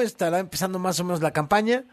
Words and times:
estará 0.00 0.38
empezando 0.38 0.78
más 0.78 1.00
o 1.00 1.04
menos 1.04 1.22
la 1.22 1.32
campaña 1.32 1.84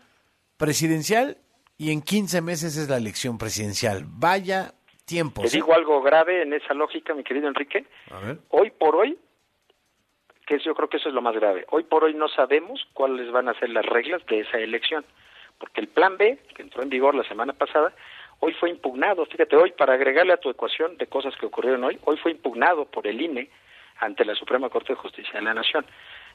presidencial 0.57 1.37
y 1.77 1.91
en 1.91 2.01
15 2.01 2.41
meses 2.41 2.77
es 2.77 2.89
la 2.89 2.97
elección 2.97 3.37
presidencial. 3.37 4.05
Vaya 4.07 4.73
tiempo. 5.05 5.41
Te 5.41 5.49
digo 5.49 5.73
algo 5.73 6.01
grave 6.01 6.41
en 6.41 6.53
esa 6.53 6.73
lógica, 6.73 7.13
mi 7.13 7.23
querido 7.23 7.47
Enrique. 7.47 7.85
A 8.11 8.19
ver. 8.19 8.37
Hoy 8.49 8.71
por 8.71 8.95
hoy, 8.95 9.17
que 10.47 10.59
yo 10.59 10.73
creo 10.75 10.89
que 10.89 10.97
eso 10.97 11.09
es 11.09 11.15
lo 11.15 11.21
más 11.21 11.35
grave, 11.35 11.65
hoy 11.71 11.83
por 11.83 12.03
hoy 12.03 12.13
no 12.13 12.27
sabemos 12.29 12.87
cuáles 12.93 13.31
van 13.31 13.49
a 13.49 13.59
ser 13.59 13.69
las 13.69 13.85
reglas 13.85 14.25
de 14.27 14.41
esa 14.41 14.57
elección, 14.57 15.05
porque 15.57 15.81
el 15.81 15.87
plan 15.87 16.17
B, 16.17 16.39
que 16.55 16.61
entró 16.61 16.83
en 16.83 16.89
vigor 16.89 17.15
la 17.15 17.27
semana 17.27 17.53
pasada, 17.53 17.93
hoy 18.39 18.53
fue 18.53 18.69
impugnado, 18.69 19.25
fíjate, 19.25 19.55
hoy 19.55 19.71
para 19.71 19.93
agregarle 19.93 20.33
a 20.33 20.37
tu 20.37 20.49
ecuación 20.49 20.97
de 20.97 21.07
cosas 21.07 21.35
que 21.37 21.45
ocurrieron 21.45 21.83
hoy, 21.83 21.99
hoy 22.05 22.17
fue 22.17 22.31
impugnado 22.31 22.85
por 22.85 23.07
el 23.07 23.21
INE 23.21 23.49
ante 23.99 24.25
la 24.25 24.35
Suprema 24.35 24.69
Corte 24.69 24.93
de 24.93 24.99
Justicia 24.99 25.39
de 25.39 25.41
la 25.41 25.53
Nación. 25.53 25.85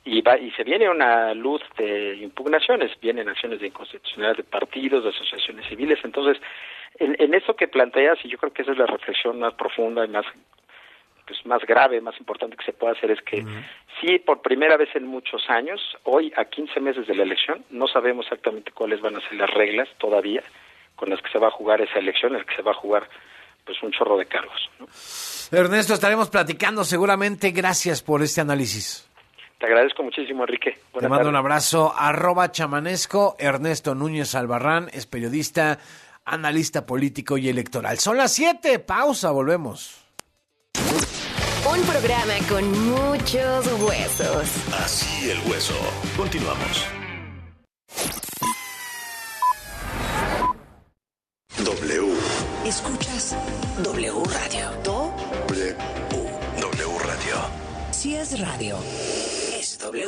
Y, 0.05 0.23
va, 0.23 0.39
y 0.39 0.51
se 0.53 0.65
viene 0.65 0.89
una 0.89 1.35
luz 1.35 1.61
de 1.77 2.17
impugnaciones, 2.17 2.91
vienen 3.01 3.29
acciones 3.29 3.61
de 3.61 3.67
inconstitucionalidad 3.67 4.39
de 4.39 4.45
partidos, 4.45 5.05
de 5.05 5.11
asociaciones 5.11 5.67
civiles. 5.69 5.99
Entonces, 6.03 6.43
en, 6.99 7.17
en 7.19 7.35
eso 7.35 7.55
que 7.55 7.69
planteas, 7.69 8.19
y 8.25 8.29
yo 8.29 8.39
creo 8.39 8.53
que 8.53 8.63
esa 8.63 8.73
es 8.73 8.79
la 8.79 8.87
reflexión 8.87 9.39
más 9.39 9.55
profunda 9.55 10.05
y 10.05 10.09
más 10.09 10.25
pues 11.31 11.47
más 11.47 11.63
grave, 11.65 12.01
más 12.01 12.19
importante 12.19 12.57
que 12.57 12.65
se 12.65 12.73
puede 12.73 12.97
hacer 12.97 13.13
es 13.13 13.23
que 13.23 13.45
sí, 14.01 14.19
por 14.19 14.43
primera 14.43 14.77
vez 14.77 14.89
en 14.97 15.07
muchos 15.07 15.49
años, 15.49 15.81
hoy 16.03 16.33
a 16.37 16.47
15 16.47 16.81
meses 16.81 17.07
de 17.07 17.15
la 17.15 17.23
elección, 17.23 17.65
no 17.71 17.87
sabemos 17.87 18.27
exactamente 18.27 18.73
cuáles 18.73 19.01
van 19.01 19.15
a 19.15 19.21
ser 19.21 19.35
las 19.35 19.49
reglas 19.49 19.89
todavía 19.99 20.43
con 20.97 21.09
las 21.09 21.23
que 21.23 21.31
se 21.31 21.39
va 21.39 21.47
a 21.47 21.53
jugar 21.53 21.81
esa 21.81 22.01
elección, 22.01 22.33
en 22.33 22.39
las 22.39 22.47
que 22.47 22.57
se 22.57 22.63
va 22.63 22.73
a 22.73 22.75
jugar 22.75 23.09
pues 23.65 23.81
un 23.83 23.93
chorro 23.93 24.19
de 24.19 24.27
cargos. 24.27 24.71
¿no? 24.81 24.87
Ernesto, 25.57 25.95
estaremos 25.95 26.29
platicando 26.31 26.83
seguramente. 26.83 27.53
Gracias 27.53 28.03
por 28.03 28.23
este 28.23 28.41
análisis. 28.41 29.10
Te 29.61 29.67
agradezco 29.67 30.03
muchísimo, 30.03 30.45
Enrique. 30.45 30.79
Te 30.99 31.07
mando 31.07 31.29
un 31.29 31.37
abrazo. 31.37 31.93
Arroba 31.95 32.51
chamanesco. 32.51 33.37
Ernesto 33.39 33.95
Núñez 33.95 34.35
Albarrán 34.35 34.89
es 34.95 35.05
periodista, 35.05 35.79
analista 36.25 36.87
político 36.87 37.37
y 37.37 37.51
electoral. 37.51 37.99
Son 37.99 38.17
las 38.17 38.33
7. 38.33 38.79
Pausa, 38.79 39.31
volvemos. 39.33 40.01
Un 41.71 41.83
programa 41.83 42.33
con 42.49 42.89
muchos 42.89 43.67
huesos. 43.83 44.73
Así 44.83 45.31
el 45.31 45.39
hueso. 45.51 45.75
Continuamos. 46.17 46.87
W. 51.59 52.15
Escuchas 52.65 53.37
W 53.83 54.23
Radio. 54.25 55.00
Si 58.01 58.15
es 58.15 58.41
radio. 58.41 58.79
Es 59.53 59.79
W. 59.79 60.07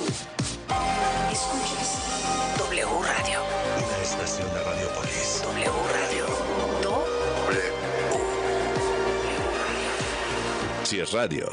Escuchas 1.31 2.57
W 2.57 2.87
Radio. 2.87 3.41
Una 3.77 4.03
estación 4.03 4.49
de 4.55 4.65
Radiopolis. 4.65 5.43
W 5.43 5.71
Radio. 5.93 6.27
Do 6.83 7.05
W. 7.51 7.73
Si 10.85 11.01
es 11.01 11.13
radio. 11.13 11.51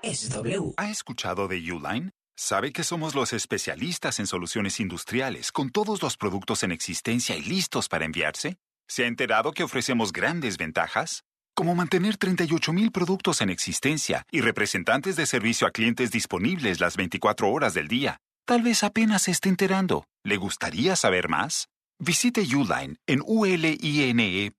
es 0.00 0.30
W. 0.30 0.72
¿Ha 0.78 0.90
escuchado 0.90 1.48
de 1.48 1.56
Uline? 1.70 2.12
Sabe 2.34 2.72
que 2.72 2.82
somos 2.82 3.14
los 3.14 3.34
especialistas 3.34 4.20
en 4.20 4.26
soluciones 4.26 4.80
industriales, 4.80 5.52
con 5.52 5.68
todos 5.68 6.02
los 6.02 6.16
productos 6.16 6.62
en 6.62 6.72
existencia 6.72 7.36
y 7.36 7.42
listos 7.42 7.90
para 7.90 8.06
enviarse. 8.06 8.56
¿Se 8.88 9.04
ha 9.04 9.06
enterado 9.06 9.52
que 9.52 9.64
ofrecemos 9.64 10.14
grandes 10.14 10.56
ventajas? 10.56 11.24
Como 11.56 11.76
mantener 11.76 12.18
38.000 12.18 12.90
productos 12.90 13.40
en 13.40 13.48
existencia 13.48 14.26
y 14.32 14.40
representantes 14.40 15.14
de 15.14 15.24
servicio 15.24 15.68
a 15.68 15.70
clientes 15.70 16.10
disponibles 16.10 16.80
las 16.80 16.96
24 16.96 17.48
horas 17.48 17.74
del 17.74 17.86
día. 17.86 18.18
Tal 18.44 18.62
vez 18.62 18.82
apenas 18.82 19.22
se 19.22 19.30
esté 19.30 19.50
enterando. 19.50 20.04
¿Le 20.24 20.36
gustaría 20.36 20.96
saber 20.96 21.28
más? 21.28 21.68
Visite 22.00 22.40
Uline 22.40 22.96
en 23.06 23.22
uline.mx, 23.24 24.50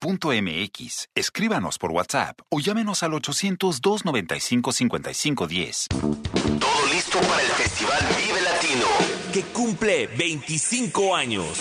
escríbanos 1.13 1.77
por 1.77 1.91
WhatsApp 1.91 2.39
o 2.49 2.61
llámenos 2.61 3.03
al 3.03 3.11
800-295-5510. 3.11 5.87
Todo 5.89 6.87
listo 6.93 7.19
para 7.19 7.41
el 7.41 7.49
Festival 7.49 7.99
Vive 8.15 8.41
Latino. 8.41 8.85
que 9.33 9.41
cumple 9.51 10.07
25 10.07 11.13
años. 11.13 11.57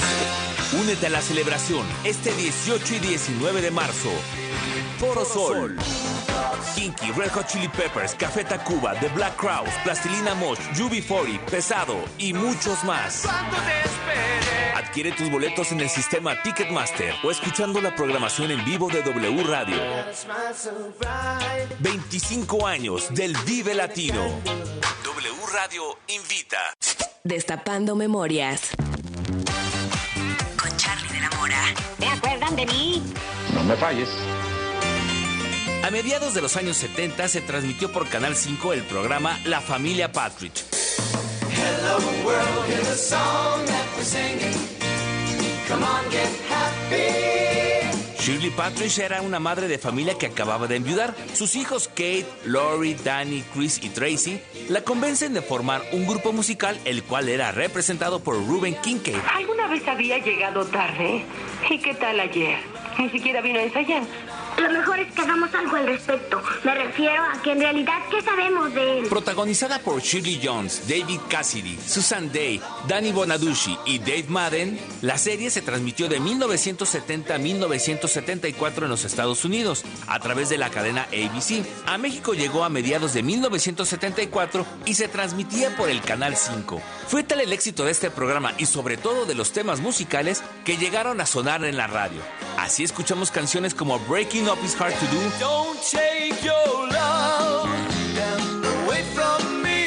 Únete 0.81 1.08
a 1.08 1.10
la 1.10 1.20
celebración 1.20 1.84
este 2.04 2.32
18 2.32 2.94
y 2.94 2.98
19 3.00 3.62
de 3.62 3.72
marzo. 3.72 4.12
Foro 5.04 5.25
Sol. 5.25 5.76
Kinky, 6.75 7.12
Red 7.12 7.31
Hot 7.32 7.47
Chili 7.47 7.69
Peppers, 7.69 8.15
Café 8.15 8.42
Tacuba, 8.44 8.98
The 9.00 9.09
Black 9.09 9.37
Crowes, 9.37 9.72
Plastilina 9.84 10.34
Mosh, 10.34 10.59
UB40, 10.75 11.44
Pesado 11.44 11.97
y 12.19 12.32
muchos 12.32 12.82
más. 12.84 13.26
Adquiere 14.75 15.12
tus 15.12 15.31
boletos 15.31 15.72
en 15.72 15.81
el 15.81 15.88
sistema 15.88 16.41
Ticketmaster 16.43 17.14
o 17.22 17.31
escuchando 17.31 17.81
la 17.81 17.94
programación 17.94 18.50
en 18.50 18.64
vivo 18.64 18.88
de 18.88 19.03
W 19.03 19.44
Radio. 19.44 19.76
25 21.81 22.66
años 22.66 23.12
del 23.12 23.37
Vive 23.44 23.75
Latino. 23.75 24.25
W 25.04 25.34
Radio 25.53 25.98
invita. 26.09 26.59
Destapando 27.22 27.94
memorias. 27.94 28.70
Con 30.60 30.76
Charlie 30.76 31.12
de 31.12 31.20
la 31.20 31.31
Mora. 31.38 31.62
¿Te 31.98 32.06
acuerdan 32.06 32.56
de 32.56 32.66
mí? 32.66 33.03
A 35.84 35.90
mediados 35.90 36.32
de 36.32 36.40
los 36.40 36.56
años 36.56 36.78
70 36.78 37.28
se 37.28 37.42
transmitió 37.42 37.92
por 37.92 38.08
Canal 38.08 38.34
5 38.34 38.72
el 38.72 38.84
programa 38.84 39.38
La 39.44 39.60
Familia 39.60 40.10
Patridge. 40.10 40.64
Shirley 48.18 48.48
Patridge 48.48 48.98
era 49.00 49.20
una 49.20 49.38
madre 49.38 49.68
de 49.68 49.76
familia 49.76 50.16
que 50.16 50.24
acababa 50.24 50.66
de 50.66 50.76
enviudar. 50.76 51.14
Sus 51.34 51.54
hijos 51.54 51.88
Kate, 51.88 52.24
Lori, 52.46 52.94
Danny, 52.94 53.42
Chris 53.52 53.78
y 53.84 53.90
Tracy 53.90 54.40
la 54.70 54.80
convencen 54.80 55.34
de 55.34 55.42
formar 55.42 55.82
un 55.92 56.06
grupo 56.06 56.32
musical 56.32 56.80
el 56.86 57.02
cual 57.02 57.28
era 57.28 57.52
representado 57.52 58.20
por 58.20 58.36
Ruben 58.36 58.74
Kincaid. 58.76 59.18
¿Alguna 59.34 59.66
vez 59.66 59.86
había 59.86 60.16
llegado 60.16 60.64
tarde? 60.64 61.26
¿Y 61.68 61.78
qué 61.78 61.92
tal 61.92 62.20
ayer? 62.20 62.56
Ni 62.98 63.10
siquiera 63.10 63.42
vino 63.42 63.58
a 63.58 63.64
ensayar. 63.64 64.04
Lo 64.59 64.70
mejor 64.70 65.00
es 65.00 65.12
que 65.12 65.22
hagamos 65.22 65.53
algo 65.54 65.76
al 65.76 65.87
respecto. 65.87 66.41
Me 66.62 66.75
refiero 66.75 67.22
a 67.25 67.42
que 67.42 67.53
en 67.53 67.60
realidad, 67.60 67.98
¿qué 68.10 68.22
sabemos 68.22 68.72
de 68.72 69.00
él? 69.00 69.06
Protagonizada 69.09 69.81
por 69.81 70.00
Shirley 70.00 70.41
Jones, 70.42 70.88
David 70.88 71.20
Cassidy, 71.28 71.76
Susan 71.87 72.32
Day, 72.32 72.60
Danny 72.87 73.10
Bonaducci 73.10 73.76
y 73.84 73.98
Dave 73.98 74.26
Madden, 74.28 74.78
la 75.03 75.19
serie 75.19 75.50
se 75.50 75.62
transmitió 75.62 76.09
de 76.09 76.20
1970 76.20 77.34
a 77.34 77.38
1974 77.38 78.84
en 78.87 78.91
los 78.91 79.04
Estados 79.04 79.44
Unidos 79.44 79.84
a 80.06 80.20
través 80.20 80.48
de 80.48 80.59
la 80.59 80.70
cadena 80.70 81.09
ABC. 81.09 81.64
A 81.87 81.98
México 81.98 82.34
llegó 82.34 82.64
a 82.64 82.69
mediados 82.69 83.12
de 83.12 83.22
1974 83.22 84.64
y 84.87 84.94
se 84.94 85.09
transmitía 85.09 85.76
por 85.76 85.91
el 85.91 86.00
Canal 86.00 86.37
5. 86.37 86.81
Fue 87.09 87.25
tal 87.25 87.41
el 87.41 87.53
éxito 87.53 87.84
de 87.84 87.91
este 87.91 88.10
programa 88.10 88.53
y 88.59 88.66
sobre 88.66 88.97
todo 88.97 89.26
de 89.26 89.34
los 89.34 89.53
temas 89.53 89.81
musicales 89.81 90.43
que 90.64 90.76
llegaron 90.76 91.20
a 91.20 91.26
sonar 91.26 91.64
en 91.64 91.76
la 91.76 91.87
radio. 91.87 92.20
Así 92.56 92.84
escuchamos 92.84 93.31
canciones 93.31 93.75
como 93.75 93.98
Breaking 93.98 94.44
Up 94.49 94.62
Is 94.62 94.75
Hard 94.75 94.93
to 94.94 95.06
Do. 95.06 95.19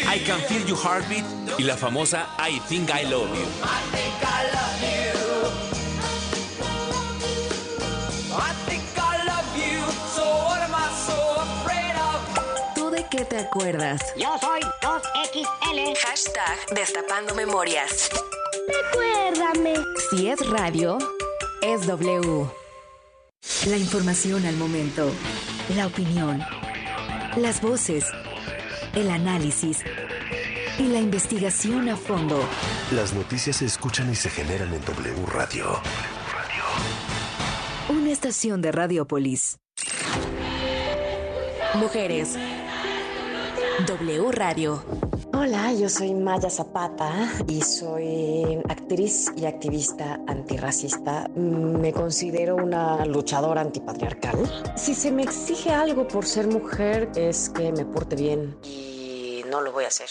I 0.10 0.20
Can 0.26 0.40
Feel 0.42 0.66
Your 0.68 0.78
Heartbeat 0.78 1.26
y 1.60 1.64
la 1.64 1.76
famosa 1.76 2.28
I 2.40 2.60
Think 2.68 2.90
I 2.90 3.04
Love 3.10 3.30
You. 3.36 3.46
¿Tú 12.76 12.90
de 12.90 13.06
qué 13.10 13.26
te 13.26 13.38
acuerdas? 13.38 14.02
Yo 14.16 14.38
soy 14.40 14.62
2XL. 14.82 15.98
Hashtag 15.98 16.58
Destapando 16.74 17.36
memorias. 17.36 18.10
Recuérdame. 18.68 19.76
Si 20.10 20.30
es 20.30 20.40
radio, 20.50 20.98
es 21.62 21.86
W. 21.86 22.67
La 23.68 23.78
información 23.78 24.46
al 24.46 24.56
momento. 24.58 25.12
La 25.76 25.88
opinión. 25.88 26.42
Las 27.38 27.62
voces. 27.62 28.06
El 28.94 29.10
análisis. 29.10 29.80
Y 30.78 30.88
la 30.88 31.00
investigación 31.00 31.90
a 31.90 31.96
fondo. 31.96 32.40
Las 32.92 33.14
noticias 33.14 33.58
se 33.58 33.66
escuchan 33.66 34.12
y 34.12 34.16
se 34.16 34.30
generan 34.30 34.74
en 34.74 34.82
W 34.82 35.26
Radio. 35.28 35.82
Una 37.90 38.12
estación 38.12 38.62
de 38.62 38.72
Radiopolis. 38.72 39.60
Mujeres. 41.76 42.36
W 43.86 44.32
Radio. 44.32 44.84
Hola, 45.40 45.72
yo 45.72 45.88
soy 45.88 46.16
Maya 46.16 46.50
Zapata 46.50 47.12
y 47.48 47.62
soy 47.62 48.60
actriz 48.68 49.32
y 49.38 49.46
activista 49.46 50.20
antirracista. 50.26 51.28
Me 51.36 51.94
considero 51.94 52.56
una 52.56 53.06
luchadora 53.06 53.62
antipatriarcal. 53.62 54.40
Si 54.76 54.96
se 54.96 55.12
me 55.12 55.22
exige 55.22 55.70
algo 55.70 56.08
por 56.08 56.26
ser 56.26 56.48
mujer 56.48 57.12
es 57.16 57.50
que 57.50 57.72
me 57.72 57.86
porte 57.86 58.16
bien 58.16 58.58
no 59.50 59.62
lo 59.62 59.72
voy 59.72 59.86
a 59.86 59.88
hacer. 59.88 60.10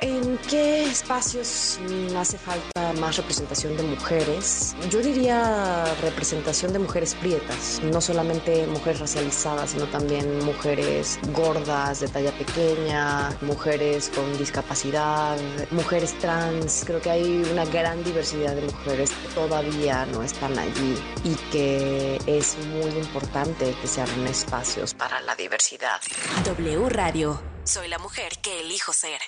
¿En 0.00 0.38
qué 0.38 0.84
espacios 0.84 1.78
hace 2.16 2.38
falta 2.38 2.92
más 3.00 3.16
representación 3.16 3.76
de 3.76 3.82
mujeres? 3.82 4.76
Yo 4.90 5.00
diría 5.00 5.84
representación 6.02 6.72
de 6.72 6.78
mujeres 6.78 7.14
prietas, 7.14 7.80
no 7.82 8.00
solamente 8.00 8.66
mujeres 8.66 9.00
racializadas, 9.00 9.70
sino 9.70 9.86
también 9.86 10.44
mujeres 10.44 11.18
gordas, 11.32 12.00
de 12.00 12.08
talla 12.08 12.32
pequeña, 12.32 13.30
mujeres 13.40 14.10
con 14.14 14.36
discapacidad, 14.38 15.36
mujeres 15.70 16.18
trans. 16.18 16.84
Creo 16.86 17.00
que 17.00 17.10
hay 17.10 17.42
una 17.50 17.64
gran 17.64 18.02
diversidad 18.04 18.54
de 18.54 18.62
mujeres 18.62 19.10
que 19.10 19.28
todavía 19.34 20.06
no 20.06 20.22
están 20.22 20.58
allí 20.58 20.96
y 21.24 21.34
que 21.50 22.20
es 22.26 22.56
muy 22.58 22.90
importante 22.90 23.74
que 23.80 23.88
se 23.88 24.00
abran 24.00 24.26
espacios 24.26 24.94
para 24.94 25.20
la 25.20 25.34
diversidad. 25.34 26.00
W 26.44 26.88
Radio. 26.88 27.55
Soy 27.66 27.88
la 27.88 27.98
mujer 27.98 28.32
que 28.42 28.60
elijo 28.60 28.92
ser. 28.92 29.20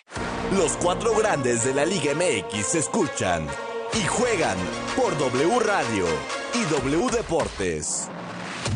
Los 0.52 0.76
cuatro 0.76 1.12
grandes 1.12 1.64
de 1.64 1.74
la 1.74 1.84
Liga 1.84 2.14
MX 2.14 2.66
se 2.66 2.78
escuchan 2.78 3.48
y 3.92 4.06
juegan 4.06 4.56
por 4.96 5.18
W 5.18 5.58
Radio 5.58 6.06
y 6.54 6.62
W 6.72 7.10
Deportes. 7.10 8.08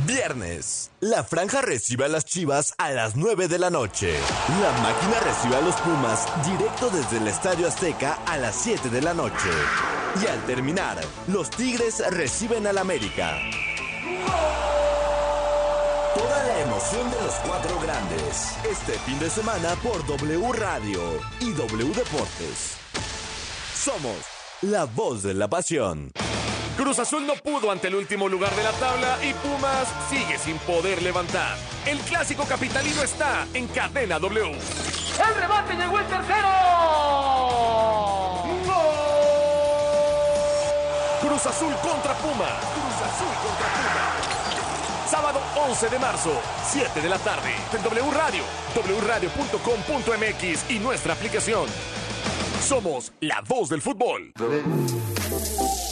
Viernes, 0.04 0.90
la 0.98 1.22
franja 1.22 1.60
recibe 1.60 2.06
a 2.06 2.08
las 2.08 2.24
Chivas 2.24 2.74
a 2.76 2.90
las 2.90 3.14
9 3.14 3.46
de 3.46 3.60
la 3.60 3.70
noche. 3.70 4.18
La 4.60 4.72
máquina 4.82 5.20
recibe 5.20 5.54
a 5.54 5.60
los 5.60 5.76
Pumas 5.76 6.26
directo 6.44 6.90
desde 6.90 7.18
el 7.18 7.28
Estadio 7.28 7.68
Azteca 7.68 8.18
a 8.26 8.38
las 8.38 8.56
7 8.56 8.88
de 8.88 9.00
la 9.00 9.14
noche. 9.14 9.50
Y 10.20 10.26
al 10.26 10.44
terminar, 10.44 11.00
los 11.28 11.50
Tigres 11.50 12.02
reciben 12.10 12.66
al 12.66 12.78
América. 12.78 13.38
Emoción 16.82 17.10
de 17.10 17.22
los 17.22 17.34
cuatro 17.46 17.80
grandes. 17.80 18.56
Este 18.68 18.92
fin 19.00 19.18
de 19.18 19.30
semana 19.30 19.74
por 19.82 20.04
W 20.06 20.52
Radio 20.52 21.00
y 21.40 21.52
W 21.52 21.94
Deportes. 21.94 22.76
Somos 23.74 24.16
la 24.62 24.84
voz 24.84 25.22
de 25.22 25.34
la 25.34 25.48
pasión. 25.48 26.10
Cruz 26.76 26.98
Azul 26.98 27.26
no 27.26 27.34
pudo 27.34 27.70
ante 27.70 27.88
el 27.88 27.94
último 27.94 28.28
lugar 28.28 28.54
de 28.56 28.62
la 28.64 28.72
tabla 28.72 29.18
y 29.22 29.32
Pumas 29.34 29.86
sigue 30.10 30.38
sin 30.38 30.58
poder 30.58 31.02
levantar. 31.02 31.56
El 31.86 31.98
clásico 32.00 32.44
capitalino 32.44 33.02
está 33.02 33.46
en 33.54 33.68
cadena 33.68 34.18
W. 34.18 34.52
El 34.52 35.34
remate 35.34 35.74
llegó 35.74 35.98
el 35.98 36.06
tercero. 36.06 36.48
Cruz 41.20 41.46
Azul 41.46 41.74
contra 41.74 42.14
Pumas. 42.14 42.64
Cruz 42.74 42.96
Azul 43.06 43.34
contra 43.42 43.68
Pumas. 43.68 44.21
Sábado 45.22 45.40
11 45.68 45.88
de 45.88 45.98
marzo, 46.00 46.32
7 46.66 47.00
de 47.00 47.08
la 47.08 47.16
tarde, 47.16 47.54
en 47.72 47.80
W 47.84 48.10
Radio, 48.10 48.42
wradio.com.mx 49.04 50.68
y 50.68 50.80
nuestra 50.80 51.12
aplicación. 51.12 51.68
Somos 52.60 53.12
la 53.20 53.40
voz 53.42 53.68
del 53.68 53.80
fútbol. 53.80 54.32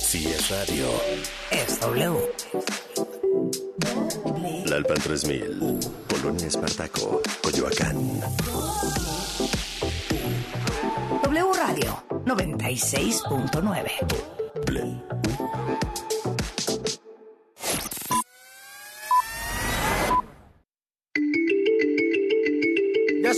Si 0.03 0.27
es 0.27 0.51
radio. 0.51 0.89
Es 1.53 1.79
W. 1.79 2.33
La 4.65 4.77
Alpan 4.79 5.01
3000. 5.01 5.79
Polonia 6.09 6.49
Espartaco. 6.49 7.23
Coyoacán. 7.41 8.21
W 11.23 11.53
Radio 11.55 12.03
96.9. 12.25 14.31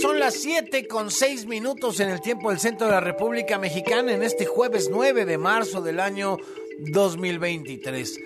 Son 0.01 0.19
las 0.19 0.33
7 0.35 0.87
con 0.87 1.11
6 1.11 1.45
minutos 1.45 1.99
en 1.99 2.09
el 2.09 2.19
tiempo 2.19 2.49
del 2.49 2.59
centro 2.59 2.87
de 2.87 2.93
la 2.93 2.99
República 2.99 3.57
Mexicana 3.59 4.11
en 4.11 4.23
este 4.23 4.45
jueves 4.45 4.89
9 4.91 5.25
de 5.25 5.37
marzo 5.37 5.81
del 5.81 5.99
año 5.99 6.37
2023. 6.79 8.19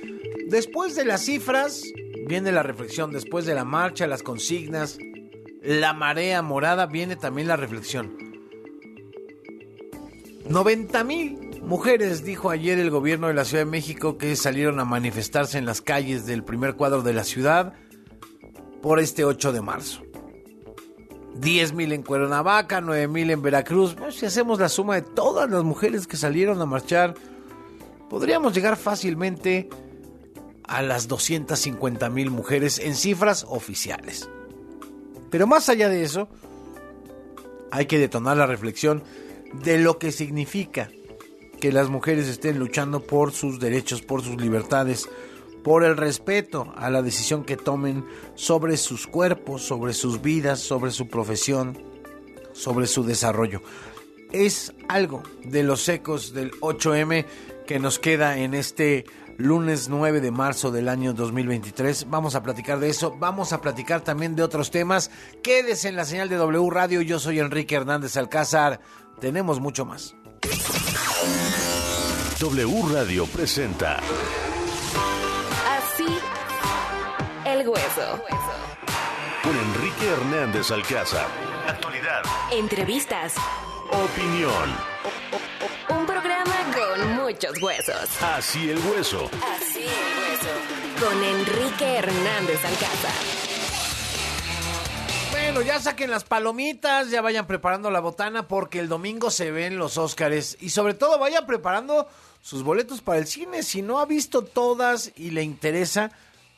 Después 0.47 0.95
de 0.95 1.05
las 1.05 1.25
cifras, 1.25 1.83
viene 2.25 2.51
la 2.51 2.63
reflexión. 2.63 3.11
Después 3.11 3.45
de 3.45 3.53
la 3.53 3.65
marcha, 3.65 4.07
las 4.07 4.23
consignas, 4.23 4.97
la 5.61 5.93
marea 5.93 6.41
morada, 6.41 6.87
viene 6.87 7.15
también 7.15 7.49
la 7.49 7.57
reflexión. 7.57 8.15
90 10.49 11.03
mil 11.03 11.61
mujeres, 11.61 12.23
dijo 12.23 12.49
ayer 12.49 12.79
el 12.79 12.89
gobierno 12.89 13.27
de 13.27 13.33
la 13.33 13.45
Ciudad 13.45 13.65
de 13.65 13.71
México, 13.71 14.17
que 14.17 14.35
salieron 14.35 14.79
a 14.79 14.85
manifestarse 14.85 15.57
en 15.57 15.65
las 15.65 15.81
calles 15.81 16.25
del 16.25 16.43
primer 16.43 16.75
cuadro 16.75 17.03
de 17.03 17.13
la 17.13 17.25
ciudad 17.25 17.73
por 18.81 18.99
este 18.99 19.25
8 19.25 19.51
de 19.51 19.61
marzo. 19.61 20.06
10 21.39 21.73
mil 21.73 21.91
en 21.91 22.03
Cuernavaca, 22.03 22.81
9 22.81 23.07
mil 23.07 23.29
en 23.29 23.41
Veracruz. 23.41 23.95
Bueno, 23.95 24.11
si 24.11 24.25
hacemos 24.25 24.59
la 24.59 24.69
suma 24.69 24.95
de 24.95 25.01
todas 25.01 25.49
las 25.49 25.63
mujeres 25.63 26.07
que 26.07 26.17
salieron 26.17 26.61
a 26.61 26.65
marchar, 26.65 27.15
podríamos 28.09 28.53
llegar 28.53 28.77
fácilmente 28.77 29.69
a 30.63 30.81
las 30.81 31.07
250 31.07 32.09
mil 32.09 32.29
mujeres 32.29 32.79
en 32.79 32.95
cifras 32.95 33.45
oficiales. 33.47 34.29
Pero 35.29 35.47
más 35.47 35.69
allá 35.69 35.89
de 35.89 36.03
eso, 36.03 36.27
hay 37.71 37.85
que 37.85 37.99
detonar 37.99 38.37
la 38.37 38.45
reflexión 38.45 39.03
de 39.63 39.77
lo 39.77 39.97
que 39.97 40.11
significa 40.11 40.89
que 41.59 41.71
las 41.71 41.89
mujeres 41.89 42.27
estén 42.27 42.59
luchando 42.59 43.01
por 43.01 43.31
sus 43.31 43.59
derechos, 43.59 44.01
por 44.01 44.21
sus 44.21 44.39
libertades, 44.39 45.09
por 45.67 45.83
el 45.83 45.97
respeto 45.97 46.71
a 46.77 46.89
la 46.89 47.01
decisión 47.01 47.43
que 47.43 47.57
tomen 47.57 48.05
sobre 48.35 48.77
sus 48.77 49.05
cuerpos, 49.05 49.63
sobre 49.63 49.91
sus 49.91 50.21
vidas, 50.21 50.61
sobre 50.61 50.91
su 50.91 51.09
profesión, 51.09 51.77
sobre 52.53 52.87
su 52.87 53.03
desarrollo. 53.03 53.61
Es 54.31 54.71
algo 54.87 55.23
de 55.43 55.63
los 55.63 55.89
ecos 55.89 56.33
del 56.33 56.51
8M 56.61 57.25
que 57.67 57.79
nos 57.79 57.99
queda 57.99 58.37
en 58.37 58.53
este 58.53 59.03
lunes 59.35 59.89
9 59.89 60.21
de 60.21 60.31
marzo 60.31 60.71
del 60.71 60.87
año 60.87 61.11
2023. 61.11 62.09
Vamos 62.09 62.35
a 62.35 62.43
platicar 62.43 62.79
de 62.79 62.87
eso, 62.87 63.17
vamos 63.19 63.51
a 63.51 63.59
platicar 63.59 63.99
también 63.99 64.37
de 64.37 64.43
otros 64.43 64.71
temas. 64.71 65.11
Quédese 65.43 65.89
en 65.89 65.97
la 65.97 66.05
señal 66.05 66.29
de 66.29 66.37
W 66.37 66.69
Radio, 66.69 67.01
yo 67.01 67.19
soy 67.19 67.39
Enrique 67.39 67.75
Hernández 67.75 68.15
Alcázar, 68.15 68.79
tenemos 69.19 69.59
mucho 69.59 69.83
más. 69.85 70.15
W 72.39 72.83
Radio 72.89 73.25
presenta 73.25 73.99
el 77.59 77.69
hueso. 77.69 78.23
con 79.43 79.55
Enrique 79.55 80.07
Hernández 80.07 80.71
Alcázar. 80.71 81.27
Actualidad. 81.67 82.21
Entrevistas. 82.51 83.35
Opinión. 83.91 84.75
Un 85.89 86.05
programa 86.05 86.55
con 86.75 87.15
muchos 87.15 87.61
huesos. 87.61 88.09
Así 88.21 88.69
el 88.69 88.77
hueso. 88.79 89.29
Así 89.55 89.81
el 89.83 90.19
hueso. 90.19 91.05
Con 91.05 91.23
Enrique 91.23 91.95
Hernández 91.95 92.63
Alcázar. 92.63 93.13
Bueno, 95.31 95.61
ya 95.61 95.79
saquen 95.79 96.11
las 96.11 96.25
palomitas, 96.25 97.09
ya 97.09 97.21
vayan 97.21 97.47
preparando 97.47 97.89
la 97.89 97.99
botana 98.01 98.47
porque 98.47 98.79
el 98.79 98.89
domingo 98.89 99.31
se 99.31 99.51
ven 99.51 99.77
los 99.77 99.97
Óscares 99.97 100.57
y 100.59 100.69
sobre 100.69 100.93
todo 100.93 101.17
vayan 101.19 101.45
preparando 101.45 102.07
sus 102.41 102.63
boletos 102.63 103.01
para 103.01 103.19
el 103.19 103.27
cine. 103.27 103.63
Si 103.63 103.81
no 103.81 103.99
ha 103.99 104.05
visto 104.05 104.43
todas 104.43 105.11
y 105.15 105.31
le 105.31 105.43
interesa, 105.43 106.11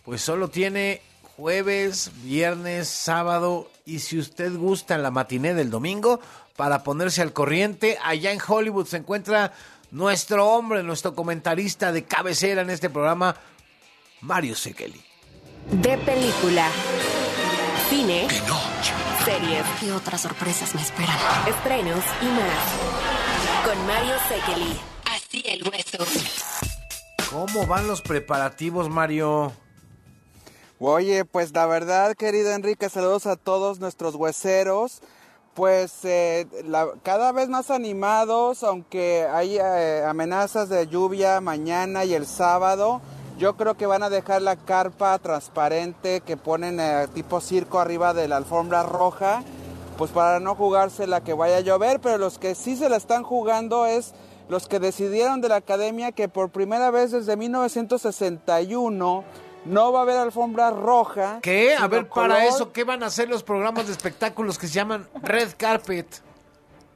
pues 0.10 0.24
solo 0.24 0.48
tiene 0.48 1.04
jueves, 1.38 2.10
viernes, 2.24 2.88
sábado 2.88 3.70
y 3.86 4.00
si 4.00 4.18
usted 4.18 4.52
gusta 4.56 4.96
en 4.96 5.04
la 5.04 5.12
matiné 5.12 5.54
del 5.54 5.70
domingo 5.70 6.20
para 6.56 6.82
ponerse 6.82 7.22
al 7.22 7.32
corriente. 7.32 8.00
Allá 8.04 8.32
en 8.32 8.40
Hollywood 8.46 8.88
se 8.88 8.98
encuentra 8.98 9.54
nuestro 9.92 10.48
hombre, 10.48 10.82
nuestro 10.82 11.14
comentarista 11.14 11.92
de 11.92 12.06
cabecera 12.06 12.64
en 12.64 12.72
este 12.72 12.90
programa, 12.90 13.36
Mario 14.22 14.56
Sekeli. 14.56 15.00
De 15.74 15.96
película. 16.00 16.68
Cine. 17.88 18.28
Series. 19.24 19.64
Y 19.84 19.92
otras 19.92 20.22
sorpresas 20.22 20.74
me 20.74 20.82
esperan. 20.82 21.18
Estrenos 21.48 22.04
y 22.20 22.26
más. 22.26 23.64
Con 23.64 23.86
Mario 23.86 24.16
Sekeli. 24.28 24.80
Así 25.06 25.44
el 25.46 25.70
hueso. 25.70 26.04
¿Cómo 27.30 27.68
van 27.68 27.86
los 27.86 28.02
preparativos, 28.02 28.90
Mario? 28.90 29.54
Oye, 30.82 31.26
pues 31.26 31.54
la 31.54 31.66
verdad, 31.66 32.16
querido 32.16 32.54
Enrique, 32.54 32.88
saludos 32.88 33.26
a 33.26 33.36
todos 33.36 33.82
nuestros 33.82 34.16
hueseros. 34.16 35.02
Pues 35.54 36.06
eh, 36.06 36.48
cada 37.04 37.34
vez 37.34 37.50
más 37.50 37.70
animados, 37.70 38.64
aunque 38.64 39.28
hay 39.30 39.58
eh, 39.58 40.06
amenazas 40.08 40.70
de 40.70 40.88
lluvia 40.88 41.42
mañana 41.42 42.06
y 42.06 42.14
el 42.14 42.26
sábado. 42.26 43.02
Yo 43.38 43.58
creo 43.58 43.76
que 43.76 43.88
van 43.88 44.04
a 44.04 44.10
dejar 44.10 44.42
la 44.42 44.56
carpa 44.56 45.20
transparente 45.20 46.22
que 46.22 46.38
ponen 46.38 46.80
eh, 46.80 47.08
tipo 47.14 47.42
circo 47.42 47.80
arriba 47.80 48.14
de 48.14 48.30
la 48.30 48.38
alfombra 48.38 48.84
roja, 48.84 49.44
pues 49.98 50.12
para 50.12 50.40
no 50.40 50.56
jugarse 50.56 51.08
la 51.08 51.22
que 51.26 51.34
vaya 51.34 51.58
a 51.58 51.62
llover, 51.62 52.00
pero 52.00 52.18
los 52.18 52.40
que 52.40 52.56
sí 52.56 52.78
se 52.78 52.88
la 52.88 52.96
están 52.96 53.24
jugando 53.24 53.86
es 53.86 54.14
los 54.48 54.70
que 54.70 54.80
decidieron 54.80 55.42
de 55.42 55.50
la 55.50 55.58
academia 55.58 56.14
que 56.14 56.30
por 56.30 56.52
primera 56.52 56.90
vez 56.90 57.12
desde 57.12 57.36
1961 57.36 59.26
no 59.70 59.92
va 59.92 60.00
a 60.00 60.02
haber 60.02 60.18
alfombra 60.18 60.72
roja. 60.72 61.40
¿Qué? 61.42 61.76
A 61.76 61.88
ver, 61.88 62.08
para 62.10 62.46
eso, 62.46 62.72
¿qué 62.72 62.84
van 62.84 63.04
a 63.04 63.06
hacer 63.06 63.30
los 63.30 63.44
programas 63.44 63.86
de 63.86 63.94
espectáculos 63.94 64.58
que 64.58 64.68
se 64.68 64.74
llaman 64.74 65.08
Red 65.22 65.54
Carpet? 65.58 66.22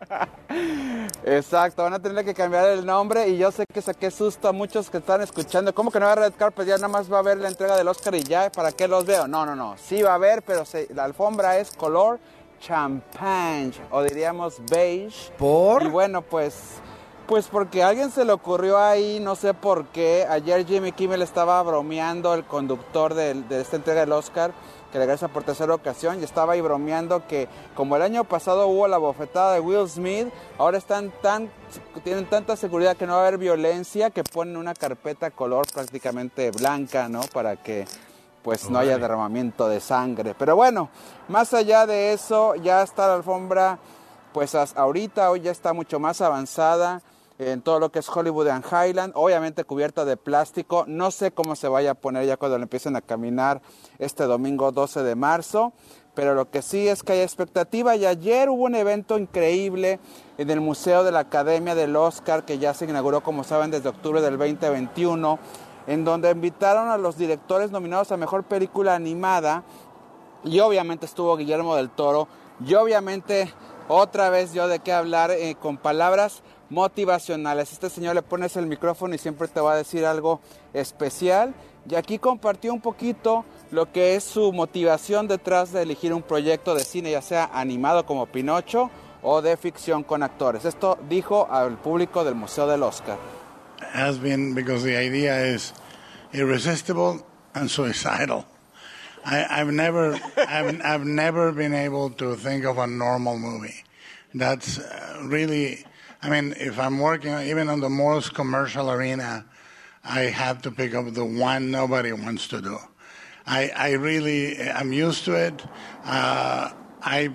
Exacto, 1.23 1.83
van 1.83 1.93
a 1.93 1.99
tener 1.99 2.25
que 2.25 2.33
cambiar 2.33 2.69
el 2.69 2.85
nombre 2.85 3.29
y 3.29 3.37
yo 3.37 3.51
sé 3.51 3.63
que 3.71 3.81
saqué 3.81 4.11
susto 4.11 4.47
a 4.47 4.51
muchos 4.51 4.89
que 4.89 4.97
están 4.97 5.21
escuchando. 5.21 5.73
¿Cómo 5.73 5.91
que 5.91 5.99
no 5.99 6.05
va 6.05 6.11
a 6.11 6.15
haber 6.15 6.31
red 6.31 6.37
carpet? 6.37 6.67
Ya 6.67 6.75
nada 6.75 6.89
más 6.89 7.11
va 7.11 7.17
a 7.17 7.19
haber 7.19 7.37
la 7.37 7.47
entrega 7.47 7.77
del 7.77 7.87
Oscar 7.87 8.15
y 8.15 8.23
ya, 8.23 8.51
¿para 8.51 8.71
qué 8.71 8.87
los 8.87 9.05
veo? 9.05 9.27
No, 9.27 9.45
no, 9.45 9.55
no, 9.55 9.75
sí 9.77 10.01
va 10.01 10.11
a 10.11 10.15
haber, 10.15 10.41
pero 10.41 10.63
la 10.93 11.05
alfombra 11.05 11.57
es 11.57 11.71
color 11.71 12.19
champagne 12.59 13.73
o 13.91 14.03
diríamos 14.03 14.61
beige. 14.69 15.31
¿Por? 15.37 15.83
Y 15.83 15.87
bueno, 15.87 16.21
pues 16.21 16.81
pues 17.27 17.47
porque 17.47 17.83
a 17.83 17.87
alguien 17.87 18.11
se 18.11 18.25
le 18.25 18.33
ocurrió 18.33 18.77
ahí, 18.77 19.19
no 19.19 19.35
sé 19.35 19.53
por 19.53 19.85
qué. 19.87 20.25
Ayer 20.29 20.65
Jimmy 20.65 20.91
Kimmel 20.91 21.21
estaba 21.21 21.61
bromeando, 21.63 22.33
el 22.33 22.43
conductor 22.43 23.13
de, 23.13 23.33
de 23.33 23.61
esta 23.61 23.77
entrega 23.77 24.01
del 24.01 24.11
Oscar, 24.11 24.51
que 24.91 24.99
regresa 24.99 25.27
por 25.27 25.43
tercera 25.43 25.73
ocasión, 25.73 26.19
y 26.19 26.23
estaba 26.23 26.53
ahí 26.53 26.61
bromeando 26.61 27.25
que 27.25 27.47
como 27.75 27.95
el 27.95 28.01
año 28.01 28.25
pasado 28.25 28.67
hubo 28.67 28.87
la 28.87 28.97
bofetada 28.97 29.53
de 29.53 29.59
Will 29.59 29.89
Smith, 29.89 30.27
ahora 30.57 30.77
están 30.77 31.11
tan, 31.21 31.49
tienen 32.03 32.29
tanta 32.29 32.55
seguridad 32.55 32.95
que 32.97 33.07
no 33.07 33.13
va 33.13 33.19
a 33.19 33.27
haber 33.27 33.39
violencia 33.39 34.09
que 34.11 34.23
ponen 34.23 34.57
una 34.57 34.73
carpeta 34.73 35.31
color 35.31 35.65
prácticamente 35.73 36.51
blanca, 36.51 37.09
¿no? 37.09 37.21
Para 37.33 37.55
que 37.55 37.85
pues 38.43 38.69
no 38.69 38.77
haya 38.77 38.97
derramamiento 38.97 39.69
de 39.69 39.79
sangre. 39.79 40.35
Pero 40.37 40.57
bueno, 40.57 40.89
más 41.29 41.53
allá 41.53 41.87
de 41.87 42.11
eso, 42.11 42.55
ya 42.55 42.83
está 42.83 43.07
la 43.07 43.15
alfombra, 43.15 43.79
pues 44.33 44.53
ahorita 44.53 45.31
hoy 45.31 45.39
ya 45.39 45.51
está 45.51 45.71
mucho 45.71 45.99
más 45.99 46.19
avanzada 46.19 47.01
en 47.39 47.61
todo 47.61 47.79
lo 47.79 47.91
que 47.91 47.99
es 47.99 48.09
Hollywood 48.09 48.47
and 48.47 48.65
Highland, 48.65 49.13
obviamente 49.15 49.63
cubierta 49.63 50.05
de 50.05 50.17
plástico. 50.17 50.85
No 50.87 51.11
sé 51.11 51.31
cómo 51.31 51.55
se 51.55 51.67
vaya 51.67 51.91
a 51.91 51.95
poner 51.95 52.25
ya 52.25 52.37
cuando 52.37 52.57
le 52.57 52.63
empiecen 52.63 52.95
a 52.95 53.01
caminar 53.01 53.61
este 53.99 54.25
domingo 54.25 54.71
12 54.71 55.03
de 55.03 55.15
marzo, 55.15 55.73
pero 56.13 56.35
lo 56.35 56.49
que 56.51 56.61
sí 56.61 56.87
es 56.87 57.01
que 57.01 57.13
hay 57.13 57.21
expectativa. 57.21 57.95
Y 57.95 58.05
ayer 58.05 58.49
hubo 58.49 58.63
un 58.63 58.75
evento 58.75 59.17
increíble 59.17 59.99
en 60.37 60.49
el 60.49 60.61
Museo 60.61 61.03
de 61.03 61.11
la 61.11 61.19
Academia 61.19 61.73
del 61.75 61.95
Oscar 61.95 62.45
que 62.45 62.59
ya 62.59 62.73
se 62.73 62.85
inauguró, 62.85 63.21
como 63.21 63.43
saben, 63.43 63.71
desde 63.71 63.89
octubre 63.89 64.21
del 64.21 64.37
2021, 64.37 65.39
en 65.87 66.05
donde 66.05 66.29
invitaron 66.29 66.89
a 66.89 66.97
los 66.97 67.17
directores 67.17 67.71
nominados 67.71 68.11
a 68.11 68.17
Mejor 68.17 68.43
Película 68.43 68.93
Animada. 68.93 69.63
Y 70.43 70.59
obviamente 70.59 71.05
estuvo 71.05 71.35
Guillermo 71.35 71.75
del 71.75 71.89
Toro. 71.89 72.27
Y 72.63 72.75
obviamente 72.75 73.51
otra 73.87 74.29
vez 74.29 74.53
yo 74.53 74.67
de 74.67 74.79
qué 74.79 74.93
hablar 74.93 75.31
eh, 75.31 75.55
con 75.59 75.77
palabras 75.77 76.43
motivacionales. 76.73 77.71
Este 77.71 77.89
señor 77.89 78.15
le 78.15 78.23
pones 78.23 78.57
el 78.57 78.65
micrófono 78.65 79.13
y 79.13 79.19
siempre 79.19 79.47
te 79.47 79.61
va 79.61 79.73
a 79.73 79.77
decir 79.77 80.05
algo 80.05 80.41
especial. 80.73 81.53
Y 81.89 81.95
aquí 81.95 82.17
compartió 82.17 82.73
un 82.73 82.81
poquito 82.81 83.45
lo 83.71 83.91
que 83.91 84.15
es 84.15 84.23
su 84.23 84.51
motivación 84.51 85.27
detrás 85.27 85.71
de 85.71 85.83
elegir 85.83 86.13
un 86.13 86.23
proyecto 86.23 86.73
de 86.73 86.83
cine, 86.83 87.11
ya 87.11 87.21
sea 87.21 87.49
animado 87.53 88.05
como 88.05 88.25
Pinocho 88.25 88.89
o 89.21 89.41
de 89.41 89.55
ficción 89.55 90.03
con 90.03 90.23
actores. 90.23 90.65
Esto 90.65 90.97
dijo 91.09 91.47
al 91.51 91.77
público 91.77 92.23
del 92.23 92.35
Museo 92.35 92.67
del 92.67 92.83
Oscar. 92.83 93.17
Has 93.93 94.17
been 94.17 94.55
because 94.55 94.83
the 94.83 94.97
idea 94.97 95.45
is 95.45 95.73
irresistible 96.33 97.23
and 97.53 97.69
suicidal. 97.69 98.45
I, 99.25 99.45
I've 99.61 99.71
never, 99.71 100.19
I've, 100.37 100.81
I've 100.83 101.05
never 101.05 101.51
been 101.53 101.73
able 101.73 102.09
to 102.11 102.35
think 102.35 102.65
of 102.65 102.77
a 102.77 102.87
normal 102.87 103.37
movie. 103.37 103.83
That's 104.33 104.79
uh, 104.79 105.21
really 105.23 105.85
I 106.23 106.29
mean, 106.29 106.53
if 106.57 106.79
I'm 106.79 106.99
working 106.99 107.37
even 107.37 107.67
on 107.67 107.81
the 107.81 107.89
most 107.89 108.33
commercial 108.33 108.89
arena, 108.89 109.45
I 110.05 110.21
have 110.21 110.61
to 110.61 110.71
pick 110.71 110.95
up 110.95 111.13
the 111.13 111.25
one 111.25 111.69
nobody 111.69 112.13
wants 112.13 112.47
to 112.49 112.61
do. 112.61 112.77
I, 113.45 113.69
I 113.75 113.91
really 113.91 114.55
am 114.57 114.93
used 114.93 115.25
to 115.25 115.33
it. 115.33 115.61
Uh, 116.05 116.71
I 117.01 117.29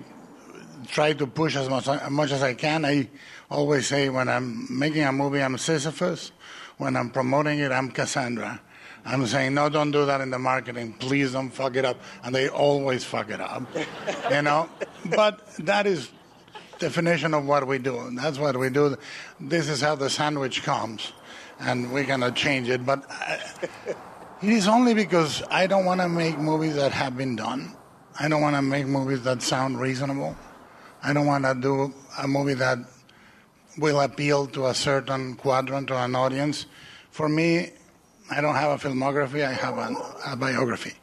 try 0.87 1.13
to 1.13 1.27
push 1.27 1.55
as 1.55 1.69
much, 1.69 1.87
as 1.87 2.09
much 2.09 2.31
as 2.31 2.41
I 2.41 2.55
can. 2.55 2.83
I 2.83 3.07
always 3.51 3.85
say 3.85 4.09
when 4.09 4.27
I'm 4.27 4.65
making 4.75 5.03
a 5.03 5.11
movie, 5.11 5.43
I'm 5.43 5.59
Sisyphus. 5.59 6.31
When 6.77 6.95
I'm 6.95 7.11
promoting 7.11 7.59
it, 7.59 7.71
I'm 7.71 7.91
Cassandra. 7.91 8.59
I'm 9.05 9.27
saying, 9.27 9.53
no, 9.53 9.69
don't 9.69 9.91
do 9.91 10.07
that 10.07 10.19
in 10.19 10.31
the 10.31 10.39
marketing. 10.39 10.93
Please 10.93 11.33
don't 11.33 11.51
fuck 11.51 11.75
it 11.75 11.85
up. 11.85 12.01
And 12.23 12.33
they 12.33 12.49
always 12.49 13.03
fuck 13.03 13.29
it 13.29 13.39
up, 13.39 13.63
you 14.31 14.41
know? 14.41 14.67
But 15.15 15.47
that 15.57 15.85
is 15.85 16.09
definition 16.79 17.33
of 17.33 17.45
what 17.45 17.67
we 17.67 17.77
do. 17.77 18.09
That's 18.13 18.39
what 18.39 18.57
we 18.57 18.69
do. 18.69 18.97
This 19.39 19.69
is 19.69 19.81
how 19.81 19.95
the 19.95 20.09
sandwich 20.09 20.63
comes, 20.63 21.13
and 21.59 21.91
we're 21.91 22.05
gonna 22.05 22.31
change 22.31 22.69
it. 22.69 22.85
But 22.85 23.09
I, 23.09 23.39
it 24.41 24.49
is 24.49 24.67
only 24.67 24.93
because 24.93 25.43
I 25.51 25.67
don't 25.67 25.85
want 25.85 26.01
to 26.01 26.07
make 26.07 26.37
movies 26.37 26.75
that 26.75 26.91
have 26.93 27.17
been 27.17 27.35
done. 27.35 27.75
I 28.19 28.27
don't 28.27 28.41
want 28.41 28.55
to 28.55 28.61
make 28.61 28.87
movies 28.87 29.23
that 29.23 29.41
sound 29.41 29.79
reasonable. 29.79 30.35
I 31.03 31.13
don't 31.13 31.25
want 31.25 31.45
to 31.45 31.53
do 31.53 31.93
a 32.17 32.27
movie 32.27 32.55
that 32.55 32.79
will 33.77 34.01
appeal 34.01 34.47
to 34.47 34.67
a 34.67 34.73
certain 34.73 35.35
quadrant 35.35 35.91
or 35.91 35.95
an 35.95 36.15
audience. 36.15 36.65
For 37.11 37.29
me, 37.29 37.71
I 38.29 38.41
don't 38.41 38.55
have 38.55 38.71
a 38.71 38.89
filmography, 38.89 39.45
I 39.45 39.53
have 39.53 39.77
a, 39.77 40.33
a 40.33 40.35
biography. 40.35 40.98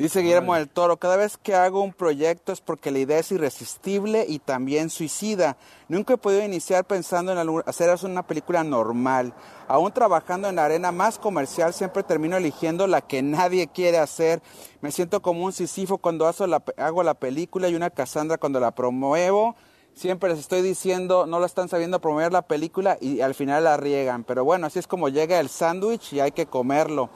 Dice 0.00 0.22
Guillermo 0.22 0.54
del 0.54 0.70
Toro, 0.70 0.96
cada 0.96 1.16
vez 1.16 1.36
que 1.36 1.54
hago 1.54 1.82
un 1.82 1.92
proyecto 1.92 2.52
es 2.52 2.62
porque 2.62 2.90
la 2.90 3.00
idea 3.00 3.18
es 3.18 3.32
irresistible 3.32 4.24
y 4.26 4.38
también 4.38 4.88
suicida. 4.88 5.58
Nunca 5.88 6.14
he 6.14 6.16
podido 6.16 6.42
iniciar 6.42 6.86
pensando 6.86 7.32
en 7.32 7.62
hacer 7.66 7.94
una 8.04 8.26
película 8.26 8.64
normal. 8.64 9.34
Aún 9.68 9.92
trabajando 9.92 10.48
en 10.48 10.56
la 10.56 10.64
arena 10.64 10.90
más 10.90 11.18
comercial, 11.18 11.74
siempre 11.74 12.02
termino 12.02 12.38
eligiendo 12.38 12.86
la 12.86 13.02
que 13.02 13.20
nadie 13.20 13.68
quiere 13.68 13.98
hacer. 13.98 14.40
Me 14.80 14.90
siento 14.90 15.20
como 15.20 15.44
un 15.44 15.52
sisifo 15.52 15.98
cuando 15.98 16.26
hago 16.26 17.02
la, 17.02 17.14
película 17.14 17.68
y 17.68 17.74
una 17.74 17.90
Cassandra 17.90 18.38
cuando 18.38 18.58
la 18.58 18.70
promuevo. 18.70 19.54
Siempre 19.92 20.30
les 20.30 20.38
estoy 20.38 20.62
diciendo, 20.62 21.26
no 21.26 21.40
lo 21.40 21.44
están 21.44 21.68
sabiendo 21.68 22.00
promover 22.00 22.32
la 22.32 22.40
película 22.40 22.96
y 23.02 23.20
al 23.20 23.34
final 23.34 23.64
la 23.64 23.76
riegan. 23.76 24.24
Pero 24.24 24.46
bueno, 24.46 24.66
así 24.66 24.78
es 24.78 24.86
como 24.86 25.10
llega 25.10 25.40
el 25.40 25.50
sándwich 25.50 26.14
y 26.14 26.20
hay 26.20 26.32
que 26.32 26.46
comerlo. 26.46 27.10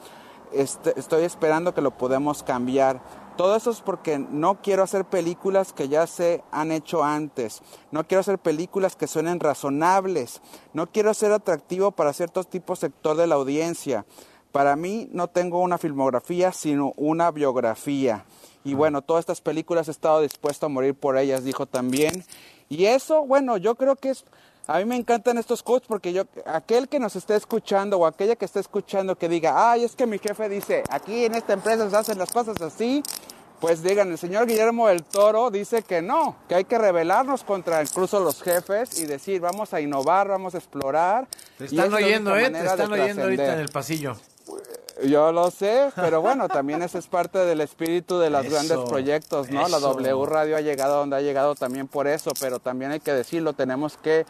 Este, 0.55 0.97
estoy 0.97 1.25
esperando 1.25 1.73
que 1.73 1.81
lo 1.81 1.91
podemos 1.91 2.41
cambiar. 2.41 3.01
Todo 3.35 3.57
eso 3.57 3.71
es 3.71 3.81
porque 3.81 4.17
no 4.17 4.61
quiero 4.61 4.83
hacer 4.83 5.03
películas 5.03 5.73
que 5.73 5.89
ya 5.89 6.07
se 6.07 6.43
han 6.51 6.71
hecho 6.71 7.03
antes. 7.03 7.61
No 7.91 8.07
quiero 8.07 8.21
hacer 8.21 8.39
películas 8.39 8.95
que 8.95 9.07
suenen 9.07 9.41
razonables. 9.41 10.41
No 10.73 10.87
quiero 10.87 11.13
ser 11.13 11.33
atractivo 11.33 11.91
para 11.91 12.13
ciertos 12.13 12.47
tipos 12.49 12.79
sector 12.79 13.17
de 13.17 13.27
la 13.27 13.35
audiencia. 13.35 14.05
Para 14.53 14.77
mí 14.77 15.09
no 15.11 15.27
tengo 15.27 15.59
una 15.59 15.77
filmografía, 15.77 16.53
sino 16.53 16.93
una 16.95 17.31
biografía. 17.31 18.23
Y 18.63 18.73
bueno, 18.73 19.01
todas 19.01 19.23
estas 19.23 19.41
películas 19.41 19.89
he 19.89 19.91
estado 19.91 20.21
dispuesto 20.21 20.67
a 20.67 20.69
morir 20.69 20.95
por 20.95 21.17
ellas, 21.17 21.43
dijo 21.43 21.65
también. 21.65 22.23
Y 22.69 22.85
eso, 22.85 23.25
bueno, 23.25 23.57
yo 23.57 23.75
creo 23.75 23.97
que 23.97 24.11
es 24.11 24.23
a 24.67 24.79
mí 24.79 24.85
me 24.85 24.95
encantan 24.95 25.37
estos 25.37 25.61
quotes 25.61 25.87
porque 25.87 26.11
yo, 26.13 26.23
aquel 26.45 26.87
que 26.87 26.99
nos 26.99 27.15
esté 27.15 27.35
escuchando 27.35 27.97
o 27.99 28.05
aquella 28.05 28.35
que 28.35 28.45
esté 28.45 28.59
escuchando 28.59 29.15
que 29.15 29.29
diga, 29.29 29.71
ay, 29.71 29.83
es 29.83 29.95
que 29.95 30.07
mi 30.07 30.17
jefe 30.17 30.49
dice, 30.49 30.83
aquí 30.89 31.25
en 31.25 31.35
esta 31.35 31.53
empresa 31.53 31.89
se 31.89 31.95
hacen 31.95 32.17
las 32.17 32.31
cosas 32.31 32.59
así, 32.61 33.03
pues 33.59 33.83
digan, 33.83 34.11
el 34.11 34.17
señor 34.17 34.47
Guillermo 34.47 34.87
del 34.87 35.03
Toro 35.03 35.49
dice 35.49 35.81
que 35.81 36.01
no, 36.01 36.35
que 36.47 36.55
hay 36.55 36.65
que 36.65 36.77
rebelarnos 36.77 37.43
contra 37.43 37.81
incluso 37.81 38.19
los 38.19 38.41
jefes 38.41 38.99
y 38.99 39.05
decir, 39.05 39.39
vamos 39.39 39.73
a 39.73 39.81
innovar, 39.81 40.27
vamos 40.27 40.55
a 40.55 40.57
explorar. 40.57 41.27
Te 41.57 41.65
están 41.65 41.93
oyendo, 41.93 42.35
¿eh? 42.35 42.49
Te 42.49 42.65
están 42.65 42.91
oyendo 42.91 43.23
ahorita 43.23 43.53
en 43.53 43.59
el 43.59 43.69
pasillo. 43.69 44.15
Yo 45.03 45.31
lo 45.33 45.51
sé, 45.51 45.91
pero 45.95 46.21
bueno, 46.21 46.47
también 46.47 46.81
ese 46.81 46.99
es 46.99 47.07
parte 47.07 47.39
del 47.39 47.59
espíritu 47.59 48.17
de 48.17 48.29
los 48.29 48.47
grandes 48.49 48.77
proyectos, 48.87 49.49
¿no? 49.49 49.67
La 49.67 49.79
W 49.79 50.25
Radio 50.25 50.55
ha 50.55 50.61
llegado 50.61 50.99
donde 50.99 51.17
ha 51.17 51.21
llegado 51.21 51.53
también 51.55 51.87
por 51.87 52.07
eso, 52.07 52.31
pero 52.39 52.59
también 52.59 52.91
hay 52.91 53.01
que 53.01 53.11
decirlo, 53.13 53.53
tenemos 53.53 53.97
que 53.97 54.25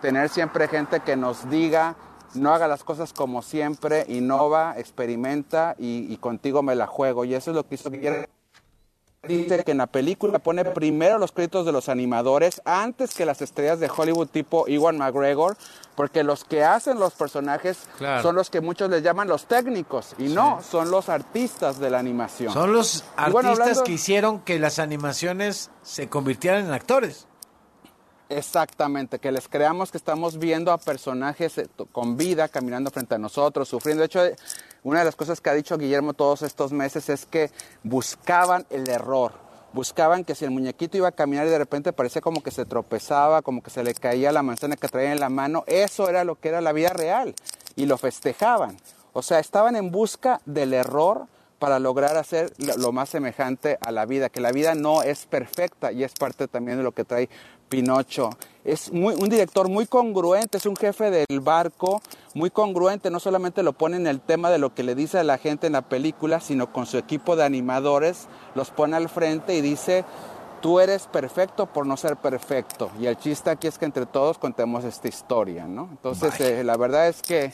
tener 0.00 0.28
siempre 0.28 0.68
gente 0.68 1.00
que 1.00 1.16
nos 1.16 1.48
diga, 1.50 1.96
no 2.34 2.54
haga 2.54 2.68
las 2.68 2.84
cosas 2.84 3.12
como 3.12 3.42
siempre, 3.42 4.04
innova, 4.08 4.74
experimenta 4.76 5.74
y, 5.78 6.16
contigo 6.18 6.62
me 6.62 6.74
la 6.74 6.86
juego. 6.86 7.24
Y 7.24 7.34
eso 7.34 7.50
es 7.50 7.56
lo 7.56 7.66
que 7.66 7.74
hizo 7.76 7.90
Guillermo. 7.90 8.26
Dice 9.26 9.64
que 9.64 9.72
en 9.72 9.78
la 9.78 9.88
película 9.88 10.38
pone 10.38 10.64
primero 10.64 11.18
los 11.18 11.32
créditos 11.32 11.66
de 11.66 11.72
los 11.72 11.88
animadores 11.88 12.62
antes 12.64 13.14
que 13.14 13.26
las 13.26 13.42
estrellas 13.42 13.80
de 13.80 13.90
Hollywood 13.94 14.28
tipo 14.28 14.68
Iwan 14.68 14.96
McGregor, 14.96 15.56
porque 15.96 16.22
los 16.22 16.44
que 16.44 16.62
hacen 16.62 17.00
los 17.00 17.14
personajes 17.14 17.88
son 18.22 18.36
los 18.36 18.48
que 18.48 18.60
muchos 18.60 18.88
les 18.88 19.02
llaman 19.02 19.26
los 19.26 19.46
técnicos 19.46 20.14
y 20.18 20.28
no, 20.28 20.60
son 20.62 20.92
los 20.92 21.08
artistas 21.08 21.80
de 21.80 21.90
la 21.90 21.98
animación. 21.98 22.52
Son 22.52 22.72
los 22.72 23.04
artistas 23.16 23.82
que 23.82 23.92
hicieron 23.92 24.38
que 24.40 24.60
las 24.60 24.78
animaciones 24.78 25.70
se 25.82 26.08
convirtieran 26.08 26.66
en 26.66 26.72
actores. 26.72 27.27
Exactamente, 28.30 29.18
que 29.18 29.32
les 29.32 29.48
creamos 29.48 29.90
que 29.90 29.96
estamos 29.96 30.38
viendo 30.38 30.70
a 30.70 30.76
personajes 30.76 31.56
eh, 31.56 31.66
con 31.92 32.18
vida 32.18 32.48
caminando 32.48 32.90
frente 32.90 33.14
a 33.14 33.18
nosotros, 33.18 33.68
sufriendo. 33.68 34.02
De 34.02 34.06
hecho, 34.06 34.22
eh, 34.22 34.36
una 34.82 34.98
de 34.98 35.06
las 35.06 35.16
cosas 35.16 35.40
que 35.40 35.48
ha 35.48 35.54
dicho 35.54 35.78
Guillermo 35.78 36.12
todos 36.12 36.42
estos 36.42 36.70
meses 36.72 37.08
es 37.08 37.24
que 37.24 37.50
buscaban 37.82 38.66
el 38.68 38.86
error, 38.90 39.32
buscaban 39.72 40.24
que 40.24 40.34
si 40.34 40.44
el 40.44 40.50
muñequito 40.50 40.98
iba 40.98 41.08
a 41.08 41.12
caminar 41.12 41.46
y 41.46 41.50
de 41.50 41.56
repente 41.56 41.94
parecía 41.94 42.20
como 42.20 42.42
que 42.42 42.50
se 42.50 42.66
tropezaba, 42.66 43.40
como 43.40 43.62
que 43.62 43.70
se 43.70 43.82
le 43.82 43.94
caía 43.94 44.30
la 44.30 44.42
manzana 44.42 44.76
que 44.76 44.88
traía 44.88 45.12
en 45.12 45.20
la 45.20 45.30
mano, 45.30 45.64
eso 45.66 46.10
era 46.10 46.22
lo 46.24 46.34
que 46.34 46.50
era 46.50 46.60
la 46.60 46.72
vida 46.72 46.90
real 46.90 47.34
y 47.76 47.86
lo 47.86 47.96
festejaban. 47.96 48.76
O 49.14 49.22
sea, 49.22 49.38
estaban 49.38 49.74
en 49.74 49.90
busca 49.90 50.42
del 50.44 50.74
error 50.74 51.26
para 51.58 51.78
lograr 51.78 52.16
hacer 52.18 52.52
lo, 52.58 52.76
lo 52.76 52.92
más 52.92 53.08
semejante 53.08 53.78
a 53.80 53.90
la 53.90 54.04
vida, 54.04 54.28
que 54.28 54.40
la 54.40 54.52
vida 54.52 54.74
no 54.74 55.02
es 55.02 55.26
perfecta 55.26 55.92
y 55.92 56.04
es 56.04 56.12
parte 56.12 56.46
también 56.46 56.76
de 56.76 56.84
lo 56.84 56.92
que 56.92 57.04
trae 57.04 57.28
Pinocho. 57.68 58.30
Es 58.64 58.92
muy, 58.92 59.14
un 59.14 59.28
director 59.28 59.68
muy 59.68 59.86
congruente, 59.86 60.58
es 60.58 60.66
un 60.66 60.76
jefe 60.76 61.10
del 61.10 61.40
barco, 61.40 62.02
muy 62.34 62.50
congruente, 62.50 63.10
no 63.10 63.20
solamente 63.20 63.62
lo 63.62 63.72
pone 63.72 63.96
en 63.96 64.06
el 64.06 64.20
tema 64.20 64.50
de 64.50 64.58
lo 64.58 64.74
que 64.74 64.82
le 64.82 64.94
dice 64.94 65.18
a 65.18 65.24
la 65.24 65.38
gente 65.38 65.66
en 65.66 65.72
la 65.72 65.82
película, 65.82 66.40
sino 66.40 66.72
con 66.72 66.84
su 66.84 66.98
equipo 66.98 67.36
de 67.36 67.44
animadores, 67.44 68.28
los 68.54 68.70
pone 68.70 68.96
al 68.96 69.08
frente 69.08 69.54
y 69.54 69.60
dice, 69.62 70.04
tú 70.60 70.80
eres 70.80 71.06
perfecto 71.06 71.66
por 71.66 71.86
no 71.86 71.96
ser 71.96 72.16
perfecto. 72.16 72.90
Y 73.00 73.06
el 73.06 73.16
chiste 73.16 73.50
aquí 73.50 73.66
es 73.66 73.78
que 73.78 73.84
entre 73.84 74.06
todos 74.06 74.38
contemos 74.38 74.84
esta 74.84 75.08
historia, 75.08 75.66
¿no? 75.66 75.88
Entonces, 75.90 76.38
eh, 76.40 76.64
la 76.64 76.76
verdad 76.76 77.08
es 77.08 77.22
que 77.22 77.52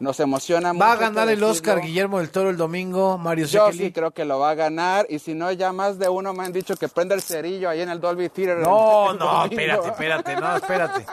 nos 0.00 0.18
emociona 0.18 0.72
mucho. 0.72 0.84
Va 0.84 0.92
a 0.92 0.96
ganar 0.96 1.28
el 1.28 1.42
Oscar. 1.44 1.80
Guillermo 1.80 2.18
del 2.18 2.30
Toro 2.30 2.50
el 2.50 2.56
domingo, 2.56 3.16
Mario 3.18 3.46
Yo 3.46 3.66
Sekeli. 3.66 3.84
sí 3.86 3.92
creo 3.92 4.10
que 4.10 4.24
lo 4.24 4.38
va 4.38 4.50
a 4.50 4.54
ganar 4.54 5.06
y 5.08 5.18
si 5.20 5.34
no 5.34 5.52
ya 5.52 5.72
más 5.72 5.98
de 5.98 6.08
uno 6.08 6.32
me 6.34 6.44
han 6.44 6.52
dicho 6.52 6.74
que 6.76 6.88
prenda 6.88 7.14
el 7.14 7.22
cerillo 7.22 7.68
ahí 7.70 7.80
en 7.82 7.90
el 7.90 8.00
Dolby 8.00 8.28
Theater. 8.30 8.58
No, 8.58 9.12
el 9.12 9.18
no, 9.18 9.26
domingo. 9.26 9.52
espérate, 9.54 9.88
espérate, 9.90 10.36
no, 10.36 10.56
espérate. 10.56 11.06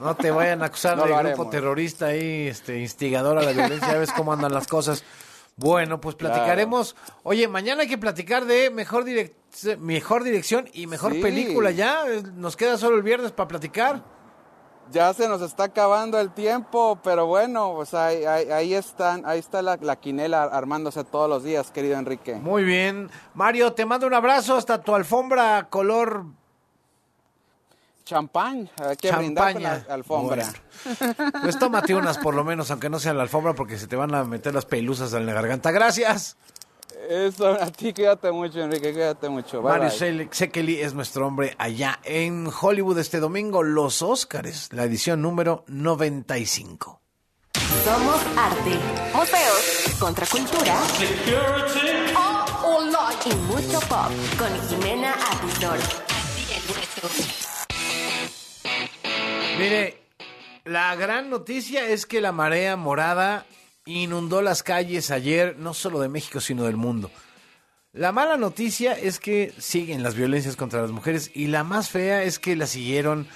No 0.00 0.14
te 0.14 0.30
vayan 0.30 0.62
a 0.62 0.66
acusar 0.66 0.96
No 0.96 1.02
de 1.02 1.08
grupo 1.08 1.20
haremos. 1.20 1.50
terrorista 1.50 2.06
ahí, 2.06 2.48
este, 2.48 2.80
instigador 2.80 3.38
a 3.38 3.42
la 3.42 3.52
violencia, 3.52 3.92
ya 3.92 3.98
ves 3.98 4.12
cómo 4.12 4.32
andan 4.32 4.52
las 4.52 4.66
cosas. 4.66 5.02
Bueno, 5.56 6.00
pues 6.02 6.14
platicaremos. 6.16 6.94
Oye, 7.22 7.48
mañana 7.48 7.82
hay 7.82 7.88
que 7.88 7.96
platicar 7.96 8.44
de 8.44 8.68
mejor, 8.70 9.04
direc- 9.06 9.78
mejor 9.78 10.22
dirección 10.22 10.68
y 10.74 10.86
mejor 10.86 11.14
Sí. 11.14 11.20
película 11.22 11.70
ya. 11.70 12.04
Nos 12.34 12.56
queda 12.56 12.76
solo 12.76 12.96
el 12.96 13.02
viernes 13.02 13.32
para 13.32 13.48
platicar. 13.48 14.02
Ya 14.92 15.12
se 15.14 15.28
nos 15.28 15.42
está 15.42 15.64
acabando 15.64 16.18
el 16.20 16.30
tiempo, 16.30 16.98
pero 17.02 17.26
bueno, 17.26 17.72
pues 17.74 17.92
ahí, 17.94 18.24
ahí, 18.24 18.50
ahí 18.50 18.74
están, 18.74 19.24
ahí 19.26 19.38
está 19.38 19.60
la, 19.62 19.76
la 19.80 19.96
quinela 19.96 20.44
armándose 20.44 21.02
todos 21.04 21.28
los 21.28 21.42
días, 21.42 21.70
querido 21.70 21.98
Enrique. 21.98 22.36
Muy 22.36 22.62
bien. 22.62 23.10
Mario, 23.34 23.72
te 23.72 23.84
mando 23.84 24.06
un 24.06 24.14
abrazo 24.14 24.56
hasta 24.56 24.80
tu 24.80 24.94
alfombra 24.94 25.66
color 25.68 26.24
Champán, 28.06 28.70
hay 28.80 28.94
que 28.94 29.10
brindar 29.10 29.52
con 29.52 29.64
la 29.64 29.70
champaña. 29.70 29.94
alfombra. 29.94 30.46
Bueno. 30.84 31.32
Pues 31.42 31.58
tómate 31.58 31.92
unas 31.92 32.18
por 32.18 32.34
lo 32.34 32.44
menos, 32.44 32.70
aunque 32.70 32.88
no 32.88 33.00
sea 33.00 33.12
la 33.12 33.22
alfombra, 33.22 33.54
porque 33.54 33.76
se 33.78 33.88
te 33.88 33.96
van 33.96 34.14
a 34.14 34.22
meter 34.22 34.54
las 34.54 34.64
pelusas 34.64 35.12
en 35.12 35.26
la 35.26 35.32
garganta. 35.32 35.72
Gracias. 35.72 36.36
Eso, 37.08 37.48
a 37.60 37.66
ti 37.70 37.92
cuídate 37.92 38.32
mucho, 38.32 38.60
Enrique, 38.60 38.92
cuídate 38.92 39.28
mucho. 39.28 39.62
Bye. 39.62 39.90
Sele- 39.90 40.28
Sekeli 40.30 40.80
es 40.80 40.94
nuestro 40.94 41.26
hombre 41.26 41.54
allá 41.58 42.00
en 42.04 42.48
Hollywood 42.60 42.98
este 42.98 43.20
domingo, 43.20 43.62
los 43.62 44.02
Óscares, 44.02 44.72
la 44.72 44.84
edición 44.84 45.22
número 45.22 45.64
95. 45.68 47.00
Somos 47.84 48.20
arte, 48.36 48.78
museos, 49.14 49.96
contracultura 50.00 50.76
y 53.24 53.34
mucho 53.34 53.80
pop 53.88 54.10
con 54.38 54.68
Jimena 54.68 55.12
Atisdor. 55.12 55.78
Mire, 59.58 60.00
la 60.64 60.94
gran 60.94 61.30
noticia 61.30 61.88
es 61.88 62.06
que 62.06 62.20
la 62.20 62.30
marea 62.32 62.76
morada 62.76 63.46
inundó 63.86 64.42
las 64.42 64.62
calles 64.62 65.10
ayer, 65.10 65.56
no 65.58 65.72
solo 65.74 66.00
de 66.00 66.08
México, 66.08 66.40
sino 66.40 66.64
del 66.64 66.76
mundo. 66.76 67.10
La 67.92 68.12
mala 68.12 68.36
noticia 68.36 68.92
es 68.92 69.18
que 69.18 69.52
siguen 69.58 70.02
las 70.02 70.14
violencias 70.14 70.56
contra 70.56 70.82
las 70.82 70.90
mujeres 70.90 71.30
y 71.34 71.46
la 71.46 71.64
más 71.64 71.88
fea 71.90 72.22
es 72.24 72.38
que 72.38 72.54
la 72.56 72.66
siguieron 72.66 73.26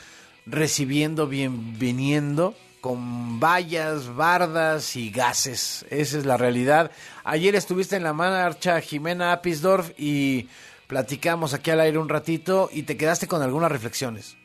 recibiendo, 0.45 1.27
bienveniendo 1.27 2.55
con 2.83 3.41
vallas, 3.41 4.15
bardas 4.15 4.97
y 4.97 5.11
gases. 5.11 5.87
Esa 5.91 6.19
es 6.19 6.27
la 6.27 6.37
realidad. 6.37 6.91
Ayer 7.25 7.55
estuviste 7.55 7.97
en 7.97 8.03
la 8.03 8.13
marcha 8.13 8.81
Jimena 8.81 9.33
Apisdorf 9.33 9.93
y 9.99 10.49
platicamos 10.89 11.55
aquí 11.55 11.71
al 11.71 11.81
aire 11.81 11.99
un 11.99 12.09
ratito 12.09 12.69
y 12.73 12.83
te 12.83 12.97
quedaste 12.97 13.29
con 13.29 13.43
algunas 13.43 13.71
reflexiones. 13.71 14.37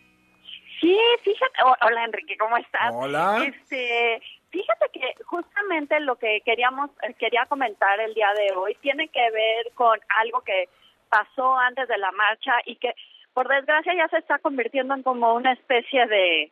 Sí, 0.79 0.95
fíjate, 1.24 1.63
ho- 1.65 1.88
hola 1.88 2.05
Enrique, 2.05 2.38
¿cómo 2.38 2.55
estás? 2.57 2.91
Hola. 2.93 3.43
Este, 3.47 4.21
fíjate 4.55 4.89
que 4.93 5.24
justamente 5.25 6.00
lo 6.00 6.15
que 6.15 6.41
queríamos, 6.45 6.89
eh, 7.03 7.13
quería 7.15 7.46
comentar 7.48 8.00
el 8.00 8.13
día 8.13 8.33
de 8.33 8.53
hoy 8.55 8.75
tiene 8.81 9.09
que 9.09 9.31
ver 9.31 9.72
con 9.74 10.00
algo 10.18 10.41
que 10.41 10.70
pasó 11.09 11.57
antes 11.57 11.87
de 11.87 11.98
la 11.98 12.11
marcha 12.13 12.53
y 12.65 12.77
que 12.77 12.96
por 13.33 13.48
desgracia 13.50 13.94
ya 13.94 14.07
se 14.07 14.18
está 14.18 14.39
convirtiendo 14.39 14.94
en 14.94 15.03
como 15.03 15.33
una 15.33 15.51
especie 15.51 16.07
de, 16.07 16.51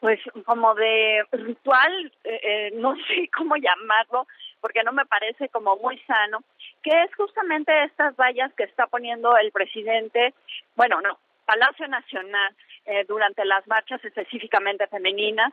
pues 0.00 0.18
como 0.46 0.74
de 0.74 1.22
ritual, 1.32 2.12
eh, 2.24 2.40
eh, 2.42 2.70
no 2.76 2.96
sé 3.06 3.28
cómo 3.36 3.56
llamarlo, 3.56 4.26
porque 4.62 4.82
no 4.82 4.92
me 4.92 5.04
parece 5.04 5.50
como 5.50 5.76
muy 5.76 5.98
sano, 6.06 6.42
que 6.82 7.02
es 7.02 7.14
justamente 7.14 7.84
estas 7.84 8.16
vallas 8.16 8.52
que 8.54 8.64
está 8.64 8.86
poniendo 8.86 9.36
el 9.36 9.52
presidente, 9.52 10.32
bueno, 10.76 11.00
no, 11.02 11.18
Palacio 11.44 11.86
Nacional 11.88 12.54
eh, 12.84 13.04
durante 13.06 13.44
las 13.44 13.66
marchas 13.68 14.04
específicamente 14.04 14.86
femeninas 14.88 15.52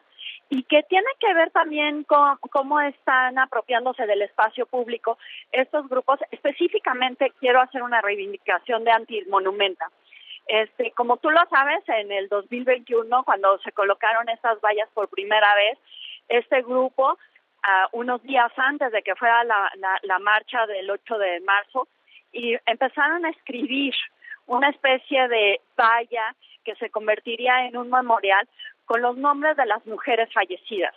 y 0.50 0.64
que 0.64 0.82
tiene 0.84 1.08
que 1.20 1.34
ver 1.34 1.52
también 1.52 2.04
con 2.04 2.38
cómo 2.52 2.82
están 2.82 3.38
apropiándose 3.38 4.08
del 4.08 4.24
espacio 4.24 4.66
público 4.66 5.18
estos 5.52 5.88
grupos. 5.88 6.20
Específicamente 6.32 7.32
quiero 7.40 7.62
hacer 7.62 7.84
una 7.84 8.02
reivindicación 8.02 8.84
de 8.84 8.92
antimonumenta. 8.92 9.90
Este, 10.48 10.92
como 10.92 11.18
tú 11.18 11.30
lo 11.30 11.42
sabes, 11.52 11.88
en 11.90 12.12
el 12.12 12.28
2021, 12.30 13.24
cuando 13.24 13.60
se 13.60 13.72
colocaron 13.72 14.28
estas 14.30 14.60
vallas 14.62 14.90
por 14.96 15.08
primera 15.08 15.54
vez, 15.54 15.78
este 16.28 16.64
grupo, 16.64 17.20
ah, 17.62 17.88
unos 17.92 18.24
días 18.24 18.52
antes 18.58 18.92
de 18.92 19.04
que 19.04 19.16
fuera 19.16 19.44
la, 19.44 19.72
la, 19.76 20.00
la 20.02 20.18
marcha 20.18 20.66
del 20.66 20.90
8 20.90 21.18
de 21.20 21.40
marzo, 21.42 21.88
y 22.32 22.58
empezaron 22.66 23.26
a 23.26 23.30
escribir 23.30 23.94
una 24.48 24.70
especie 24.70 25.28
de 25.28 25.62
valla 25.78 26.36
que 26.64 26.76
se 26.76 26.90
convertiría 26.90 27.66
en 27.68 27.78
un 27.78 27.90
memorial 27.90 28.48
con 28.86 29.02
los 29.02 29.18
nombres 29.18 29.56
de 29.58 29.66
las 29.66 29.86
mujeres 29.86 30.32
fallecidas 30.34 30.96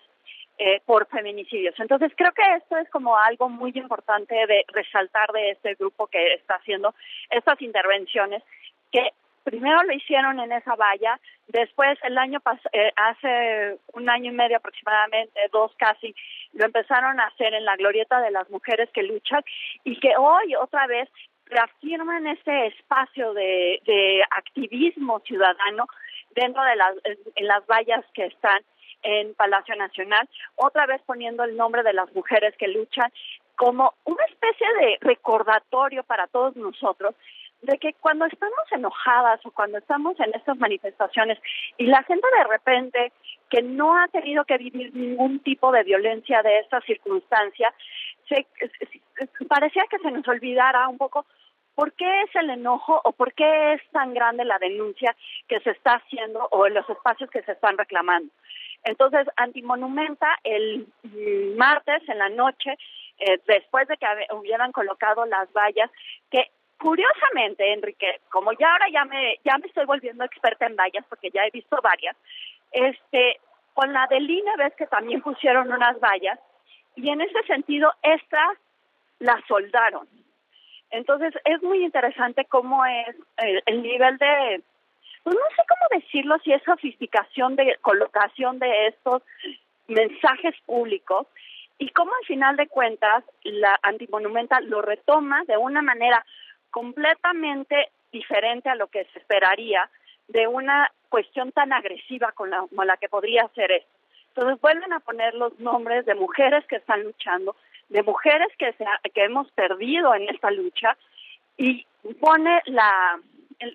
eh, 0.58 0.80
por 0.86 1.06
feminicidios. 1.06 1.74
Entonces 1.78 2.12
creo 2.16 2.32
que 2.32 2.54
esto 2.56 2.76
es 2.76 2.88
como 2.90 3.16
algo 3.16 3.48
muy 3.48 3.72
importante 3.74 4.34
de 4.46 4.64
resaltar 4.68 5.30
de 5.32 5.50
este 5.50 5.74
grupo 5.74 6.06
que 6.06 6.34
está 6.34 6.54
haciendo 6.56 6.94
estas 7.30 7.60
intervenciones 7.62 8.42
que 8.90 9.12
primero 9.44 9.82
lo 9.82 9.92
hicieron 9.92 10.38
en 10.38 10.52
esa 10.52 10.76
valla, 10.76 11.18
después 11.48 11.98
el 12.04 12.16
año 12.16 12.38
pas- 12.40 12.68
eh, 12.72 12.92
hace 12.94 13.76
un 13.92 14.08
año 14.08 14.30
y 14.30 14.34
medio 14.34 14.58
aproximadamente, 14.58 15.40
dos 15.50 15.72
casi, 15.78 16.14
lo 16.52 16.64
empezaron 16.64 17.18
a 17.18 17.26
hacer 17.26 17.52
en 17.52 17.64
la 17.64 17.74
glorieta 17.74 18.20
de 18.20 18.30
las 18.30 18.48
mujeres 18.50 18.88
que 18.90 19.02
luchan 19.02 19.42
y 19.82 19.98
que 19.98 20.12
hoy 20.16 20.54
otra 20.54 20.86
vez 20.86 21.08
reafirman 21.52 22.26
ese 22.26 22.66
espacio 22.66 23.34
de, 23.34 24.24
activismo 24.30 25.20
ciudadano 25.20 25.86
dentro 26.34 26.62
de 26.62 26.76
las 26.76 26.94
en 27.36 27.46
las 27.46 27.66
vallas 27.66 28.04
que 28.14 28.26
están 28.26 28.60
en 29.02 29.34
Palacio 29.34 29.74
Nacional, 29.76 30.28
otra 30.56 30.86
vez 30.86 31.02
poniendo 31.04 31.44
el 31.44 31.56
nombre 31.56 31.82
de 31.82 31.92
las 31.92 32.12
mujeres 32.14 32.54
que 32.56 32.68
luchan 32.68 33.12
como 33.56 33.94
una 34.04 34.24
especie 34.24 34.66
de 34.80 34.98
recordatorio 35.00 36.04
para 36.04 36.26
todos 36.28 36.56
nosotros 36.56 37.14
de 37.62 37.78
que 37.78 37.94
cuando 37.94 38.26
estamos 38.26 38.64
enojadas 38.72 39.44
o 39.46 39.52
cuando 39.52 39.78
estamos 39.78 40.18
en 40.18 40.34
estas 40.34 40.58
manifestaciones 40.58 41.38
y 41.78 41.86
la 41.86 42.02
gente 42.02 42.26
de 42.36 42.44
repente 42.44 43.12
que 43.48 43.62
no 43.62 43.96
ha 43.96 44.08
tenido 44.08 44.44
que 44.44 44.58
vivir 44.58 44.94
ningún 44.94 45.38
tipo 45.40 45.70
de 45.70 45.84
violencia 45.84 46.42
de 46.42 46.58
esta 46.58 46.80
circunstancia, 46.80 47.72
se, 48.28 48.46
parecía 49.46 49.84
que 49.88 49.98
se 49.98 50.10
nos 50.10 50.26
olvidara 50.26 50.88
un 50.88 50.98
poco 50.98 51.24
por 51.74 51.92
qué 51.92 52.22
es 52.22 52.34
el 52.36 52.50
enojo 52.50 53.00
o 53.04 53.12
por 53.12 53.32
qué 53.34 53.74
es 53.74 53.82
tan 53.90 54.14
grande 54.14 54.44
la 54.44 54.58
denuncia 54.58 55.16
que 55.48 55.60
se 55.60 55.70
está 55.70 55.94
haciendo 55.94 56.48
o 56.50 56.68
los 56.68 56.88
espacios 56.88 57.30
que 57.30 57.42
se 57.42 57.52
están 57.52 57.78
reclamando. 57.78 58.32
Entonces, 58.84 59.26
Antimonumenta 59.36 60.38
el 60.42 60.86
martes 61.56 62.02
en 62.08 62.18
la 62.18 62.28
noche, 62.28 62.76
eh, 63.18 63.40
después 63.46 63.86
de 63.88 63.96
que 63.96 64.06
hubieran 64.34 64.72
colocado 64.72 65.24
las 65.26 65.52
vallas, 65.52 65.90
que 66.30 66.50
curiosamente, 66.78 67.72
Enrique, 67.72 68.20
como 68.28 68.52
ya 68.52 68.72
ahora 68.72 68.88
ya 68.92 69.04
me 69.04 69.38
ya 69.44 69.56
me 69.58 69.68
estoy 69.68 69.86
volviendo 69.86 70.24
experta 70.24 70.66
en 70.66 70.76
vallas 70.76 71.04
porque 71.08 71.30
ya 71.30 71.46
he 71.46 71.50
visto 71.50 71.78
varias, 71.80 72.16
este, 72.72 73.38
con 73.74 73.92
la 73.92 74.06
del 74.08 74.28
INE 74.28 74.56
ves 74.58 74.74
que 74.74 74.86
también 74.86 75.22
pusieron 75.22 75.72
unas 75.72 75.98
vallas 76.00 76.38
y 76.96 77.08
en 77.08 77.20
ese 77.20 77.42
sentido 77.44 77.92
estas 78.02 78.58
las 79.20 79.44
soldaron. 79.46 80.08
Entonces 80.92 81.34
es 81.44 81.62
muy 81.62 81.84
interesante 81.84 82.44
cómo 82.44 82.84
es 82.84 83.16
el 83.66 83.82
nivel 83.82 84.18
de, 84.18 84.62
pues 85.24 85.34
no 85.34 85.56
sé 85.56 85.62
cómo 85.68 86.00
decirlo, 86.00 86.38
si 86.44 86.52
es 86.52 86.62
sofisticación 86.62 87.56
de 87.56 87.76
colocación 87.80 88.58
de 88.58 88.88
estos 88.88 89.22
mensajes 89.88 90.54
públicos 90.66 91.26
y 91.78 91.88
cómo 91.90 92.12
al 92.14 92.26
final 92.26 92.56
de 92.56 92.68
cuentas 92.68 93.24
la 93.42 93.78
antimonumenta 93.82 94.60
lo 94.60 94.82
retoma 94.82 95.42
de 95.46 95.56
una 95.56 95.82
manera 95.82 96.24
completamente 96.70 97.90
diferente 98.12 98.68
a 98.68 98.74
lo 98.74 98.88
que 98.88 99.04
se 99.06 99.18
esperaría 99.18 99.88
de 100.28 100.46
una 100.46 100.92
cuestión 101.08 101.52
tan 101.52 101.72
agresiva 101.72 102.32
con 102.32 102.50
la, 102.50 102.66
como 102.68 102.84
la 102.84 102.98
que 102.98 103.08
podría 103.08 103.48
ser 103.54 103.72
esto. 103.72 103.90
Entonces 104.28 104.60
vuelven 104.60 104.92
a 104.92 105.00
poner 105.00 105.34
los 105.34 105.58
nombres 105.58 106.06
de 106.06 106.14
mujeres 106.14 106.64
que 106.66 106.76
están 106.76 107.02
luchando, 107.02 107.56
de 107.92 108.02
mujeres 108.02 108.48
que, 108.58 108.72
se 108.72 108.84
ha- 108.84 109.00
que 109.14 109.24
hemos 109.24 109.50
perdido 109.52 110.14
en 110.14 110.28
esta 110.28 110.50
lucha 110.50 110.96
y 111.56 111.86
pone 112.20 112.60
la 112.66 113.18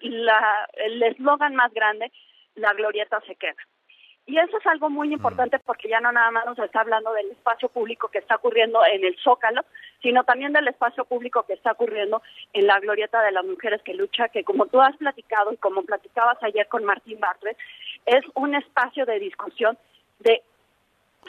la- 0.01 0.67
el 0.73 1.01
eslogan 1.01 1.55
más 1.55 1.73
grande, 1.73 2.11
la 2.55 2.73
glorieta 2.73 3.21
se 3.21 3.35
queda. 3.35 3.55
Y 4.25 4.37
eso 4.37 4.57
es 4.57 4.67
algo 4.67 4.89
muy 4.89 5.13
importante 5.13 5.57
porque 5.59 5.87
ya 5.87 6.01
no 6.01 6.11
nada 6.11 6.29
más 6.31 6.45
nos 6.45 6.59
está 6.59 6.81
hablando 6.81 7.13
del 7.13 7.31
espacio 7.31 7.69
público 7.69 8.09
que 8.09 8.17
está 8.17 8.35
ocurriendo 8.35 8.81
en 8.85 9.05
el 9.05 9.15
Zócalo, 9.23 9.61
sino 10.01 10.25
también 10.25 10.51
del 10.51 10.67
espacio 10.67 11.05
público 11.05 11.43
que 11.43 11.53
está 11.53 11.71
ocurriendo 11.71 12.21
en 12.51 12.67
la 12.67 12.77
glorieta 12.81 13.21
de 13.21 13.31
las 13.31 13.45
mujeres 13.45 13.81
que 13.83 13.93
lucha, 13.93 14.27
que 14.27 14.43
como 14.43 14.65
tú 14.65 14.81
has 14.81 14.97
platicado 14.97 15.53
y 15.53 15.57
como 15.57 15.83
platicabas 15.83 16.37
ayer 16.43 16.67
con 16.67 16.83
Martín 16.83 17.21
Bartlett, 17.21 17.57
es 18.05 18.25
un 18.33 18.53
espacio 18.55 19.05
de 19.05 19.19
discusión 19.19 19.77
de 20.19 20.41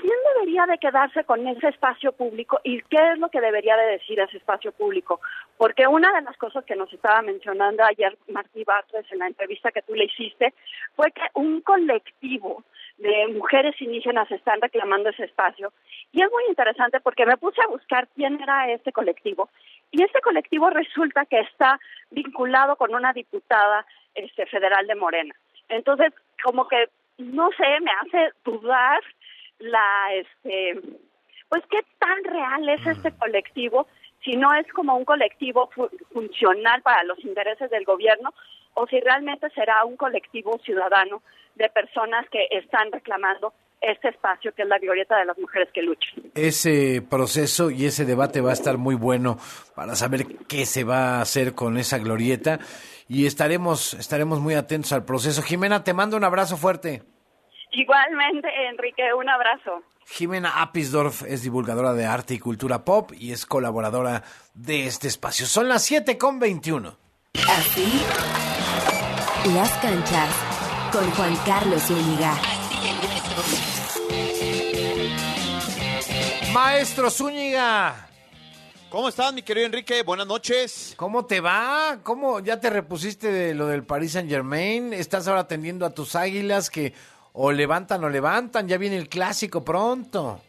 quién 0.00 0.16
debería 0.34 0.66
de 0.66 0.78
quedarse 0.78 1.24
con 1.24 1.46
ese 1.46 1.68
espacio 1.68 2.12
público 2.12 2.60
y 2.64 2.80
qué 2.82 3.12
es 3.12 3.18
lo 3.18 3.28
que 3.28 3.40
debería 3.40 3.76
de 3.76 3.92
decir 3.92 4.18
ese 4.20 4.36
espacio 4.36 4.72
público. 4.72 5.20
Porque 5.56 5.86
una 5.86 6.12
de 6.12 6.22
las 6.22 6.36
cosas 6.36 6.64
que 6.64 6.76
nos 6.76 6.92
estaba 6.92 7.22
mencionando 7.22 7.84
ayer 7.84 8.16
Martí 8.28 8.64
Bartres 8.64 9.10
en 9.10 9.18
la 9.18 9.26
entrevista 9.26 9.70
que 9.70 9.82
tú 9.82 9.94
le 9.94 10.04
hiciste 10.04 10.54
fue 10.94 11.10
que 11.12 11.22
un 11.34 11.60
colectivo 11.60 12.64
de 12.98 13.28
mujeres 13.28 13.80
indígenas 13.80 14.30
están 14.30 14.60
reclamando 14.60 15.10
ese 15.10 15.24
espacio. 15.24 15.72
Y 16.12 16.22
es 16.22 16.30
muy 16.30 16.44
interesante 16.48 17.00
porque 17.00 17.26
me 17.26 17.36
puse 17.36 17.60
a 17.62 17.68
buscar 17.68 18.08
quién 18.14 18.40
era 18.40 18.70
este 18.72 18.92
colectivo. 18.92 19.50
Y 19.90 20.02
este 20.02 20.20
colectivo 20.20 20.68
resulta 20.70 21.24
que 21.26 21.40
está 21.40 21.78
vinculado 22.10 22.76
con 22.76 22.94
una 22.94 23.12
diputada 23.12 23.86
este, 24.14 24.46
federal 24.46 24.86
de 24.86 24.94
Morena. 24.94 25.34
Entonces, 25.68 26.12
como 26.42 26.66
que, 26.66 26.88
no 27.18 27.50
sé, 27.56 27.80
me 27.80 27.90
hace 28.02 28.32
dudar 28.44 29.00
la 29.58 30.14
este 30.14 30.80
pues 31.48 31.62
qué 31.70 31.78
tan 31.98 32.22
real 32.24 32.68
es 32.68 32.86
este 32.86 33.10
colectivo 33.12 33.86
si 34.24 34.36
no 34.36 34.52
es 34.54 34.66
como 34.72 34.96
un 34.96 35.04
colectivo 35.04 35.70
fu- 35.74 35.88
funcional 36.12 36.82
para 36.82 37.04
los 37.04 37.18
intereses 37.24 37.70
del 37.70 37.84
gobierno 37.84 38.32
o 38.74 38.86
si 38.86 39.00
realmente 39.00 39.48
será 39.50 39.84
un 39.84 39.96
colectivo 39.96 40.58
ciudadano 40.64 41.22
de 41.54 41.68
personas 41.70 42.26
que 42.30 42.46
están 42.50 42.92
reclamando 42.92 43.52
este 43.80 44.08
espacio 44.08 44.52
que 44.54 44.62
es 44.62 44.68
la 44.68 44.78
glorieta 44.78 45.16
de 45.18 45.24
las 45.24 45.38
mujeres 45.38 45.68
que 45.72 45.82
luchan. 45.82 46.22
Ese 46.34 47.00
proceso 47.08 47.70
y 47.70 47.86
ese 47.86 48.04
debate 48.04 48.40
va 48.40 48.50
a 48.50 48.54
estar 48.54 48.76
muy 48.76 48.94
bueno 48.96 49.38
para 49.74 49.94
saber 49.94 50.26
qué 50.48 50.66
se 50.66 50.84
va 50.84 51.18
a 51.18 51.20
hacer 51.22 51.54
con 51.54 51.78
esa 51.78 51.98
glorieta 51.98 52.58
y 53.08 53.26
estaremos 53.26 53.94
estaremos 53.94 54.40
muy 54.40 54.54
atentos 54.54 54.92
al 54.92 55.04
proceso. 55.04 55.42
Jimena, 55.42 55.82
te 55.84 55.94
mando 55.94 56.16
un 56.16 56.24
abrazo 56.24 56.56
fuerte. 56.56 57.02
Igualmente, 57.72 58.48
Enrique, 58.70 59.12
un 59.14 59.28
abrazo. 59.28 59.82
Jimena 60.06 60.62
Apisdorf 60.62 61.22
es 61.22 61.42
divulgadora 61.42 61.92
de 61.92 62.06
arte 62.06 62.34
y 62.34 62.38
cultura 62.38 62.84
pop 62.84 63.12
y 63.12 63.32
es 63.32 63.44
colaboradora 63.44 64.22
de 64.54 64.86
este 64.86 65.06
espacio. 65.08 65.46
Son 65.46 65.68
las 65.68 65.82
7 65.82 66.16
con 66.16 66.38
21. 66.38 66.96
Así, 67.48 68.02
las 69.54 69.70
canchas 69.78 70.34
con 70.92 71.10
Juan 71.10 71.36
Carlos 71.44 71.82
Zúñiga. 71.82 72.34
Maestro 76.52 77.10
Zúñiga. 77.10 78.08
¿Cómo 78.88 79.10
estás, 79.10 79.34
mi 79.34 79.42
querido 79.42 79.66
Enrique? 79.66 80.02
Buenas 80.02 80.26
noches. 80.26 80.94
¿Cómo 80.96 81.26
te 81.26 81.40
va? 81.40 81.98
¿Cómo 82.02 82.40
ya 82.40 82.58
te 82.58 82.70
repusiste 82.70 83.30
de 83.30 83.54
lo 83.54 83.66
del 83.66 83.84
Paris 83.84 84.12
Saint 84.12 84.30
Germain? 84.30 84.94
¿Estás 84.94 85.28
ahora 85.28 85.42
atendiendo 85.42 85.84
a 85.84 85.90
tus 85.90 86.16
águilas 86.16 86.70
que 86.70 86.94
o 87.40 87.52
levantan 87.52 88.02
o 88.02 88.08
levantan? 88.08 88.66
Ya 88.66 88.78
viene 88.78 88.96
el 88.96 89.08
clásico 89.08 89.64
pronto. 89.64 90.40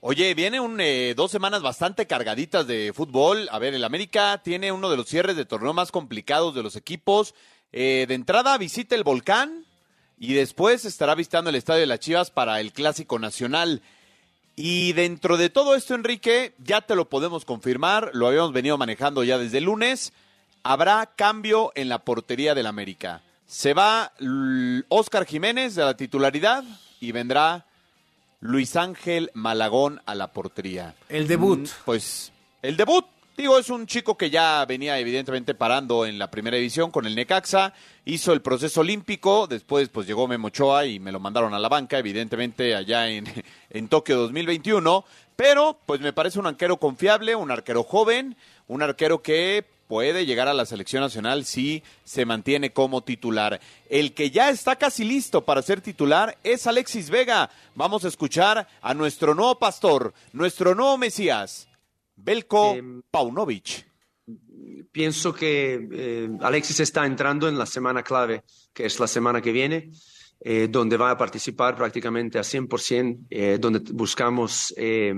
Oye, 0.00 0.32
viene 0.32 0.58
un, 0.58 0.80
eh, 0.80 1.12
dos 1.14 1.30
semanas 1.30 1.60
bastante 1.60 2.06
cargaditas 2.06 2.66
de 2.66 2.92
fútbol. 2.94 3.46
A 3.50 3.58
ver, 3.58 3.74
el 3.74 3.84
América 3.84 4.40
tiene 4.42 4.72
uno 4.72 4.88
de 4.88 4.96
los 4.96 5.06
cierres 5.06 5.36
de 5.36 5.44
torneo 5.44 5.74
más 5.74 5.92
complicados 5.92 6.54
de 6.54 6.62
los 6.62 6.76
equipos. 6.76 7.34
Eh, 7.72 8.06
de 8.08 8.14
entrada 8.14 8.56
visita 8.56 8.94
el 8.94 9.04
Volcán 9.04 9.66
y 10.18 10.32
después 10.32 10.86
estará 10.86 11.14
visitando 11.14 11.50
el 11.50 11.56
Estadio 11.56 11.80
de 11.80 11.86
las 11.86 12.00
Chivas 12.00 12.30
para 12.30 12.58
el 12.60 12.72
Clásico 12.72 13.18
Nacional. 13.18 13.82
Y 14.56 14.94
dentro 14.94 15.36
de 15.36 15.50
todo 15.50 15.74
esto, 15.74 15.94
Enrique, 15.94 16.54
ya 16.58 16.80
te 16.80 16.96
lo 16.96 17.10
podemos 17.10 17.44
confirmar, 17.44 18.10
lo 18.14 18.28
habíamos 18.28 18.54
venido 18.54 18.78
manejando 18.78 19.24
ya 19.24 19.36
desde 19.36 19.58
el 19.58 19.64
lunes, 19.64 20.14
habrá 20.62 21.04
cambio 21.16 21.70
en 21.74 21.90
la 21.90 21.98
portería 21.98 22.54
del 22.54 22.66
América. 22.66 23.20
Se 23.46 23.74
va 23.74 24.12
Óscar 24.88 25.26
Jiménez 25.26 25.74
de 25.74 25.84
la 25.84 25.96
titularidad 25.96 26.64
y 27.00 27.12
vendrá 27.12 27.66
Luis 28.40 28.76
Ángel 28.76 29.30
Malagón 29.34 30.00
a 30.06 30.14
la 30.14 30.32
portería. 30.32 30.94
El 31.08 31.26
debut. 31.28 31.60
Mm, 31.60 31.72
Pues 31.84 32.32
el 32.62 32.76
debut, 32.76 33.06
digo, 33.36 33.58
es 33.58 33.70
un 33.70 33.86
chico 33.86 34.16
que 34.16 34.30
ya 34.30 34.64
venía 34.66 34.98
evidentemente 34.98 35.54
parando 35.54 36.06
en 36.06 36.18
la 36.18 36.30
primera 36.30 36.56
división 36.56 36.90
con 36.90 37.06
el 37.06 37.14
Necaxa, 37.14 37.72
hizo 38.04 38.32
el 38.32 38.42
proceso 38.42 38.80
olímpico, 38.80 39.46
después 39.46 39.88
pues 39.88 40.06
llegó 40.06 40.28
Memo 40.28 40.48
Ochoa 40.48 40.86
y 40.86 40.98
me 40.98 41.12
lo 41.12 41.20
mandaron 41.20 41.54
a 41.54 41.58
la 41.58 41.68
banca, 41.68 41.98
evidentemente 41.98 42.74
allá 42.74 43.08
en, 43.08 43.24
en 43.70 43.88
Tokio 43.88 44.18
2021, 44.18 45.04
pero 45.36 45.78
pues 45.86 46.00
me 46.00 46.12
parece 46.12 46.38
un 46.38 46.46
arquero 46.46 46.78
confiable, 46.78 47.34
un 47.36 47.50
arquero 47.50 47.82
joven, 47.82 48.36
un 48.68 48.82
arquero 48.82 49.22
que 49.22 49.64
puede 49.88 50.26
llegar 50.26 50.48
a 50.48 50.54
la 50.54 50.66
selección 50.66 51.02
nacional 51.02 51.44
si 51.44 51.82
se 52.04 52.24
mantiene 52.24 52.72
como 52.72 53.02
titular. 53.02 53.60
El 53.88 54.14
que 54.14 54.30
ya 54.30 54.50
está 54.50 54.76
casi 54.76 55.04
listo 55.04 55.44
para 55.44 55.62
ser 55.62 55.80
titular 55.80 56.36
es 56.42 56.66
Alexis 56.66 57.10
Vega. 57.10 57.50
Vamos 57.74 58.04
a 58.04 58.08
escuchar 58.08 58.66
a 58.80 58.94
nuestro 58.94 59.34
nuevo 59.34 59.58
pastor, 59.58 60.14
nuestro 60.32 60.74
nuevo 60.74 60.98
Mesías, 60.98 61.68
Belko 62.16 62.76
Paunovic. 63.10 63.86
Pienso 64.92 65.34
que 65.34 65.88
eh, 65.92 66.30
Alexis 66.40 66.80
está 66.80 67.04
entrando 67.04 67.48
en 67.48 67.58
la 67.58 67.66
semana 67.66 68.02
clave, 68.02 68.44
que 68.72 68.86
es 68.86 68.98
la 69.00 69.08
semana 69.08 69.40
que 69.40 69.52
viene, 69.52 69.90
eh, 70.40 70.68
donde 70.70 70.96
va 70.96 71.10
a 71.10 71.16
participar 71.16 71.74
prácticamente 71.74 72.38
a 72.38 72.42
100%, 72.42 73.26
eh, 73.30 73.56
donde 73.58 73.80
buscamos 73.92 74.74
eh, 74.76 75.14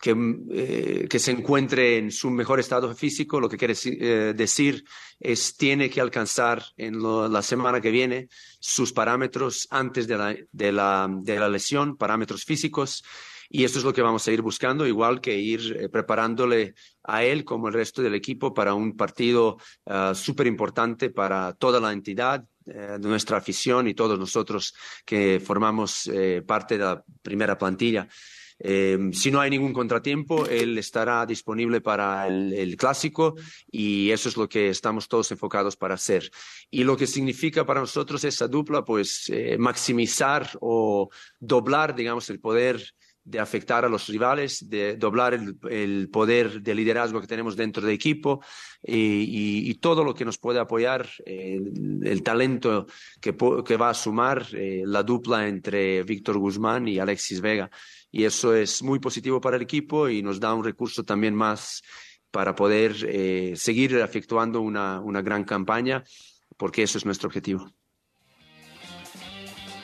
que, 0.00 0.14
eh, 0.52 1.06
que 1.08 1.18
se 1.18 1.32
encuentre 1.32 1.98
en 1.98 2.10
su 2.10 2.30
mejor 2.30 2.60
estado 2.60 2.94
físico. 2.94 3.40
Lo 3.40 3.48
que 3.48 3.56
quiere 3.56 3.74
eh, 3.84 4.32
decir 4.36 4.84
es 5.18 5.56
tiene 5.56 5.90
que 5.90 6.00
alcanzar 6.00 6.62
en 6.76 6.98
lo- 6.98 7.28
la 7.28 7.42
semana 7.42 7.80
que 7.80 7.90
viene 7.90 8.28
sus 8.60 8.92
parámetros 8.92 9.66
antes 9.70 10.06
de 10.06 10.16
la, 10.16 10.36
de 10.52 10.72
la, 10.72 11.08
de 11.10 11.38
la 11.38 11.48
lesión, 11.48 11.96
parámetros 11.96 12.44
físicos. 12.44 13.02
Y 13.50 13.64
esto 13.64 13.78
es 13.78 13.84
lo 13.84 13.94
que 13.94 14.02
vamos 14.02 14.28
a 14.28 14.32
ir 14.32 14.42
buscando, 14.42 14.86
igual 14.86 15.20
que 15.22 15.36
ir 15.38 15.74
eh, 15.80 15.88
preparándole 15.88 16.74
a 17.04 17.24
él 17.24 17.44
como 17.44 17.68
el 17.68 17.74
resto 17.74 18.02
del 18.02 18.14
equipo 18.14 18.52
para 18.52 18.74
un 18.74 18.94
partido 18.94 19.56
súper 20.12 20.46
importante 20.46 21.08
para 21.08 21.54
toda 21.54 21.80
la 21.80 21.92
entidad, 21.92 22.44
eh, 22.66 22.98
de 23.00 23.08
nuestra 23.08 23.38
afición 23.38 23.88
y 23.88 23.94
todos 23.94 24.18
nosotros 24.18 24.74
que 25.06 25.40
formamos 25.40 26.06
eh, 26.08 26.42
parte 26.46 26.76
de 26.76 26.84
la 26.84 27.02
primera 27.22 27.56
plantilla. 27.56 28.06
Eh, 28.60 29.10
si 29.12 29.30
no 29.30 29.40
hay 29.40 29.50
ningún 29.50 29.72
contratiempo, 29.72 30.46
él 30.46 30.78
estará 30.78 31.24
disponible 31.26 31.80
para 31.80 32.26
el, 32.26 32.76
clásico 32.76 33.34
y 33.70 34.10
eso 34.10 34.28
es 34.28 34.36
lo 34.36 34.48
que 34.48 34.68
estamos 34.68 35.08
todos 35.08 35.30
enfocados 35.30 35.76
para 35.76 35.94
hacer. 35.94 36.30
Y 36.70 36.84
lo 36.84 36.96
que 36.96 37.06
significa 37.06 37.64
para 37.64 37.80
nosotros 37.80 38.24
esa 38.24 38.48
dupla, 38.48 38.84
pues 38.84 39.28
eh, 39.28 39.56
maximizar 39.58 40.50
o 40.60 41.08
doblar, 41.38 41.94
digamos, 41.94 42.28
el 42.30 42.40
poder 42.40 42.82
de 43.28 43.38
afectar 43.38 43.84
a 43.84 43.90
los 43.90 44.06
rivales, 44.06 44.70
de 44.70 44.96
doblar 44.96 45.34
el, 45.34 46.08
poder 46.08 46.62
de 46.62 46.74
liderazgo 46.74 47.20
que 47.20 47.26
tenemos 47.26 47.56
dentro 47.56 47.82
del 47.82 47.94
equipo 47.94 48.42
y, 48.82 49.68
y- 49.68 49.74
todo 49.74 50.02
lo 50.02 50.14
que 50.14 50.24
nos 50.24 50.38
puede 50.38 50.58
apoyar, 50.58 51.06
eh, 51.26 51.60
el, 52.02 52.22
talento 52.22 52.86
que 53.20 53.76
va 53.76 53.90
a 53.90 53.94
sumar 53.94 54.46
eh, 54.54 54.82
la 54.86 55.02
dupla 55.02 55.46
entre 55.46 56.02
Víctor 56.04 56.38
Guzmán 56.38 56.88
y 56.88 56.98
Alexis 56.98 57.42
Vega. 57.42 57.70
Y 58.10 58.24
eso 58.24 58.54
es 58.54 58.82
muy 58.82 58.98
positivo 58.98 59.40
para 59.40 59.56
el 59.56 59.62
equipo 59.62 60.08
y 60.08 60.22
nos 60.22 60.40
da 60.40 60.54
un 60.54 60.64
recurso 60.64 61.04
también 61.04 61.34
más 61.34 61.82
para 62.30 62.54
poder 62.54 62.96
eh, 63.08 63.54
seguir 63.56 63.96
efectuando 63.96 64.60
una, 64.60 65.00
una 65.00 65.22
gran 65.22 65.44
campaña, 65.44 66.04
porque 66.56 66.82
eso 66.82 66.98
es 66.98 67.04
nuestro 67.04 67.28
objetivo. 67.28 67.70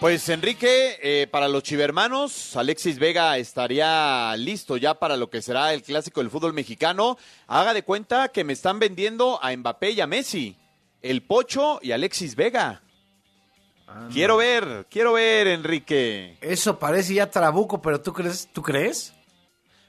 Pues 0.05 0.29
Enrique, 0.29 0.99
eh, 1.03 1.27
para 1.31 1.49
los 1.49 1.63
chivermanos, 1.63 2.57
Alexis 2.57 2.99
Vega 2.99 3.39
estaría 3.39 4.37
listo 4.37 4.77
ya 4.77 4.93
para 4.93 5.17
lo 5.17 5.31
que 5.31 5.41
será 5.41 5.73
el 5.73 5.83
clásico 5.83 6.21
del 6.21 6.29
fútbol 6.29 6.53
mexicano. 6.53 7.17
Haga 7.47 7.73
de 7.73 7.85
cuenta 7.85 8.29
que 8.29 8.45
me 8.45 8.53
están 8.53 8.79
vendiendo 8.79 9.43
a 9.43 9.57
Mbappé 9.57 9.93
y 9.93 10.03
a 10.03 10.07
Messi, 10.07 10.59
el 11.01 11.23
Pocho 11.23 11.79
y 11.81 11.93
Alexis 11.93 12.37
Vega. 12.37 12.84
Quiero 14.13 14.37
ver, 14.37 14.87
quiero 14.91 15.13
ver, 15.15 15.47
Enrique. 15.49 16.37
Eso 16.41 16.79
parece 16.79 17.15
ya 17.15 17.31
trabuco, 17.31 17.81
pero 17.81 18.01
¿tú 18.01 18.13
crees? 18.13 18.49
¿Tú 18.53 18.63
crees? 18.63 19.13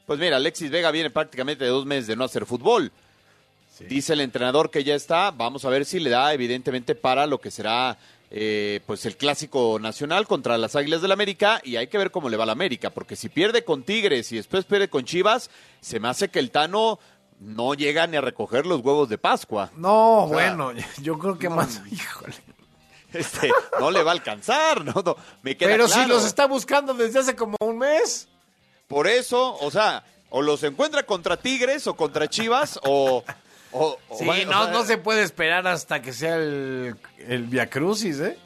Pues 0.05 0.19
mira, 0.19 0.37
Alexis 0.37 0.69
Vega 0.69 0.91
viene 0.91 1.09
prácticamente 1.09 1.63
de 1.63 1.69
dos 1.69 1.85
meses 1.85 2.07
de 2.07 2.15
no 2.15 2.23
hacer 2.23 2.45
fútbol. 2.45 2.91
Dice 3.79 4.13
el 4.13 4.21
entrenador 4.21 4.71
que 4.71 4.83
ya 4.83 4.95
está. 4.95 5.31
Vamos 5.31 5.65
a 5.65 5.69
ver 5.69 5.85
si 5.85 5.99
le 5.99 6.09
da, 6.09 6.33
evidentemente, 6.33 6.95
para 6.95 7.27
lo 7.27 7.41
que 7.41 7.51
será 7.51 7.97
eh, 8.31 8.79
pues 8.85 9.05
el 9.05 9.17
clásico 9.17 9.77
nacional 9.79 10.27
contra 10.27 10.57
las 10.57 10.75
Águilas 10.75 11.01
del 11.01 11.11
América 11.11 11.61
y 11.63 11.75
hay 11.75 11.87
que 11.87 11.97
ver 11.97 12.11
cómo 12.11 12.29
le 12.29 12.37
va 12.37 12.43
a 12.43 12.47
la 12.47 12.53
América, 12.53 12.89
porque 12.89 13.15
si 13.15 13.29
pierde 13.29 13.63
con 13.63 13.83
Tigres 13.83 14.31
y 14.31 14.37
después 14.37 14.65
pierde 14.65 14.89
con 14.89 15.05
Chivas, 15.05 15.49
se 15.81 15.99
me 15.99 16.07
hace 16.07 16.29
que 16.29 16.39
el 16.39 16.51
Tano 16.51 16.99
no 17.39 17.73
llega 17.73 18.07
ni 18.07 18.17
a 18.17 18.21
recoger 18.21 18.65
los 18.65 18.81
huevos 18.81 19.09
de 19.09 19.17
Pascua. 19.17 19.71
No, 19.75 20.23
O 20.23 20.29
sea, 20.29 20.55
bueno, 20.55 20.71
yo 21.01 21.17
creo 21.19 21.37
que 21.37 21.49
más, 21.49 21.81
híjole. 21.91 22.35
Este, 23.15 23.51
no 23.80 23.91
le 23.91 24.04
va 24.04 24.12
a 24.12 24.13
alcanzar, 24.13 24.84
no, 24.86 24.93
no, 25.04 25.15
me 25.41 25.56
queda 25.58 25.69
Pero 25.69 25.88
si 25.88 26.06
los 26.06 26.25
está 26.25 26.45
buscando 26.47 26.93
desde 26.93 27.19
hace 27.19 27.36
como 27.36 27.56
un 27.62 27.78
mes. 27.78 28.28
Por 28.88 29.08
eso, 29.08 29.56
o 29.62 29.71
sea, 29.71 30.04
o 30.30 30.41
los 30.41 30.62
encuentra 30.63 31.04
contra 31.04 31.38
Tigres 31.38 31.88
o 31.88 31.95
contra 31.95 32.28
Chivas 32.30 32.80
o... 32.84 33.23
o- 33.71 33.97
o 34.10 34.17
Sí, 34.17 34.25
va- 34.25 34.36
o 34.36 34.45
no, 34.45 34.63
sea, 34.65 34.73
no 34.73 34.86
se 34.86 34.97
puede 34.97 35.23
esperar 35.23 35.67
hasta 35.67 36.01
que 36.01 36.13
sea 36.13 36.36
el, 36.36 36.95
el 37.17 37.43
Via 37.43 37.69
Crucis, 37.69 38.19
¿eh? 38.19 38.38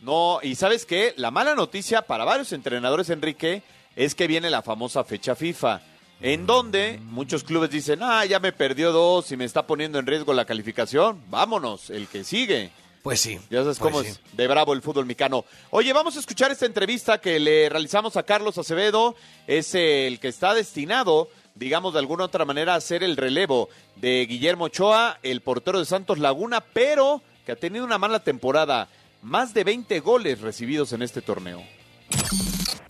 No, 0.00 0.38
y 0.42 0.54
¿sabes 0.54 0.86
qué? 0.86 1.12
La 1.16 1.30
mala 1.30 1.54
noticia 1.54 2.02
para 2.02 2.24
varios 2.24 2.52
entrenadores, 2.52 3.10
Enrique, 3.10 3.62
es 3.96 4.14
que 4.14 4.26
viene 4.26 4.48
la 4.48 4.62
famosa 4.62 5.04
fecha 5.04 5.34
FIFA, 5.34 5.80
en 6.22 6.46
donde 6.46 6.98
muchos 7.02 7.44
clubes 7.44 7.70
dicen, 7.70 8.00
ah, 8.02 8.24
ya 8.24 8.38
me 8.40 8.52
perdió 8.52 8.92
dos 8.92 9.30
y 9.32 9.36
me 9.36 9.44
está 9.44 9.66
poniendo 9.66 9.98
en 9.98 10.06
riesgo 10.06 10.32
la 10.32 10.44
calificación. 10.46 11.20
Vámonos, 11.28 11.90
el 11.90 12.06
que 12.08 12.24
sigue. 12.24 12.70
Pues 13.02 13.20
sí. 13.20 13.38
Ya 13.50 13.62
sabes 13.62 13.78
pues 13.78 13.92
cómo 13.92 14.02
sí. 14.02 14.10
es 14.10 14.20
de 14.32 14.46
bravo 14.46 14.72
el 14.72 14.82
fútbol 14.82 15.06
mexicano. 15.06 15.44
Oye, 15.70 15.92
vamos 15.92 16.16
a 16.16 16.20
escuchar 16.20 16.50
esta 16.50 16.66
entrevista 16.66 17.20
que 17.20 17.40
le 17.40 17.68
realizamos 17.68 18.16
a 18.16 18.24
Carlos 18.24 18.58
Acevedo. 18.58 19.16
Es 19.46 19.74
el 19.74 20.20
que 20.20 20.28
está 20.28 20.52
destinado, 20.54 21.28
digamos 21.54 21.94
de 21.94 22.00
alguna 22.00 22.24
otra 22.24 22.44
manera, 22.44 22.74
a 22.74 22.80
ser 22.80 23.02
el 23.02 23.16
relevo 23.16 23.68
de 23.96 24.26
Guillermo 24.26 24.64
Ochoa, 24.64 25.18
el 25.22 25.40
portero 25.40 25.78
de 25.78 25.86
Santos 25.86 26.18
Laguna, 26.18 26.60
pero 26.60 27.22
que 27.46 27.52
ha 27.52 27.56
tenido 27.56 27.84
una 27.84 27.98
mala 27.98 28.20
temporada. 28.20 28.88
Más 29.22 29.54
de 29.54 29.64
20 29.64 30.00
goles 30.00 30.40
recibidos 30.40 30.92
en 30.92 31.02
este 31.02 31.20
torneo. 31.22 31.62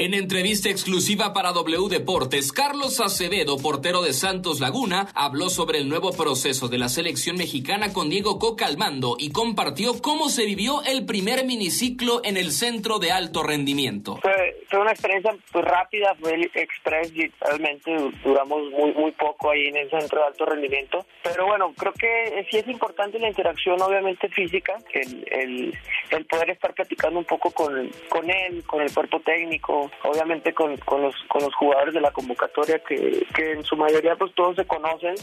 En 0.03 0.15
entrevista 0.15 0.71
exclusiva 0.71 1.35
para 1.35 1.53
W 1.53 1.91
Deportes, 1.91 2.53
Carlos 2.53 3.01
Acevedo, 3.01 3.59
portero 3.59 4.01
de 4.01 4.15
Santos 4.15 4.59
Laguna, 4.59 5.09
habló 5.15 5.51
sobre 5.51 5.77
el 5.77 5.91
nuevo 5.91 6.13
proceso 6.13 6.69
de 6.69 6.79
la 6.79 6.89
selección 6.89 7.37
mexicana 7.37 7.93
con 7.93 8.09
Diego 8.09 8.39
Coca 8.39 8.65
al 8.65 8.79
mando 8.79 9.17
y 9.19 9.31
compartió 9.31 10.01
cómo 10.01 10.31
se 10.31 10.47
vivió 10.47 10.83
el 10.85 11.05
primer 11.05 11.45
miniciclo 11.45 12.23
en 12.25 12.39
el 12.39 12.51
centro 12.53 12.99
de 12.99 13.13
alto 13.13 13.43
rendimiento. 13.43 14.17
Fue, 14.23 14.63
fue 14.71 14.79
una 14.81 14.93
experiencia 14.93 15.37
pues, 15.53 15.67
rápida, 15.67 16.15
fue 16.19 16.33
el 16.33 16.51
express 16.55 17.13
realmente 17.39 17.95
du- 17.95 18.11
duramos 18.25 18.71
muy 18.71 18.93
muy 18.95 19.13
poco 19.13 19.51
ahí 19.51 19.67
en 19.67 19.77
el 19.77 19.91
centro 19.91 20.21
de 20.21 20.27
alto 20.29 20.47
rendimiento. 20.47 21.05
Pero 21.23 21.45
bueno, 21.47 21.75
creo 21.77 21.93
que 21.93 22.47
sí 22.51 22.57
es 22.57 22.67
importante 22.69 23.19
la 23.19 23.29
interacción 23.29 23.79
obviamente 23.83 24.31
física, 24.31 24.79
el, 24.95 25.27
el, 25.31 25.79
el 26.09 26.25
poder 26.25 26.49
estar 26.49 26.73
platicando 26.73 27.19
un 27.19 27.27
poco 27.27 27.51
con, 27.51 27.91
con 28.09 28.31
él, 28.31 28.65
con 28.65 28.81
el 28.81 28.91
cuerpo 28.95 29.21
técnico, 29.21 29.89
obviamente 30.03 30.53
con, 30.53 30.76
con, 30.79 31.03
los, 31.03 31.14
con 31.29 31.42
los 31.42 31.55
jugadores 31.55 31.94
de 31.94 32.00
la 32.00 32.11
convocatoria 32.11 32.79
que, 32.81 33.26
que 33.35 33.53
en 33.53 33.64
su 33.64 33.76
mayoría 33.76 34.16
pues 34.16 34.35
todos 34.35 34.57
se 34.57 34.66
conocen. 34.66 35.14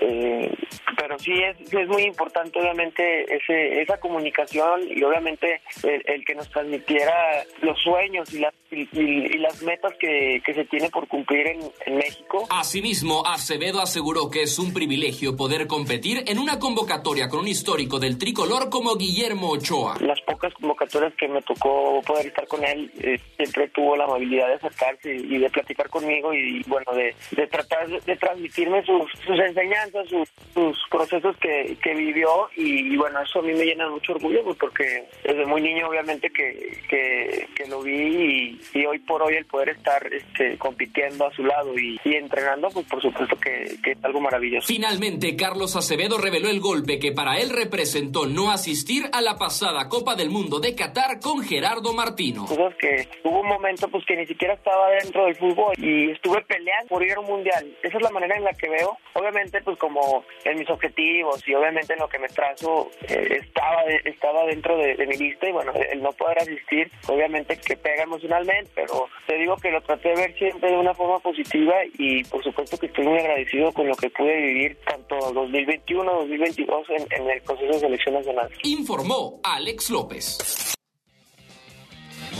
eh, 0.00 0.52
pero 0.96 1.18
sí 1.18 1.32
es, 1.42 1.72
es 1.72 1.88
muy 1.88 2.02
importante 2.02 2.58
obviamente 2.58 3.34
ese, 3.34 3.82
esa 3.82 3.98
comunicación 3.98 4.80
y 4.88 5.02
obviamente 5.02 5.60
el, 5.82 6.02
el 6.06 6.24
que 6.24 6.34
nos 6.34 6.50
transmitiera 6.50 7.44
los 7.60 7.78
sueños 7.80 8.32
y 8.32 8.40
las, 8.40 8.54
y, 8.76 8.88
y- 8.92 9.26
y 9.34 9.38
las 9.38 9.62
metas 9.62 9.92
que, 9.98 10.40
que 10.44 10.54
se 10.54 10.64
tiene 10.66 10.90
por 10.90 11.08
cumplir 11.08 11.46
en, 11.48 11.60
en 11.86 11.96
México. 11.96 12.46
Asimismo, 12.50 13.24
Acevedo 13.26 13.80
aseguró 13.80 14.30
que 14.30 14.42
es 14.42 14.58
un 14.58 14.72
privilegio 14.72 15.36
poder 15.36 15.66
competir 15.66 16.22
en 16.26 16.38
una 16.38 16.58
convocatoria 16.58 17.28
con 17.28 17.40
un 17.40 17.48
histórico 17.48 17.98
del 17.98 18.18
tricolor 18.18 18.68
como 18.70 18.96
Guillermo 18.96 19.50
Ochoa. 19.50 19.96
Las 20.00 20.20
pocas 20.22 20.52
convocatorias 20.54 21.12
que 21.18 21.28
me 21.28 21.42
tocó 21.42 22.00
poder 22.06 22.26
estar 22.26 22.46
con 22.46 22.64
él, 22.64 22.90
eh, 23.00 23.18
siempre 23.36 23.68
tuvo 23.68 23.96
la 23.96 24.04
amabilidad 24.04 24.48
de 24.48 24.54
acercarse 24.54 25.14
y 25.14 25.38
de 25.38 25.50
platicar 25.50 25.88
conmigo 25.88 26.32
y 26.34 26.62
bueno, 26.66 26.92
de, 26.94 27.14
de 27.32 27.46
tratar 27.46 27.88
de, 27.88 28.16
transmitirme 28.16 28.84
sus, 28.84 29.10
sus 29.26 29.38
enseñanzas, 29.38 30.08
sus, 30.08 30.28
sus 30.54 30.78
procesos 30.90 31.36
que, 31.38 31.76
que 31.82 31.94
vivió 31.94 32.48
y, 32.56 32.92
y, 32.92 32.96
bueno, 32.96 33.20
eso 33.22 33.38
a 33.38 33.42
mí 33.42 33.52
me 33.52 33.64
llena 33.64 33.84
de 33.84 33.90
mucho 33.90 34.12
orgullo 34.12 34.42
pues, 34.44 34.56
porque 34.58 35.04
desde 35.24 35.46
muy 35.46 35.60
niño 35.60 35.88
obviamente 35.88 36.30
que, 36.30 36.78
que, 36.88 37.46
que 37.54 37.66
lo 37.68 37.82
vi 37.82 37.92
y, 37.92 38.60
y 38.74 38.84
hoy 38.86 38.98
por 39.00 39.22
hoy 39.22 39.34
el 39.34 39.46
poder 39.46 39.70
estar 39.70 40.06
este, 40.12 40.58
compitiendo 40.58 41.26
a 41.26 41.32
su 41.32 41.44
lado 41.44 41.78
y, 41.78 42.00
y 42.04 42.14
entrenando, 42.14 42.68
pues 42.70 42.86
por 42.86 43.00
supuesto 43.02 43.36
que, 43.36 43.76
que 43.82 43.92
es 43.92 44.04
algo 44.04 44.20
maravilloso. 44.20 44.66
Finalmente, 44.66 45.36
Carlos 45.36 45.76
Acevedo 45.76 46.18
reveló 46.18 46.48
el 46.48 46.60
golpe 46.60 46.98
que 46.98 47.12
para 47.12 47.38
él 47.38 47.50
representó 47.50 48.26
no 48.26 48.50
asistir 48.50 49.04
a 49.12 49.20
la 49.20 49.36
pasada 49.36 49.88
Copa 49.88 50.14
del 50.14 50.30
Mundo 50.30 50.60
de 50.60 50.74
Qatar 50.74 51.20
con 51.20 51.42
Gerardo 51.42 51.92
Martino. 51.92 52.46
cosas 52.46 52.74
que 52.76 53.08
hubo 53.24 53.40
un 53.40 53.48
momento 53.48 53.88
pues 53.88 54.04
que 54.06 54.16
ni 54.16 54.26
siquiera 54.26 54.54
estaba 54.54 54.90
dentro 54.90 55.24
del 55.26 55.36
fútbol 55.36 55.74
y 55.78 56.10
estuve 56.10 56.42
peleando 56.42 56.88
por 56.88 57.02
ir 57.04 57.12
a 57.12 57.20
un 57.20 57.26
mundial. 57.26 57.66
Esa 57.82 57.96
es 57.96 58.02
la 58.02 58.10
manera 58.10 58.36
en 58.36 58.44
la 58.44 58.52
que 58.52 58.68
veo. 58.68 58.96
Obviamente 59.14 59.60
pues 59.62 59.78
como 59.78 60.24
en 60.44 60.58
mis 60.58 60.68
objetivos 60.70 61.46
y 61.46 61.54
obviamente 61.54 61.92
en 61.92 62.00
lo 62.00 62.08
que 62.08 62.18
me 62.18 62.28
trazo 62.28 62.90
eh, 63.08 63.40
estaba 63.42 63.82
estaba 64.04 64.44
dentro 64.46 64.76
de, 64.76 64.94
de 64.96 65.06
mi 65.06 65.16
lista 65.16 65.48
y 65.48 65.52
bueno, 65.52 65.72
el 65.90 66.02
no 66.02 66.12
poder 66.12 66.38
asistir 66.38 66.90
obviamente 67.08 67.58
que 67.58 67.76
pega 67.76 68.02
emocionalmente, 68.02 68.45
pero 68.74 69.08
te 69.26 69.36
digo 69.38 69.56
que 69.56 69.70
lo 69.70 69.80
traté 69.82 70.10
de 70.10 70.14
ver 70.16 70.38
siempre 70.38 70.70
de 70.70 70.76
una 70.78 70.94
forma 70.94 71.18
positiva 71.20 71.74
y 71.98 72.24
por 72.24 72.42
supuesto 72.42 72.76
que 72.78 72.86
estoy 72.86 73.04
muy 73.06 73.18
agradecido 73.18 73.72
con 73.72 73.86
lo 73.88 73.94
que 73.96 74.10
pude 74.10 74.36
vivir 74.36 74.78
tanto 74.86 75.16
2021, 75.32 76.12
2022 76.12 76.86
en, 76.90 77.06
en 77.22 77.30
el 77.30 77.42
proceso 77.42 77.72
de 77.72 77.80
selección 77.80 78.14
nacional. 78.14 78.48
Informó 78.64 79.40
Alex 79.42 79.90
López. 79.90 80.74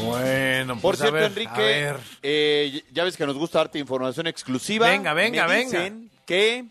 Bueno, 0.04 0.74
Por 0.74 0.96
pues 0.96 1.00
a 1.00 1.04
cierto, 1.04 1.14
ver, 1.14 1.24
Enrique, 1.24 1.60
ver. 1.60 1.96
eh, 2.22 2.82
ya 2.92 3.04
ves 3.04 3.16
que 3.16 3.26
nos 3.26 3.38
gusta 3.38 3.58
darte 3.60 3.78
información 3.78 4.26
exclusiva. 4.26 4.88
Venga, 4.90 5.14
venga, 5.14 5.46
Me 5.48 5.58
dicen 5.60 6.10
que 6.26 6.64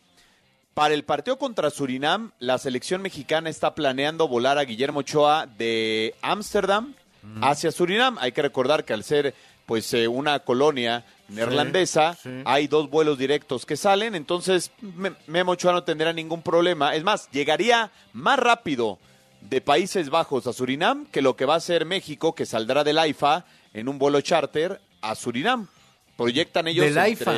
para 0.76 0.94
el 0.94 1.04
partido 1.06 1.38
contra 1.40 1.70
Surinam, 1.72 2.32
la 2.40 2.58
selección 2.58 3.02
mexicana 3.02 3.50
está 3.50 3.74
planeando 3.74 4.28
volar 4.28 4.58
a 4.58 4.64
Guillermo 4.66 5.00
Ochoa 5.00 5.48
de 5.58 6.14
Ámsterdam 6.22 6.94
hacia 7.42 7.72
Surinam. 7.72 8.18
Hay 8.20 8.32
que 8.32 8.42
recordar 8.42 8.86
que 8.86 8.94
al 8.94 9.04
ser 9.04 9.34
pues 9.66 9.92
eh, 9.94 10.08
una 10.08 10.40
colonia 10.40 11.04
neerlandesa, 11.28 12.14
sí. 12.22 12.30
hay 12.46 12.68
dos 12.68 12.90
vuelos 12.90 13.18
directos 13.18 13.66
que 13.66 13.76
salen, 13.78 14.14
entonces 14.14 14.70
Me- 14.82 15.14
Memo 15.26 15.54
Ochoa 15.54 15.74
no 15.74 15.84
tendrá 15.84 16.14
ningún 16.14 16.42
problema. 16.44 16.94
Es 16.96 17.04
más, 17.04 17.30
llegaría 17.32 17.90
más 18.14 18.38
rápido 18.38 19.00
de 19.42 19.62
Países 19.62 20.10
Bajos 20.12 20.46
a 20.48 20.54
Surinam 20.54 21.06
que 21.08 21.22
lo 21.24 21.36
que 21.36 21.46
va 21.46 21.56
a 21.56 21.58
hacer 21.58 21.86
México, 21.86 22.36
que 22.36 22.46
saldrá 22.46 22.84
del 22.84 23.00
AIFA 23.00 23.46
en 23.74 23.88
un 23.88 23.98
vuelo 23.98 24.22
charter 24.22 24.80
a 25.02 25.16
Surinam. 25.16 25.68
Proyectan 26.16 26.68
ellos 26.68 26.86
¿Del 26.86 26.98
AIFA? 27.00 27.34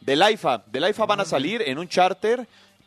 del 0.00 0.22
AIFA. 0.22 0.64
Del 0.66 0.84
AIFA 0.84 1.06
van 1.06 1.20
a 1.20 1.24
salir 1.24 1.62
en 1.66 1.78
un 1.78 1.88
charter, 1.88 2.46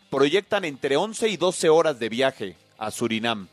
proyectan 0.09 0.65
entre 0.65 0.97
11 0.97 1.29
y 1.29 1.37
12 1.37 1.69
horas 1.69 1.99
de 1.99 2.09
viaje 2.09 2.55
a 2.77 2.89
Surinam. 2.91 3.47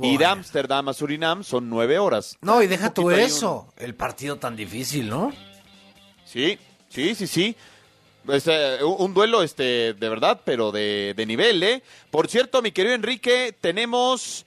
Y 0.00 0.16
de. 0.16 0.24
Ámsterdam 0.24 0.88
a 0.88 0.94
Surinam 0.94 1.44
son 1.44 1.68
9 1.68 1.98
horas. 1.98 2.38
No, 2.40 2.62
y 2.62 2.66
deja 2.66 2.94
tú 2.94 3.10
eso. 3.10 3.72
El 3.76 3.94
partido 3.94 4.36
tan 4.36 4.56
difícil, 4.56 5.08
¿no? 5.08 5.32
Sí, 6.24 6.58
sí, 6.88 7.14
sí, 7.14 7.26
sí. 7.26 7.56
Este, 8.28 8.82
un 8.84 8.96
un 8.98 9.14
duelo, 9.14 9.42
este, 9.42 9.94
de 9.94 10.08
verdad, 10.08 10.40
pero 10.44 10.70
de, 10.72 11.12
de 11.16 11.26
nivel, 11.26 11.62
¿eh? 11.62 11.82
Por 12.10 12.28
cierto, 12.28 12.62
mi 12.62 12.70
querido 12.70 12.94
Enrique, 12.94 13.54
tenemos 13.60 14.46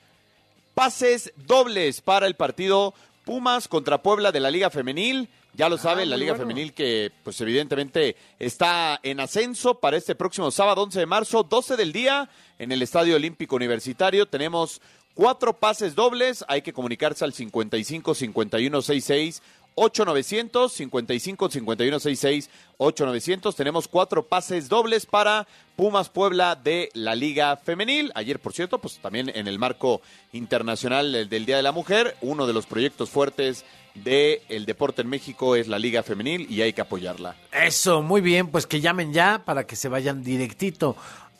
pases 0.73 1.33
dobles 1.35 2.01
para 2.01 2.27
el 2.27 2.35
partido 2.35 2.93
Pumas 3.25 3.67
contra 3.67 4.01
Puebla 4.01 4.31
de 4.31 4.39
la 4.39 4.51
Liga 4.51 4.69
Femenil. 4.69 5.29
Ya 5.53 5.69
lo 5.69 5.77
saben, 5.77 6.09
la 6.09 6.17
Liga 6.17 6.33
bueno. 6.33 6.43
Femenil 6.43 6.73
que, 6.73 7.11
pues 7.23 7.39
evidentemente, 7.41 8.15
está 8.39 8.99
en 9.03 9.19
ascenso 9.19 9.79
para 9.79 9.97
este 9.97 10.13
próximo 10.13 10.51
sábado, 10.51 10.83
11 10.83 10.99
de 10.99 11.05
marzo, 11.05 11.43
12 11.43 11.77
del 11.77 11.93
día, 11.93 12.29
en 12.59 12.71
el 12.71 12.81
Estadio 12.81 13.15
Olímpico 13.15 13.55
Universitario. 13.55 14.27
Tenemos 14.27 14.81
cuatro 15.15 15.53
pases 15.53 15.95
dobles. 15.95 16.45
Hay 16.47 16.61
que 16.61 16.73
comunicarse 16.73 17.25
al 17.25 17.33
55 17.33 18.13
51 18.13 18.81
66 18.81 19.41
8900 19.75 20.71
55 20.71 21.49
51 21.49 21.99
66 21.99 22.49
8900 22.77 23.55
tenemos 23.55 23.87
cuatro 23.87 24.23
pases 24.23 24.69
dobles 24.69 25.05
para 25.05 25.47
Pumas 25.75 26.09
Puebla 26.09 26.55
de 26.55 26.89
la 26.93 27.15
Liga 27.15 27.57
Femenil. 27.57 28.11
Ayer, 28.15 28.39
por 28.39 28.53
cierto, 28.53 28.79
pues 28.79 28.99
también 28.99 29.31
en 29.33 29.47
el 29.47 29.59
marco 29.59 30.01
internacional 30.31 31.29
del, 31.29 31.45
Día 31.45 31.57
de 31.57 31.63
la 31.63 31.71
Mujer, 31.71 32.15
uno 32.21 32.47
de 32.47 32.53
los 32.53 32.65
proyectos 32.65 33.09
fuertes 33.09 33.65
del 33.95 34.65
deporte 34.65 35.01
en 35.01 35.09
México 35.09 35.55
es 35.55 35.67
la 35.67 35.79
Liga 35.79 36.03
Femenil 36.03 36.49
y 36.49 36.61
hay 36.61 36.73
que 36.73 36.81
apoyarla. 36.81 37.35
Eso, 37.51 38.01
muy 38.01 38.21
bien, 38.21 38.47
pues 38.47 38.67
que 38.67 38.81
llamen 38.81 39.13
ya 39.13 39.43
para 39.45 39.65
que 39.65 39.75
se 39.75 39.89
vayan 39.89 40.23
directito 40.23 40.95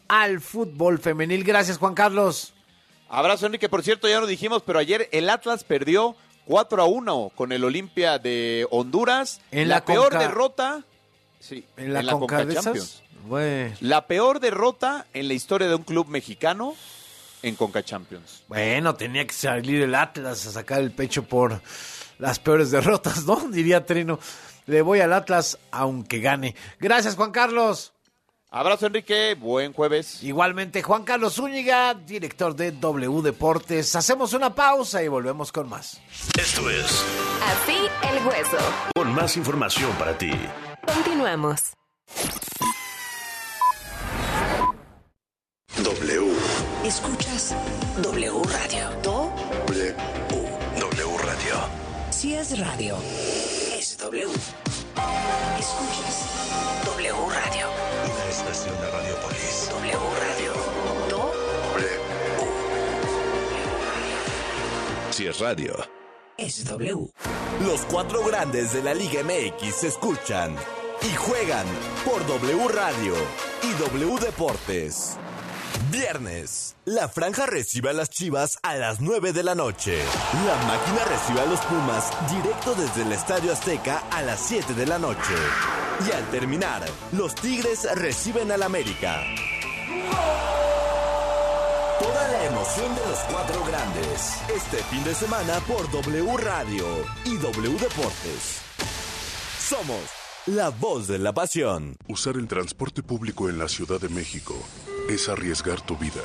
al 0.08 0.42
fútbol 0.42 1.00
femenil. 1.00 1.44
Gracias, 1.44 1.78
Juan 1.78 1.96
Carlos. 1.96 2.55
Abrazo, 3.10 3.46
Enrique. 3.46 3.70
Por 3.70 3.84
cierto, 3.84 4.08
ya 4.08 4.20
lo 4.20 4.28
dijimos, 4.28 4.63
pero 4.65 4.80
ayer 4.80 5.10
el 5.12 5.30
Atlas 5.30 5.63
perdió 5.63 6.15
4 6.46 6.82
a 6.82 6.86
1 6.86 7.32
con 7.36 7.52
el 7.52 7.63
Olimpia 7.63 8.20
de 8.20 8.68
Honduras. 8.72 9.41
En 9.52 9.70
la, 9.70 9.76
la 9.76 9.86
peor 9.86 10.12
Conca- 10.12 10.20
derrota. 10.20 10.84
Sí, 11.39 11.65
En 11.78 11.94
la, 11.94 12.02
Conca 12.02 12.20
Conca 12.20 12.46
de 12.46 12.52
esas, 12.54 12.63
Champions. 12.65 13.02
La 13.82 14.08
peor 14.08 14.39
derrota 14.39 15.06
en 15.13 15.28
la 15.28 15.34
historia 15.34 15.68
de 15.68 15.76
un 15.76 15.84
club 15.84 16.08
mexicano 16.08 16.76
en 17.44 17.56
Conca 17.56 17.84
Champions. 17.84 18.44
Bueno, 18.48 18.96
tenía 18.96 19.26
que 19.26 19.34
salir 19.34 19.82
el 19.84 19.94
Atlas 19.96 20.46
a 20.48 20.52
sacar 20.52 20.80
el 20.82 20.91
pecho 20.91 21.24
por 21.24 21.62
las 22.18 22.39
peores 22.39 22.72
derrotas, 22.72 23.26
¿no? 23.26 23.36
Diría 23.52 23.86
Trino. 23.86 24.20
Le 24.65 24.82
voy 24.82 25.00
al 25.00 25.13
Atlas 25.13 25.60
aunque 25.72 26.20
gane. 26.20 26.56
Gracias, 26.80 27.15
Juan 27.15 27.32
Carlos. 27.32 27.94
Abrazo, 28.58 28.86
Enrique. 28.86 29.36
Buen 29.38 29.74
jueves. 29.74 30.24
Igualmente, 30.24 30.82
Juan 30.82 31.04
Carlos 31.04 31.34
Zúñiga, 31.36 31.94
director 31.94 32.56
de 32.56 32.72
W 32.72 33.22
Deportes. 33.22 33.94
Hacemos 33.98 34.32
una 34.32 34.56
pausa 34.56 35.04
y 35.04 35.10
volvemos 35.10 35.52
con 35.52 35.68
más. 35.68 36.00
Esto 36.39 36.70
es 36.70 37.04
Así 37.44 37.76
el 38.10 38.26
hueso. 38.26 38.58
con 38.96 39.13
más 39.13 39.36
información 39.36 39.91
para 40.00 40.18
ti. 40.18 40.32
Continuamos. 40.88 41.74
W. 45.84 46.32
Escuchas 46.86 47.54
W 48.02 48.41
Radio. 48.46 48.89
Do, 49.04 49.34
W. 49.68 49.96
W 50.80 51.18
Radio. 51.26 51.56
si 52.10 52.36
es 52.36 52.58
radio, 52.58 52.96
es 53.78 53.98
W. 53.98 54.28
Escuchas 55.60 56.86
W 56.86 57.13
Radio. 57.34 57.85
Estación 58.36 58.76
de 58.82 58.91
Radiopolis. 58.91 59.69
W 59.71 59.98
Radio. 60.19 60.54
Do, 61.10 61.32
Si 65.12 65.26
es 65.26 65.39
radio. 65.39 65.74
es 66.38 66.65
W. 66.65 67.08
Los 67.65 67.82
cuatro 67.86 68.24
grandes 68.26 68.74
de 68.74 68.84
la 68.84 68.93
Liga 68.93 69.21
MX 69.24 69.74
se 69.76 69.88
escuchan 69.88 70.54
y 71.02 71.15
juegan 71.15 71.65
por 72.04 72.26
W 72.28 72.67
Radio 72.67 73.13
y 73.63 73.71
W 73.82 74.19
Deportes. 74.19 75.17
Viernes, 75.89 76.76
la 76.84 77.08
franja 77.08 77.45
recibe 77.45 77.91
a 77.91 77.93
las 77.93 78.10
Chivas 78.10 78.58
a 78.63 78.76
las 78.76 79.00
9 79.00 79.32
de 79.32 79.43
la 79.43 79.56
noche. 79.56 79.98
La 80.45 80.56
máquina 80.67 81.06
recibe 81.06 81.39
a 81.41 81.45
los 81.45 81.60
Pumas 81.62 82.12
directo 82.30 82.76
desde 82.76 83.04
el 83.04 83.13
Estadio 83.13 83.54
Azteca 83.54 84.04
a 84.12 84.21
las 84.24 84.41
7 84.41 84.74
de 84.74 84.86
la 84.86 85.00
noche. 85.00 85.34
Y 86.04 86.12
al 86.12 86.30
terminar, 86.30 86.84
los 87.14 87.34
Tigres 87.36 87.88
reciben 87.96 88.52
al 88.52 88.64
América. 88.64 89.24
Toda 92.00 92.28
la 92.28 92.46
emoción 92.46 92.96
de 92.96 93.06
los 93.10 93.20
cuatro 93.32 93.64
grandes. 93.66 94.42
Este 94.54 94.78
fin 94.90 95.04
de 95.06 95.16
semana 95.16 95.60
por 95.62 95.90
W 95.92 96.38
Radio 96.38 96.86
y 97.24 97.38
W 97.38 97.78
Deportes. 97.80 98.62
Somos 99.60 100.02
la 100.48 100.70
voz 100.70 101.08
de 101.08 101.18
la 101.18 101.34
pasión. 101.34 101.96
Usar 102.08 102.36
el 102.36 102.48
transporte 102.48 103.02
público 103.02 103.50
en 103.50 103.58
la 103.58 103.70
Ciudad 103.70 104.00
de 104.00 104.10
México 104.10 104.54
es 105.10 105.30
arriesgar 105.30 105.82
tu 105.82 105.98
vida. 105.98 106.22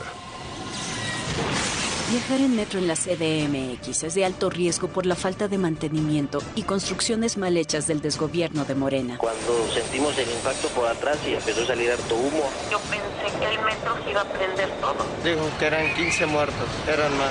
Viajar 2.11 2.40
en 2.40 2.57
metro 2.57 2.81
en 2.81 2.88
la 2.88 2.96
CDMX 2.96 4.03
es 4.03 4.14
de 4.14 4.25
alto 4.25 4.51
riesgo 4.51 4.88
por 4.88 5.07
la 5.07 5.14
falta 5.14 5.46
de 5.46 5.59
mantenimiento 5.59 6.42
y 6.57 6.64
construcciones 6.64 7.37
mal 7.37 7.57
hechas 7.57 7.87
del 7.87 8.01
desgobierno 8.01 8.64
de 8.64 8.75
Morena. 8.75 9.16
Cuando 9.18 9.68
sentimos 9.73 10.18
el 10.18 10.29
impacto 10.29 10.66
por 10.70 10.88
atrás 10.88 11.18
y 11.25 11.35
empezó 11.35 11.62
a 11.62 11.66
salir 11.66 11.88
harto 11.92 12.16
humo. 12.16 12.51
Yo 12.68 12.81
pensé 12.81 13.38
que 13.38 13.55
el 13.55 13.62
metro 13.62 13.94
se 14.03 14.11
iba 14.11 14.23
a 14.23 14.25
prender 14.25 14.68
todo. 14.81 15.07
Dijo 15.23 15.49
que 15.61 15.66
eran 15.66 15.94
15 15.94 16.27
muertos, 16.27 16.68
eran 16.88 17.16
más. 17.16 17.31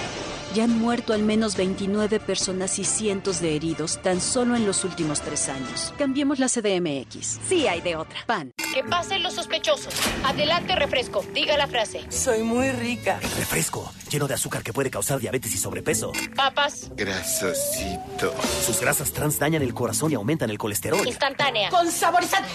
Ya 0.55 0.63
han 0.63 0.79
muerto 0.79 1.13
al 1.13 1.21
menos 1.21 1.55
29 1.55 2.19
personas 2.19 2.79
y 2.79 2.83
cientos 2.83 3.39
de 3.39 3.55
heridos 3.55 4.01
tan 4.01 4.19
solo 4.19 4.55
en 4.55 4.65
los 4.65 4.83
últimos 4.83 5.21
tres 5.21 5.47
años. 5.47 5.93
Cambiemos 5.97 6.39
la 6.39 6.47
CDMX. 6.47 7.39
Sí 7.47 7.67
hay 7.67 7.81
de 7.81 7.95
otra. 7.95 8.17
PAN. 8.25 8.51
Que 8.73 8.83
pasen 8.83 9.21
los 9.21 9.33
sospechosos. 9.33 9.93
Adelante, 10.23 10.75
refresco. 10.75 11.23
Diga 11.33 11.55
la 11.55 11.67
frase. 11.67 12.03
Soy 12.09 12.43
muy 12.43 12.71
rica. 12.71 13.19
Refresco, 13.37 13.91
lleno 14.09 14.27
de 14.27 14.33
azúcar 14.33 14.63
que 14.63 14.73
puede 14.73 14.89
causar 14.89 15.19
diabetes 15.19 15.53
y 15.53 15.57
sobrepeso. 15.57 16.11
Papas. 16.35 16.89
Grasosito. 16.95 18.33
Sus 18.65 18.79
grasas 18.79 19.11
trans 19.11 19.37
dañan 19.37 19.61
el 19.61 19.73
corazón 19.73 20.11
y 20.11 20.15
aumentan 20.15 20.49
el 20.49 20.57
colesterol. 20.57 21.05
Instantánea. 21.07 21.69
Con 21.69 21.91
saborizante. 21.91 22.49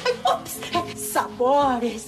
Sabores. 1.13 2.07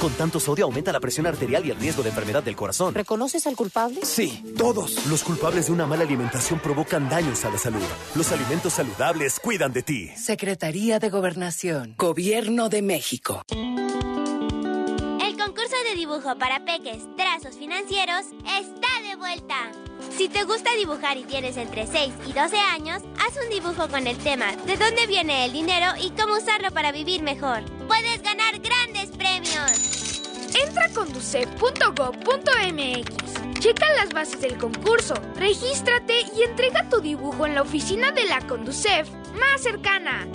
Con 0.00 0.12
tanto 0.14 0.40
sodio 0.40 0.64
aumenta 0.64 0.92
la 0.92 1.00
presión 1.00 1.26
arterial 1.26 1.64
y 1.66 1.70
el 1.70 1.76
riesgo 1.78 2.02
de 2.02 2.08
enfermedad 2.10 2.42
del 2.42 2.56
corazón. 2.56 2.94
¿Reconoces 2.94 3.46
al 3.46 3.56
culpable? 3.56 4.00
Sí, 4.02 4.42
todos. 4.56 5.06
Los 5.06 5.22
culpables 5.26 5.66
de 5.66 5.72
una 5.72 5.86
mala 5.86 6.04
alimentación 6.04 6.60
provocan 6.60 7.08
daños 7.08 7.44
a 7.44 7.50
la 7.50 7.58
salud. 7.58 7.82
Los 8.14 8.30
alimentos 8.30 8.72
saludables 8.72 9.40
cuidan 9.40 9.72
de 9.72 9.82
ti. 9.82 10.08
Secretaría 10.16 11.00
de 11.00 11.10
Gobernación. 11.10 11.94
Gobierno 11.98 12.68
de 12.68 12.82
México. 12.82 13.42
El 13.50 15.36
concurso 15.36 15.76
de 15.88 15.96
dibujo 15.96 16.38
para 16.38 16.64
peques, 16.64 17.02
trazos 17.16 17.56
financieros, 17.58 18.26
está 18.44 19.08
de 19.08 19.16
vuelta. 19.16 19.72
Si 20.16 20.28
te 20.28 20.44
gusta 20.44 20.70
dibujar 20.76 21.16
y 21.16 21.24
tienes 21.24 21.56
entre 21.56 21.86
6 21.86 22.14
y 22.28 22.32
12 22.32 22.56
años, 22.56 23.02
haz 23.18 23.34
un 23.42 23.50
dibujo 23.50 23.88
con 23.88 24.06
el 24.06 24.16
tema 24.18 24.54
de 24.66 24.76
dónde 24.76 25.06
viene 25.08 25.46
el 25.46 25.52
dinero 25.52 25.86
y 26.00 26.10
cómo 26.10 26.36
usarlo 26.36 26.70
para 26.70 26.92
vivir 26.92 27.22
mejor. 27.22 27.64
Puedes 27.88 28.22
ganar 28.22 28.60
grandes 28.60 29.10
premios. 29.16 30.05
Entra 30.54 30.86
a 30.86 30.88
conducef.gov.mx. 30.90 33.60
Checa 33.60 33.92
las 33.94 34.10
bases 34.10 34.40
del 34.40 34.58
concurso, 34.58 35.14
regístrate 35.36 36.22
y 36.36 36.42
entrega 36.42 36.88
tu 36.88 37.00
dibujo 37.00 37.46
en 37.46 37.54
la 37.54 37.62
oficina 37.62 38.10
de 38.12 38.24
la 38.24 38.40
Conducef 38.46 39.08
más 39.34 39.62
cercana. 39.62 40.26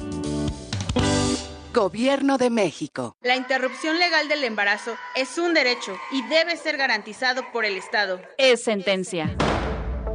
Gobierno 1.74 2.38
de 2.38 2.50
México. 2.50 3.16
La 3.22 3.38
interrupción 3.38 3.98
legal 4.00 4.28
del 4.28 4.44
embarazo 4.44 4.98
es 5.16 5.38
un 5.38 5.54
derecho 5.54 5.98
y 6.12 6.22
debe 6.28 6.58
ser 6.58 6.76
garantizado 6.76 7.50
por 7.54 7.64
el 7.64 7.78
Estado. 7.78 8.20
Es 8.38 8.64
sentencia. 8.64 9.34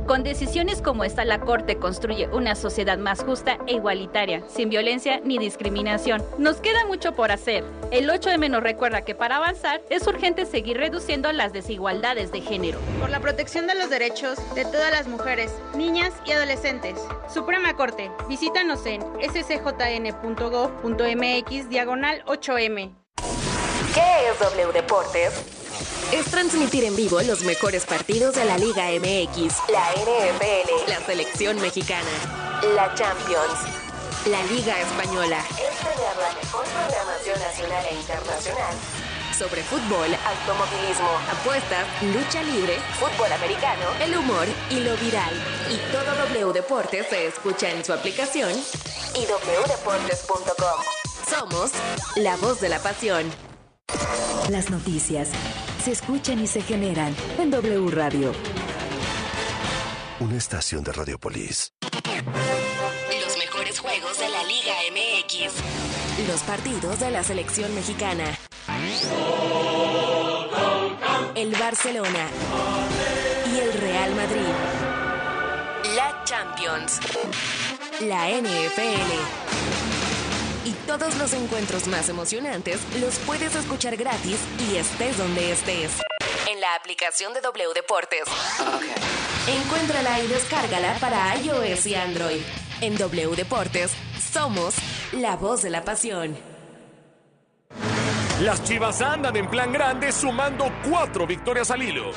Con 0.07 0.23
decisiones 0.23 0.81
como 0.83 1.03
esta, 1.03 1.25
la 1.25 1.41
Corte 1.41 1.79
construye 1.79 2.29
una 2.29 2.55
sociedad 2.55 2.97
más 2.97 3.25
justa 3.25 3.59
e 3.67 3.73
igualitaria, 3.73 4.45
sin 4.47 4.69
violencia 4.69 5.21
ni 5.25 5.37
discriminación. 5.37 6.23
Nos 6.39 6.59
queda 6.59 6.87
mucho 6.87 7.17
por 7.17 7.33
hacer. 7.33 7.65
El 7.91 8.09
8M 8.09 8.49
nos 8.49 8.63
recuerda 8.63 9.03
que 9.03 9.17
para 9.17 9.39
avanzar 9.39 9.83
es 9.91 10.07
urgente 10.07 10.47
seguir 10.47 10.77
reduciendo 10.77 11.33
las 11.33 11.53
desigualdades 11.53 12.31
de 12.31 12.41
género. 12.41 12.79
Por 13.01 13.11
la 13.11 13.19
protección 13.19 13.67
de 13.67 13.75
los 13.75 13.91
derechos 13.91 14.39
de 14.55 14.65
todas 14.65 14.93
las 14.93 15.09
mujeres, 15.09 15.53
niñas 15.75 16.13
y 16.25 16.31
adolescentes. 16.31 17.01
Suprema 17.29 17.75
Corte, 17.75 18.13
visítanos 18.29 18.87
en 18.87 19.03
scjn.gov.mx 19.03 19.59
diagonal 21.69 22.25
8M. 22.27 22.95
¿Qué 23.93 24.29
es 24.31 24.39
W 24.39 24.73
Deportes? 24.73 25.66
Es 26.13 26.27
transmitir 26.27 26.85
en 26.85 26.97
vivo 26.97 27.21
los 27.23 27.43
mejores 27.43 27.85
partidos 27.85 28.35
de 28.35 28.45
la 28.45 28.59
Liga 28.59 28.87
MX, 28.91 29.55
la 29.69 29.91
NFL, 29.93 30.91
la 30.91 31.05
selección 31.05 31.61
mexicana, 31.61 32.09
la 32.75 32.95
Champions, 32.95 33.61
la 34.27 34.43
Liga 34.45 34.81
Española. 34.81 35.39
Es 35.51 35.77
tener 35.79 36.17
la 36.17 36.33
mejor 36.41 36.65
programación 36.65 37.41
nacional 37.41 37.85
e 37.91 37.95
internacional 37.95 38.75
sobre 39.37 39.63
fútbol, 39.63 40.09
automovilismo, 40.15 41.11
apuestas, 41.31 41.87
lucha 42.03 42.43
libre, 42.43 42.79
fútbol 42.99 43.31
americano, 43.33 43.85
el 44.01 44.17
humor 44.17 44.47
y 44.71 44.81
lo 44.81 44.97
viral. 44.97 45.33
Y 45.71 45.77
todo 45.93 46.15
W 46.29 46.53
Deportes 46.55 47.07
se 47.09 47.27
escucha 47.27 47.71
en 47.71 47.85
su 47.85 47.93
aplicación 47.93 48.53
y 49.15 49.21
wdeportes.com. 49.21 50.81
Somos 51.29 51.71
la 52.17 52.37
voz 52.37 52.61
de 52.61 52.69
la 52.69 52.79
pasión. 52.79 53.46
Las 54.51 54.71
noticias 54.71 55.31
se 55.83 55.93
escuchan 55.93 56.39
y 56.41 56.47
se 56.47 56.63
generan 56.63 57.15
en 57.39 57.51
W 57.51 57.91
Radio. 57.91 58.33
Una 60.21 60.37
estación 60.37 60.85
de 60.85 60.93
Radiopolis. 60.93 61.73
Los 61.83 63.39
mejores 63.39 63.81
juegos 63.81 64.19
de 64.19 64.29
la 64.29 64.43
Liga 64.45 64.75
MX. 64.93 66.29
Los 66.29 66.41
partidos 66.43 67.01
de 67.01 67.11
la 67.11 67.23
selección 67.23 67.75
mexicana. 67.75 68.39
El 71.35 71.53
Barcelona. 71.53 72.29
Y 73.53 73.59
el 73.59 73.73
Real 73.73 74.15
Madrid. 74.15 74.55
La 75.97 76.23
Champions. 76.25 77.01
La 78.01 78.29
NFL. 78.31 79.96
Y 80.67 80.73
todos 80.85 81.17
los 81.17 81.33
encuentros 81.33 81.87
más 81.87 82.09
emocionantes 82.09 82.81
los 83.01 83.21
puedes 83.21 83.55
escuchar 83.55 83.97
gratis 83.97 84.37
y 84.69 84.75
estés 84.75 85.17
donde 85.17 85.53
estés. 85.53 85.93
En 86.51 86.61
la 86.61 86.75
aplicación 86.75 87.33
de 87.35 87.41
W 87.41 87.73
Deportes. 87.73 88.25
Encuéntrala 89.47 90.19
y 90.19 90.27
descárgala 90.27 90.97
para 91.01 91.37
iOS 91.37 91.87
y 91.87 91.95
Android. 91.95 92.41
En 92.81 92.97
W 92.97 93.37
Deportes 93.37 93.93
somos 94.33 94.75
la 95.13 95.37
voz 95.37 95.63
de 95.63 95.71
la 95.71 95.85
pasión. 95.85 96.37
Las 98.41 98.65
Chivas 98.65 99.01
andan 99.03 99.37
en 99.37 99.49
plan 99.49 99.73
grande 99.73 100.11
sumando 100.11 100.69
cuatro 100.91 101.29
victorias 101.29 101.71
al 101.71 101.81
hilo. 101.81 102.11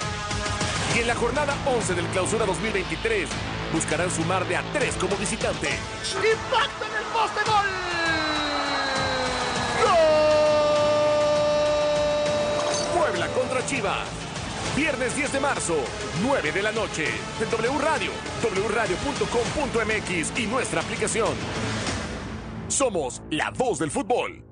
Y 0.96 1.02
en 1.02 1.08
la 1.08 1.14
jornada 1.14 1.56
11 1.68 1.94
del 1.94 2.08
Clausura 2.08 2.48
2023 2.48 3.30
buscarán 3.72 4.10
sumar 4.10 4.44
de 4.48 4.56
a 4.58 4.64
tres 4.74 4.96
como 4.96 5.16
visitante. 5.18 5.70
¡Impacto 6.16 6.86
en 6.86 6.96
el 6.98 7.04
poste 7.14 7.44
gol! 7.46 7.79
Contra 13.50 13.66
Chivas. 13.66 14.08
Viernes 14.76 15.16
10 15.16 15.34
de 15.34 15.40
marzo, 15.40 15.76
9 16.22 16.52
de 16.52 16.62
la 16.62 16.72
noche, 16.72 17.06
en 17.42 17.50
W 17.50 17.80
Radio, 17.80 18.12
wradio.com.mx 18.70 20.40
y 20.40 20.46
nuestra 20.46 20.82
aplicación. 20.82 21.34
Somos 22.68 23.22
la 23.32 23.50
voz 23.52 23.80
del 23.80 23.90
fútbol. 23.90 24.49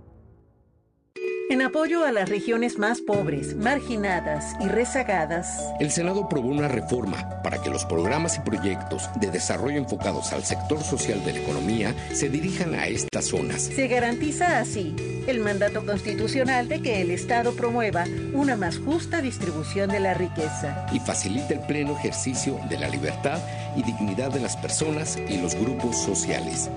En 1.49 1.61
apoyo 1.61 2.03
a 2.03 2.11
las 2.11 2.27
regiones 2.27 2.77
más 2.77 2.99
pobres, 2.99 3.55
marginadas 3.55 4.53
y 4.59 4.67
rezagadas, 4.67 5.63
el 5.79 5.91
Senado 5.91 6.25
aprobó 6.25 6.49
una 6.49 6.67
reforma 6.67 7.41
para 7.41 7.61
que 7.61 7.69
los 7.69 7.85
programas 7.85 8.35
y 8.35 8.41
proyectos 8.41 9.09
de 9.21 9.31
desarrollo 9.31 9.77
enfocados 9.77 10.33
al 10.33 10.43
sector 10.43 10.83
social 10.83 11.23
de 11.23 11.31
la 11.31 11.39
economía 11.39 11.95
se 12.11 12.27
dirijan 12.27 12.75
a 12.75 12.87
estas 12.87 13.27
zonas. 13.27 13.61
Se 13.61 13.87
garantiza 13.87 14.59
así 14.59 14.93
el 15.25 15.39
mandato 15.39 15.85
constitucional 15.85 16.67
de 16.67 16.81
que 16.81 16.99
el 16.99 17.11
Estado 17.11 17.53
promueva 17.53 18.03
una 18.33 18.57
más 18.57 18.77
justa 18.77 19.21
distribución 19.21 19.89
de 19.89 20.01
la 20.01 20.15
riqueza 20.15 20.85
y 20.91 20.99
facilite 20.99 21.53
el 21.53 21.61
pleno 21.61 21.97
ejercicio 21.97 22.59
de 22.67 22.77
la 22.77 22.89
libertad 22.89 23.39
y 23.77 23.83
dignidad 23.83 24.31
de 24.31 24.41
las 24.41 24.57
personas 24.57 25.17
y 25.29 25.37
los 25.37 25.55
grupos 25.55 25.97
sociales. 25.97 26.69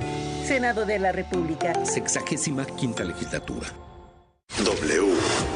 Senado 0.44 0.86
de 0.86 1.00
la 1.00 1.10
República. 1.10 1.84
Sexagésima 1.84 2.64
quinta 2.66 3.02
legislatura. 3.02 3.66
W. 4.58 5.14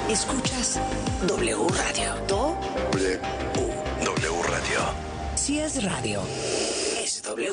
Escuchas 0.09 0.81
W 1.27 1.69
Radio. 1.69 2.15
Do. 2.27 2.57
W. 2.93 3.21
W 4.05 4.43
Radio. 4.49 4.81
Si 5.35 5.59
es 5.59 5.83
radio, 5.85 6.23
es 7.03 7.23
W. 7.23 7.51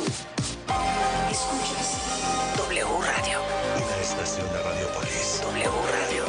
Escuchas 1.29 1.97
W 2.57 2.85
Radio. 3.03 3.39
Una 3.75 4.01
estación 4.01 4.47
de 4.53 4.63
Radiopolis. 4.63 5.41
W 5.41 5.69
Radio. 5.91 6.25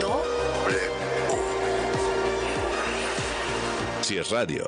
Do. 0.00 0.22
W. 0.66 0.90
Si 4.02 4.18
es 4.18 4.30
radio, 4.30 4.66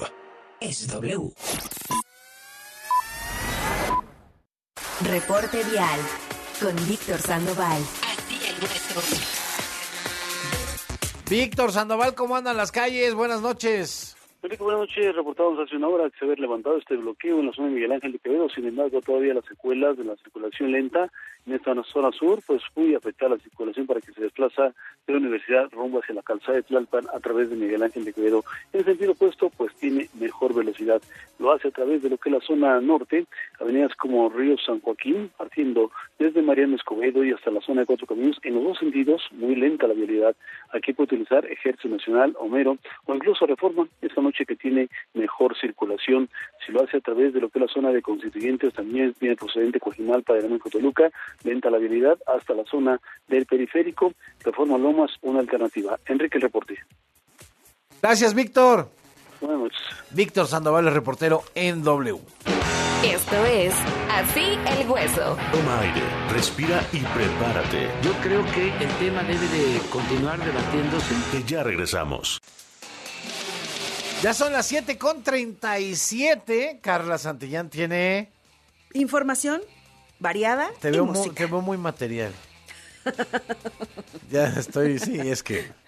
es 0.60 0.88
W. 0.88 1.32
Reporte 5.02 5.62
Vial 5.64 6.00
con 6.60 6.74
Víctor 6.88 7.20
Sandoval. 7.20 7.82
Así 8.02 8.40
el 8.46 8.54
hueso. 8.62 9.41
Víctor 11.32 11.72
Sandoval, 11.72 12.14
¿cómo 12.14 12.36
andan 12.36 12.58
las 12.58 12.70
calles? 12.70 13.14
Buenas 13.14 13.40
noches. 13.40 14.14
Enrique, 14.42 14.62
buenas 14.62 14.82
noches. 14.82 15.14
Reportamos 15.16 15.58
hace 15.60 15.76
una 15.76 15.88
hora 15.88 16.10
que 16.10 16.18
se 16.18 16.26
había 16.26 16.36
levantado 16.36 16.76
este 16.76 16.94
bloqueo 16.94 17.40
en 17.40 17.46
la 17.46 17.52
zona 17.54 17.68
de 17.68 17.74
Miguel 17.74 17.92
Ángel 17.92 18.12
de 18.12 18.18
Quevedo. 18.18 18.50
Sin 18.50 18.66
embargo, 18.66 19.00
todavía 19.00 19.32
las 19.32 19.46
secuelas 19.46 19.96
de 19.96 20.04
la 20.04 20.14
circulación 20.16 20.72
lenta 20.72 21.10
en 21.46 21.54
esta 21.54 21.74
zona 21.84 22.10
sur, 22.12 22.40
pues 22.46 22.62
muy 22.76 22.94
afectada 22.94 23.34
la 23.34 23.42
circulación 23.42 23.86
para 23.86 24.00
que 24.00 24.12
se 24.12 24.22
desplaza 24.22 24.72
de 25.06 25.12
la 25.12 25.18
universidad 25.18 25.70
rumbo 25.72 26.00
hacia 26.00 26.14
la 26.14 26.22
calzada 26.22 26.54
de 26.54 26.62
Tlalpan 26.62 27.06
a 27.12 27.20
través 27.20 27.50
de 27.50 27.56
Miguel 27.56 27.82
Ángel 27.82 28.04
de 28.04 28.12
Quevedo. 28.12 28.44
En 28.72 28.80
el 28.80 28.86
sentido 28.86 29.12
opuesto, 29.12 29.50
pues 29.50 29.74
tiene 29.76 30.08
mejor 30.18 30.54
velocidad. 30.54 31.02
Lo 31.38 31.52
hace 31.52 31.68
a 31.68 31.72
través 31.72 32.02
de 32.02 32.10
lo 32.10 32.18
que 32.18 32.28
es 32.28 32.34
la 32.34 32.40
zona 32.40 32.80
norte, 32.80 33.26
avenidas 33.60 33.94
como 33.96 34.28
Río 34.28 34.56
San 34.58 34.80
Joaquín, 34.80 35.30
partiendo 35.36 35.90
desde 36.18 36.42
Mariano 36.42 36.76
Escobedo 36.76 37.24
y 37.24 37.32
hasta 37.32 37.50
la 37.50 37.60
zona 37.60 37.80
de 37.80 37.86
Cuatro 37.86 38.06
Caminos, 38.06 38.38
en 38.42 38.54
los 38.54 38.64
dos 38.64 38.78
sentidos, 38.78 39.22
muy 39.32 39.56
lenta 39.56 39.88
la 39.88 39.94
vialidad. 39.94 40.36
Aquí 40.72 40.92
puede 40.92 41.14
utilizar 41.14 41.44
Ejército 41.46 41.88
Nacional, 41.88 42.36
Homero 42.38 42.78
o 43.06 43.14
incluso 43.14 43.46
Reforma, 43.46 43.88
esta 44.00 44.20
noche 44.20 44.46
que 44.46 44.56
tiene 44.56 44.88
mejor 45.14 45.56
circulación. 45.58 46.28
Si 46.64 46.72
lo 46.72 46.82
hace 46.82 46.98
a 46.98 47.00
través 47.00 47.32
de 47.32 47.40
lo 47.40 47.48
que 47.48 47.58
es 47.58 47.66
la 47.66 47.72
zona 47.72 47.90
de 47.90 48.02
Constituyentes, 48.02 48.72
también 48.72 49.14
viene 49.20 49.36
procedente 49.36 49.80
Coajimalpa 49.80 50.34
de 50.34 50.58
Toluca, 50.70 51.10
lenta 51.42 51.70
la 51.70 51.78
vialidad 51.78 52.18
hasta 52.26 52.54
la 52.54 52.64
zona 52.64 53.00
del 53.28 53.46
periférico, 53.46 54.12
Reforma 54.44 54.78
Lomas, 54.78 55.10
una 55.22 55.40
alternativa. 55.40 55.98
Enrique, 56.06 56.38
el 56.38 56.42
reporte. 56.42 56.78
Gracias, 58.00 58.34
Víctor. 58.34 58.88
Buenas 59.40 59.60
noches. 59.60 59.80
Víctor 60.10 60.46
Sandoval, 60.46 60.86
el 60.86 60.94
reportero 60.94 61.42
en 61.54 61.82
W. 61.82 62.20
Esto 63.04 63.44
es 63.46 63.74
Así 64.08 64.56
el 64.78 64.88
Hueso. 64.88 65.36
Toma 65.50 65.80
aire, 65.80 66.02
respira 66.30 66.80
y 66.92 66.98
prepárate. 66.98 67.88
Yo 68.02 68.12
creo 68.22 68.44
que 68.54 68.68
el 68.68 68.90
tema 69.00 69.24
debe 69.24 69.48
de 69.48 69.80
continuar 69.90 70.38
debatiéndose. 70.38 71.14
Que 71.32 71.42
ya 71.42 71.64
regresamos. 71.64 72.40
Ya 74.22 74.32
son 74.34 74.52
las 74.52 74.66
7 74.66 74.98
con 74.98 75.22
37. 75.22 76.78
Carla 76.80 77.18
Santillán 77.18 77.68
tiene... 77.70 78.30
Información 78.94 79.60
variada 80.20 80.70
Te 80.80 80.88
y 80.88 80.92
veo, 80.92 81.06
muy, 81.06 81.16
música. 81.16 81.34
te 81.34 81.46
veo 81.46 81.60
muy 81.60 81.76
material. 81.78 82.32
ya 84.30 84.46
estoy, 84.46 84.98
sí, 84.98 85.18
es 85.18 85.42
que... 85.42 85.72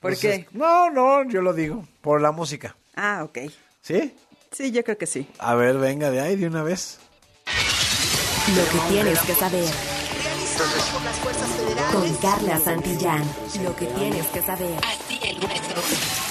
¿Por 0.00 0.12
pues 0.12 0.20
qué? 0.20 0.34
es- 0.34 0.52
no, 0.54 0.90
no, 0.90 1.28
yo 1.28 1.42
lo 1.42 1.52
digo, 1.52 1.86
por 2.00 2.20
la 2.22 2.32
música. 2.32 2.76
Ah, 2.94 3.22
ok. 3.24 3.38
¿Sí? 3.82 4.14
Sí, 4.52 4.70
yo 4.70 4.82
creo 4.84 4.96
que 4.96 5.06
sí. 5.06 5.28
A 5.38 5.54
ver, 5.54 5.76
venga 5.76 6.10
de 6.10 6.20
ahí 6.20 6.36
de 6.36 6.46
una 6.46 6.62
vez. 6.62 6.98
Lo 8.56 8.64
que 8.70 8.88
tienes 8.88 9.18
que 9.20 9.34
saber. 9.34 9.64
Con 11.92 12.14
Carla 12.16 12.58
Santillán. 12.60 13.24
Lo 13.62 13.74
que 13.76 13.86
tienes 13.86 14.26
que 14.28 14.40
saber. 14.42 14.78
Así 14.84 15.18
el 15.22 15.38
hueso. 15.44 16.25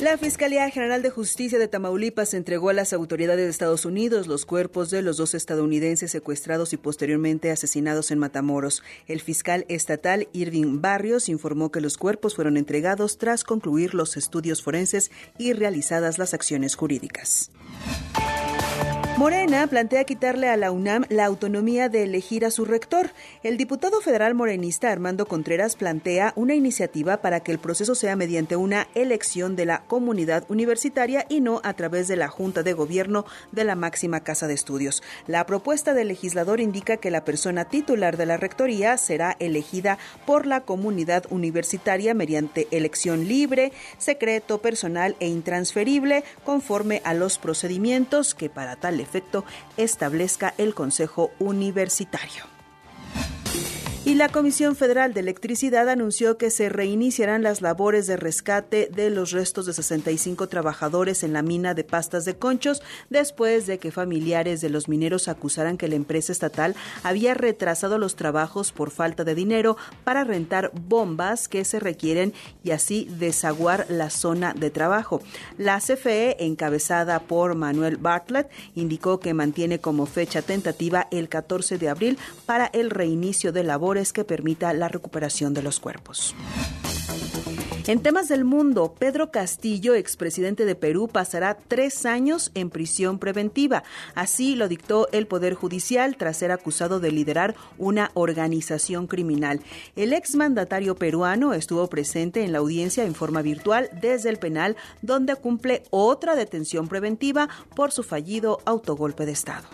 La 0.00 0.16
Fiscalía 0.16 0.70
General 0.70 1.02
de 1.02 1.10
Justicia 1.10 1.58
de 1.58 1.66
Tamaulipas 1.66 2.32
entregó 2.32 2.68
a 2.68 2.72
las 2.72 2.92
autoridades 2.92 3.44
de 3.44 3.50
Estados 3.50 3.84
Unidos 3.84 4.28
los 4.28 4.46
cuerpos 4.46 4.90
de 4.90 5.02
los 5.02 5.16
dos 5.16 5.34
estadounidenses 5.34 6.12
secuestrados 6.12 6.72
y 6.72 6.76
posteriormente 6.76 7.50
asesinados 7.50 8.12
en 8.12 8.20
Matamoros. 8.20 8.84
El 9.08 9.20
fiscal 9.20 9.64
estatal 9.68 10.28
Irving 10.32 10.80
Barrios 10.80 11.28
informó 11.28 11.72
que 11.72 11.80
los 11.80 11.98
cuerpos 11.98 12.36
fueron 12.36 12.56
entregados 12.56 13.18
tras 13.18 13.42
concluir 13.42 13.92
los 13.92 14.16
estudios 14.16 14.62
forenses 14.62 15.10
y 15.36 15.52
realizadas 15.52 16.16
las 16.16 16.32
acciones 16.32 16.76
jurídicas. 16.76 17.50
Morena 19.18 19.66
plantea 19.66 20.04
quitarle 20.04 20.48
a 20.48 20.56
la 20.56 20.70
UNAM 20.70 21.02
la 21.08 21.24
autonomía 21.24 21.88
de 21.88 22.04
elegir 22.04 22.44
a 22.44 22.52
su 22.52 22.64
rector. 22.64 23.10
El 23.42 23.56
diputado 23.56 24.00
federal 24.00 24.36
morenista 24.36 24.92
Armando 24.92 25.26
Contreras 25.26 25.74
plantea 25.74 26.32
una 26.36 26.54
iniciativa 26.54 27.16
para 27.16 27.40
que 27.40 27.50
el 27.50 27.58
proceso 27.58 27.96
sea 27.96 28.14
mediante 28.14 28.54
una 28.54 28.86
elección 28.94 29.56
de 29.56 29.66
la 29.66 29.82
comunidad 29.88 30.44
universitaria 30.48 31.26
y 31.28 31.40
no 31.40 31.60
a 31.64 31.72
través 31.74 32.06
de 32.06 32.14
la 32.14 32.28
Junta 32.28 32.62
de 32.62 32.74
Gobierno 32.74 33.24
de 33.50 33.64
la 33.64 33.74
máxima 33.74 34.20
casa 34.20 34.46
de 34.46 34.54
estudios. 34.54 35.02
La 35.26 35.46
propuesta 35.46 35.94
del 35.94 36.06
legislador 36.06 36.60
indica 36.60 36.98
que 36.98 37.10
la 37.10 37.24
persona 37.24 37.64
titular 37.64 38.18
de 38.18 38.26
la 38.26 38.36
rectoría 38.36 38.96
será 38.98 39.36
elegida 39.40 39.98
por 40.26 40.46
la 40.46 40.60
comunidad 40.60 41.24
universitaria 41.30 42.14
mediante 42.14 42.68
elección 42.70 43.26
libre, 43.26 43.72
secreto, 43.98 44.58
personal 44.58 45.16
e 45.18 45.26
intransferible, 45.26 46.22
conforme 46.44 47.02
a 47.02 47.14
los 47.14 47.38
procedimientos 47.38 48.36
que 48.36 48.48
para 48.48 48.76
tal 48.76 49.07
efecto 49.08 49.44
establezca 49.76 50.54
el 50.58 50.74
Consejo 50.74 51.30
Universitario. 51.38 52.57
La 54.18 54.28
Comisión 54.28 54.74
Federal 54.74 55.14
de 55.14 55.20
Electricidad 55.20 55.88
anunció 55.88 56.38
que 56.38 56.50
se 56.50 56.68
reiniciarán 56.68 57.44
las 57.44 57.62
labores 57.62 58.08
de 58.08 58.16
rescate 58.16 58.90
de 58.92 59.10
los 59.10 59.30
restos 59.30 59.64
de 59.64 59.72
65 59.72 60.48
trabajadores 60.48 61.22
en 61.22 61.32
la 61.32 61.42
mina 61.42 61.72
de 61.72 61.84
pastas 61.84 62.24
de 62.24 62.36
conchos 62.36 62.82
después 63.10 63.68
de 63.68 63.78
que 63.78 63.92
familiares 63.92 64.60
de 64.60 64.70
los 64.70 64.88
mineros 64.88 65.28
acusaran 65.28 65.78
que 65.78 65.86
la 65.86 65.94
empresa 65.94 66.32
estatal 66.32 66.74
había 67.04 67.34
retrasado 67.34 67.96
los 67.96 68.16
trabajos 68.16 68.72
por 68.72 68.90
falta 68.90 69.22
de 69.22 69.36
dinero 69.36 69.76
para 70.02 70.24
rentar 70.24 70.72
bombas 70.74 71.46
que 71.46 71.64
se 71.64 71.78
requieren 71.78 72.32
y 72.64 72.72
así 72.72 73.06
desaguar 73.20 73.86
la 73.88 74.10
zona 74.10 74.52
de 74.52 74.70
trabajo. 74.70 75.22
La 75.58 75.78
CFE, 75.78 76.44
encabezada 76.44 77.20
por 77.20 77.54
Manuel 77.54 77.98
Bartlett, 77.98 78.50
indicó 78.74 79.20
que 79.20 79.32
mantiene 79.32 79.78
como 79.78 80.06
fecha 80.06 80.42
tentativa 80.42 81.06
el 81.12 81.28
14 81.28 81.78
de 81.78 81.88
abril 81.88 82.18
para 82.46 82.66
el 82.66 82.90
reinicio 82.90 83.52
de 83.52 83.62
labores 83.62 84.07
que 84.12 84.24
permita 84.24 84.72
la 84.72 84.88
recuperación 84.88 85.54
de 85.54 85.62
los 85.62 85.80
cuerpos. 85.80 86.34
En 87.88 88.02
temas 88.02 88.28
del 88.28 88.44
mundo, 88.44 88.94
Pedro 88.98 89.30
Castillo, 89.30 89.94
expresidente 89.94 90.66
de 90.66 90.74
Perú, 90.74 91.08
pasará 91.08 91.56
tres 91.56 92.04
años 92.04 92.50
en 92.52 92.68
prisión 92.68 93.18
preventiva. 93.18 93.82
Así 94.14 94.56
lo 94.56 94.68
dictó 94.68 95.08
el 95.10 95.26
Poder 95.26 95.54
Judicial 95.54 96.18
tras 96.18 96.36
ser 96.36 96.52
acusado 96.52 97.00
de 97.00 97.12
liderar 97.12 97.54
una 97.78 98.10
organización 98.12 99.06
criminal. 99.06 99.62
El 99.96 100.12
exmandatario 100.12 100.96
peruano 100.96 101.54
estuvo 101.54 101.86
presente 101.88 102.44
en 102.44 102.52
la 102.52 102.58
audiencia 102.58 103.04
en 103.04 103.14
forma 103.14 103.40
virtual 103.40 103.88
desde 104.02 104.28
el 104.28 104.36
penal, 104.36 104.76
donde 105.00 105.34
cumple 105.36 105.84
otra 105.88 106.36
detención 106.36 106.88
preventiva 106.88 107.48
por 107.74 107.90
su 107.90 108.02
fallido 108.02 108.60
autogolpe 108.66 109.24
de 109.24 109.32
Estado. 109.32 109.66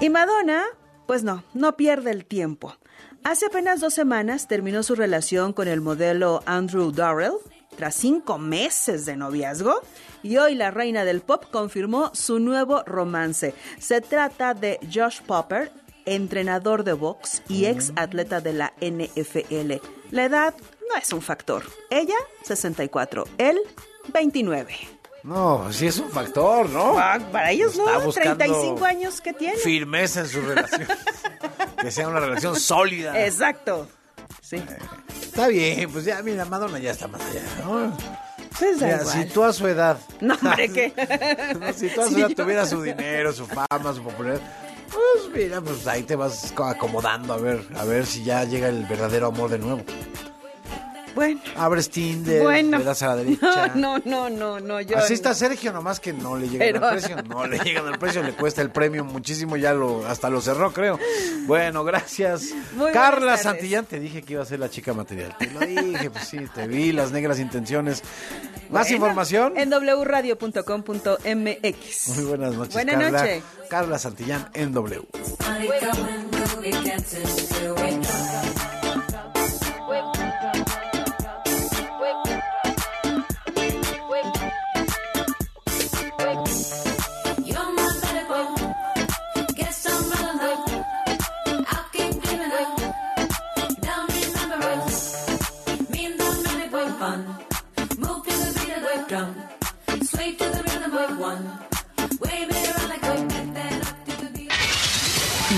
Y 0.00 0.08
Madonna, 0.08 0.66
pues 1.08 1.24
no, 1.24 1.42
no 1.54 1.74
pierde 1.74 2.10
el 2.10 2.26
tiempo. 2.26 2.76
Hace 3.24 3.46
apenas 3.46 3.80
dos 3.80 3.94
semanas 3.94 4.46
terminó 4.46 4.82
su 4.82 4.94
relación 4.94 5.54
con 5.54 5.66
el 5.66 5.80
modelo 5.80 6.42
Andrew 6.44 6.92
Darrell, 6.92 7.32
tras 7.76 7.94
cinco 7.94 8.36
meses 8.36 9.06
de 9.06 9.16
noviazgo, 9.16 9.80
y 10.22 10.36
hoy 10.36 10.54
la 10.54 10.70
reina 10.70 11.06
del 11.06 11.22
pop 11.22 11.46
confirmó 11.50 12.10
su 12.12 12.40
nuevo 12.40 12.82
romance. 12.84 13.54
Se 13.78 14.02
trata 14.02 14.52
de 14.52 14.78
Josh 14.92 15.22
Popper, 15.22 15.72
entrenador 16.04 16.84
de 16.84 16.92
box 16.92 17.42
y 17.48 17.64
ex 17.64 17.90
atleta 17.96 18.42
de 18.42 18.52
la 18.52 18.74
NFL. 18.82 19.80
La 20.10 20.26
edad 20.26 20.54
no 20.90 21.00
es 21.00 21.10
un 21.14 21.22
factor. 21.22 21.64
Ella, 21.88 22.16
64. 22.44 23.24
Él, 23.38 23.58
29. 24.12 24.97
No, 25.28 25.70
sí 25.72 25.86
es 25.86 25.98
un 25.98 26.10
factor, 26.10 26.68
¿no? 26.70 26.94
Para 26.94 27.50
ellos 27.50 27.76
Está 27.76 27.92
no, 27.98 28.00
buscando 28.00 28.36
35 28.38 28.84
años 28.84 29.20
que 29.20 29.32
tiene. 29.34 29.56
Firmeza 29.58 30.20
en 30.20 30.28
su 30.28 30.40
relación. 30.40 30.88
que 31.80 31.90
sea 31.90 32.08
una 32.08 32.20
relación 32.20 32.58
sólida. 32.58 33.24
Exacto. 33.26 33.88
Sí. 34.40 34.62
Está 35.22 35.48
bien, 35.48 35.90
pues 35.92 36.04
ya, 36.06 36.22
mira, 36.22 36.44
Madonna 36.46 36.78
ya 36.78 36.92
está 36.92 37.06
más 37.08 37.20
allá, 37.20 37.42
¿no? 37.64 37.96
Pues 38.58 38.80
Mira, 38.80 39.04
si 39.04 39.26
tú 39.26 39.44
a 39.44 39.52
su 39.52 39.66
edad. 39.68 39.98
No, 40.20 40.34
hombre, 40.34 40.72
¿qué? 40.72 40.92
No, 41.60 41.72
si 41.74 41.88
tú 41.90 42.00
a 42.00 42.04
su 42.04 42.10
Sí, 42.14 42.20
edad 42.20 42.28
yo- 42.30 42.34
tuviera 42.34 42.66
su 42.66 42.82
dinero, 42.82 43.32
su 43.32 43.46
fama, 43.46 43.94
su 43.94 44.02
popularidad, 44.02 44.40
pues 44.90 45.34
mira, 45.36 45.60
pues 45.60 45.86
ahí 45.86 46.02
te 46.04 46.16
vas 46.16 46.50
co- 46.54 46.64
acomodando 46.64 47.34
a 47.34 47.36
ver, 47.36 47.62
a 47.76 47.84
ver 47.84 48.06
si 48.06 48.24
ya 48.24 48.44
llega 48.44 48.68
el 48.68 48.86
verdadero 48.86 49.26
amor 49.26 49.50
de 49.50 49.58
nuevo. 49.58 49.82
Bueno. 51.18 51.40
Abres 51.56 51.90
Tinder, 51.90 52.42
Bueno. 52.44 52.78
le 52.78 52.84
das 52.84 53.02
a 53.02 53.08
la 53.08 53.16
derecha. 53.16 53.72
No, 53.74 53.98
no, 54.04 54.30
no, 54.30 54.60
no, 54.60 54.80
yo. 54.80 54.96
Así 54.98 55.14
está 55.14 55.34
Sergio, 55.34 55.72
nomás 55.72 55.98
que 55.98 56.12
no 56.12 56.36
le 56.36 56.48
llegan 56.48 56.68
Pero- 56.72 56.86
al 56.86 56.92
precio. 56.96 57.16
No 57.24 57.44
le 57.46 57.58
llegan 57.58 57.86
al 57.88 57.98
precio, 57.98 58.22
le 58.22 58.32
cuesta 58.34 58.62
el 58.62 58.70
premio 58.70 59.04
muchísimo, 59.04 59.56
ya 59.56 59.72
lo 59.74 60.06
hasta 60.06 60.30
lo 60.30 60.40
cerró, 60.40 60.72
creo. 60.72 60.96
Bueno, 61.46 61.82
gracias. 61.82 62.50
Muy 62.76 62.92
Carla. 62.92 63.36
Santillán, 63.36 63.84
te 63.86 63.98
dije 63.98 64.22
que 64.22 64.34
iba 64.34 64.42
a 64.42 64.46
ser 64.46 64.60
la 64.60 64.70
chica 64.70 64.92
material. 64.94 65.34
Te 65.38 65.50
lo 65.50 65.58
dije, 65.60 66.08
pues 66.10 66.28
sí, 66.28 66.38
te 66.54 66.68
vi 66.68 66.92
las 66.92 67.10
negras 67.10 67.40
intenciones. 67.40 68.02
Más 68.70 68.84
Bueno, 68.86 68.96
información. 68.96 69.54
En 69.56 69.70
wradio.com.mx. 69.70 72.08
Muy 72.14 72.24
buenas 72.26 72.54
noches, 72.54 72.74
Buenas 72.74 72.94
Carla. 72.96 73.18
noches. 73.20 73.42
Carla 73.68 73.98
Santillán 73.98 74.48
en 74.54 74.72
W. 74.72 75.04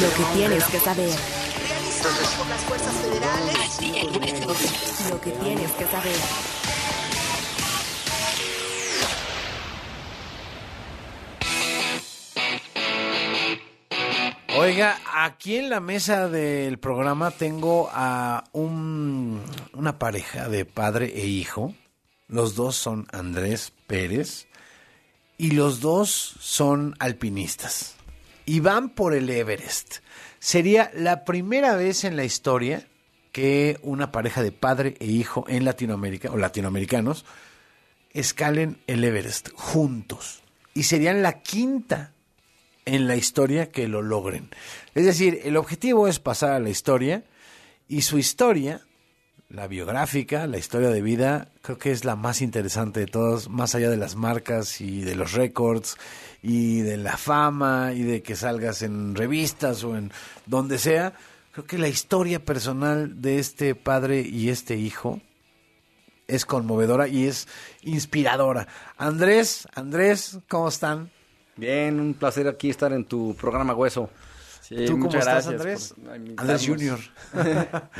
Lo 0.01 0.09
que 0.14 0.24
tienes 0.32 0.64
que 0.64 0.80
saber. 0.80 1.11
por 2.38 2.46
las 2.48 2.61
fuerzas 2.62 2.94
federales. 2.94 3.80
Lo 5.11 5.20
que 5.20 5.30
tienes 5.32 5.70
que 5.72 5.84
saber. 5.84 6.16
Oiga, 14.57 14.98
aquí 15.14 15.57
en 15.57 15.68
la 15.68 15.80
mesa 15.80 16.28
del 16.28 16.78
programa 16.78 17.30
tengo 17.30 17.90
a 17.92 18.44
un, 18.53 19.42
una 19.74 19.98
pareja 19.98 20.48
de 20.48 20.64
padre 20.64 21.12
e 21.14 21.26
hijo. 21.26 21.74
Los 22.26 22.55
dos 22.55 22.76
son 22.76 23.07
Andrés 23.12 23.72
Pérez 23.86 24.46
y 25.36 25.51
los 25.51 25.80
dos 25.80 26.36
son 26.40 26.94
alpinistas. 26.98 27.96
Y 28.47 28.61
van 28.61 28.91
por 28.91 29.14
el 29.14 29.28
Everest. 29.30 29.99
Sería 30.38 30.91
la 30.95 31.24
primera 31.24 31.76
vez 31.76 32.05
en 32.05 32.16
la 32.16 32.24
historia 32.24 32.86
que 33.32 33.78
una 33.82 34.11
pareja 34.11 34.43
de 34.43 34.53
padre 34.53 34.97
e 35.01 35.07
hijo 35.07 35.45
en 35.49 35.64
Latinoamérica, 35.64 36.30
o 36.30 36.36
latinoamericanos, 36.36 37.24
escalen 38.12 38.78
el 38.86 39.05
Everest 39.05 39.51
juntos. 39.55 40.43
Y 40.74 40.84
serían 40.84 41.22
la 41.22 41.43
quinta 41.43 42.12
en 42.84 43.07
la 43.07 43.16
historia 43.16 43.70
que 43.70 43.88
lo 43.88 44.03
logren. 44.03 44.51
Es 44.95 45.05
decir, 45.05 45.41
el 45.45 45.57
objetivo 45.57 46.09
es 46.09 46.18
pasar 46.18 46.53
a 46.53 46.61
la 46.61 46.70
historia 46.70 47.24
y 47.88 48.03
su 48.03 48.18
historia, 48.18 48.80
la 49.51 49.66
biográfica, 49.66 50.46
la 50.46 50.59
historia 50.59 50.90
de 50.90 51.03
vida, 51.03 51.48
creo 51.62 51.76
que 51.76 51.90
es 51.90 52.05
la 52.05 52.14
más 52.14 52.40
interesante 52.40 53.01
de 53.01 53.07
todas, 53.07 53.48
más 53.48 53.74
allá 53.74 53.90
de 53.90 53.96
las 53.96 54.14
marcas 54.14 54.80
y 54.80 55.01
de 55.01 55.16
los 55.16 55.32
récords 55.32 55.96
y 56.40 56.80
de 56.80 56.96
la 56.96 57.16
fama 57.16 57.92
y 57.92 58.05
de 58.05 58.22
que 58.22 58.36
salgas 58.36 58.82
en 58.82 59.16
revistas 59.16 59.82
o 59.82 59.96
en 59.96 60.12
donde 60.46 60.78
sea. 60.78 61.14
Creo 61.53 61.66
que 61.66 61.78
la 61.78 61.88
historia 61.88 62.44
personal 62.44 63.20
de 63.20 63.40
este 63.40 63.74
padre 63.74 64.20
y 64.20 64.51
este 64.51 64.76
hijo 64.76 65.20
es 66.28 66.46
conmovedora 66.46 67.09
y 67.09 67.26
es 67.26 67.48
inspiradora. 67.82 68.68
Andrés, 68.96 69.66
Andrés, 69.74 70.38
¿cómo 70.48 70.68
están? 70.68 71.11
Bien, 71.57 71.98
un 71.98 72.14
placer 72.14 72.46
aquí 72.46 72.70
estar 72.70 72.92
en 72.92 73.05
tu 73.05 73.34
programa 73.34 73.74
Hueso. 73.74 74.11
¿Tú 74.86 74.98
cómo 75.00 75.12
estás, 75.12 75.48
Andrés? 75.48 75.94
Andrés 76.36 76.66
Junior. 76.66 76.98